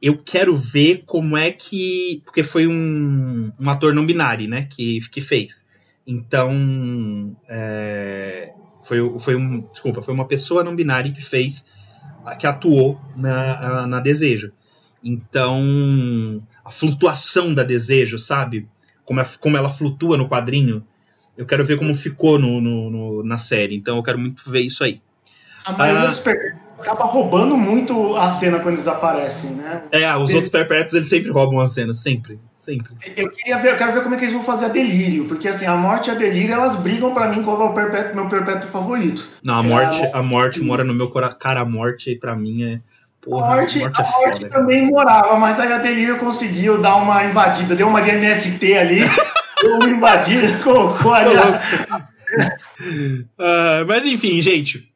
[0.00, 2.22] eu quero ver como é que.
[2.24, 4.66] Porque foi um, um ator não binário, né?
[4.70, 5.66] Que, que fez.
[6.06, 7.36] Então.
[7.48, 8.52] é,
[8.82, 9.60] foi, foi um.
[9.70, 11.66] Desculpa, foi uma pessoa não binária que fez.
[12.38, 14.52] Que atuou na, na Desejo.
[15.02, 16.38] Então.
[16.64, 18.68] A flutuação da Desejo, sabe?
[19.04, 20.84] Como, é- como ela flutua no quadrinho.
[21.36, 23.74] Eu quero ver como ficou no, no- no- na série.
[23.74, 25.00] Então eu quero muito ver isso aí.
[25.64, 26.06] A maioria Ah.
[26.08, 29.82] dos per- acaba roubando muito a cena quando eles aparecem, né?
[29.90, 31.98] É, os Esse- outros perpétuos eles sempre roubam as cenas.
[32.02, 32.38] Sempre.
[32.54, 32.92] Sempre.
[33.16, 35.48] Eu queria ver, eu quero ver como é que eles vão fazer a delírio, porque
[35.48, 38.28] assim, a morte e a delírio, elas brigam pra mim qual é o perpétuo, meu
[38.28, 39.26] perpétuo favorito.
[39.42, 41.38] Não, a É, morte, a a morte mora no meu coração.
[41.38, 42.80] Cara, a morte pra mim é.
[43.22, 44.48] Porra, a a morte é a cara.
[44.48, 49.00] também morava, mas aí a delírio conseguiu dar uma invadida, deu uma de MST ali,
[49.60, 51.34] deu uma invadida, colocou ali.
[51.36, 52.08] a-
[53.38, 54.88] Ah, mas enfim, gente.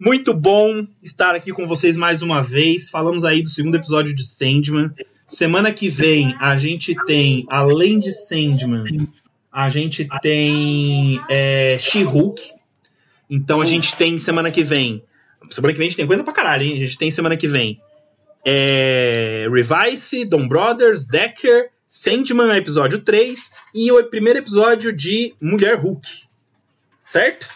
[0.00, 2.90] Muito bom estar aqui com vocês mais uma vez.
[2.90, 4.90] Falamos aí do segundo episódio de Sandman.
[5.28, 9.06] Semana que vem a gente tem, além de Sandman,
[9.52, 12.42] a gente tem é, She-Hulk.
[13.30, 15.02] Então a gente tem semana que vem.
[15.50, 16.74] Semana que vem a gente tem coisa pra caralho, hein?
[16.74, 17.80] A gente tem semana que vem
[18.44, 26.08] é, Revice, Don Brothers, Decker, Sandman, episódio 3, e o primeiro episódio de Mulher Hulk.
[27.00, 27.48] Certo?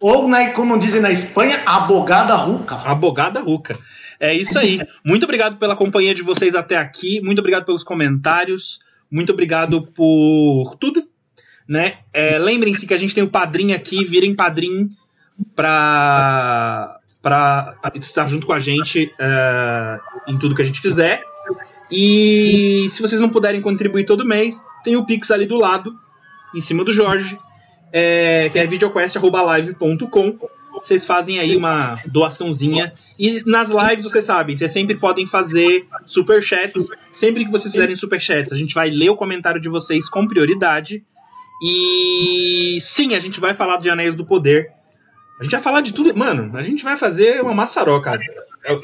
[0.00, 2.74] Ou, né, como dizem na Espanha, abogada ruca.
[2.76, 3.78] Abogada Ruca.
[4.20, 4.80] É isso aí.
[5.04, 7.20] Muito obrigado pela companhia de vocês até aqui.
[7.20, 8.80] Muito obrigado pelos comentários.
[9.10, 11.04] Muito obrigado por tudo.
[11.68, 11.94] Né?
[12.12, 14.04] É, Lembrem-se que a gente tem o padrinho aqui.
[14.04, 14.90] Virem padrinho
[15.54, 19.98] pra, pra estar junto com a gente é,
[20.28, 21.24] em tudo que a gente fizer.
[21.90, 25.92] E se vocês não puderem contribuir todo mês, tem o Pix ali do lado,
[26.54, 27.36] em cima do Jorge,
[27.92, 30.38] é, que é videoquest.live.com.
[30.74, 32.92] Vocês fazem aí uma doaçãozinha.
[33.18, 36.90] E nas lives, vocês sabem, vocês sempre podem fazer superchats.
[37.10, 41.04] Sempre que vocês fizerem superchats, a gente vai ler o comentário de vocês com prioridade.
[41.60, 44.75] E sim, a gente vai falar de Anéis do Poder.
[45.38, 46.16] A gente vai falar de tudo.
[46.16, 48.18] Mano, a gente vai fazer uma maçaroca.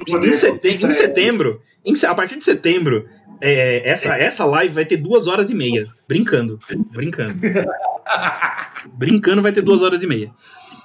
[0.08, 3.06] Em, setem- em setembro, em a partir de setembro,
[3.40, 5.88] é, essa, essa live vai ter duas horas e meia.
[6.06, 6.60] Brincando.
[6.92, 7.40] Brincando.
[8.94, 10.30] Brincando vai ter duas horas e meia.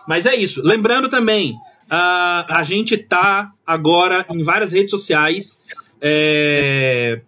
[0.08, 0.62] Mas é isso.
[0.64, 1.54] Lembrando também,
[1.90, 5.60] ah, a gente tá agora em várias redes sociais.
[6.02, 7.22] É,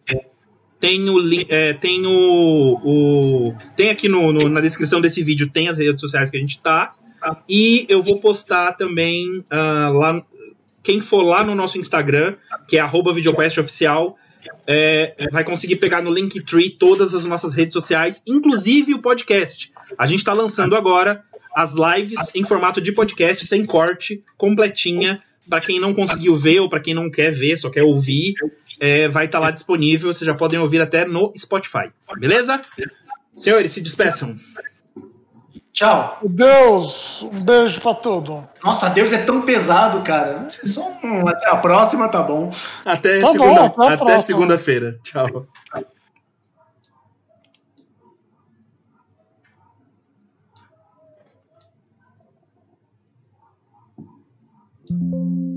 [0.80, 1.18] tem o,
[1.50, 6.00] é, tem o, o- tem aqui no, no- na descrição desse vídeo tem as redes
[6.00, 6.94] sociais que a gente tá
[7.48, 10.24] e eu vou postar também ah, lá
[10.82, 12.36] quem for lá no nosso Instagram
[12.68, 14.18] que é arroba videoquest oficial
[14.66, 20.06] é, vai conseguir pegar no Linktree todas as nossas redes sociais inclusive o podcast a
[20.06, 21.24] gente está lançando agora
[21.56, 26.70] as lives em formato de podcast sem corte completinha para quem não conseguiu ver ou
[26.70, 28.36] para quem não quer ver só quer ouvir
[28.80, 30.14] é, vai estar lá disponível.
[30.14, 31.92] Vocês já podem ouvir até no Spotify.
[32.18, 32.62] Beleza?
[33.38, 34.36] Senhores, se despeçam.
[35.74, 36.18] Tchau.
[36.24, 38.48] Deus, um beijo pra todo.
[38.64, 40.48] Nossa, Deus é tão pesado, cara.
[40.64, 42.52] Só um, até a próxima, tá bom.
[42.86, 45.00] Até Tá segunda, bom, até até segunda-feira.
[45.04, 45.48] Tchau.
[54.90, 55.49] Thank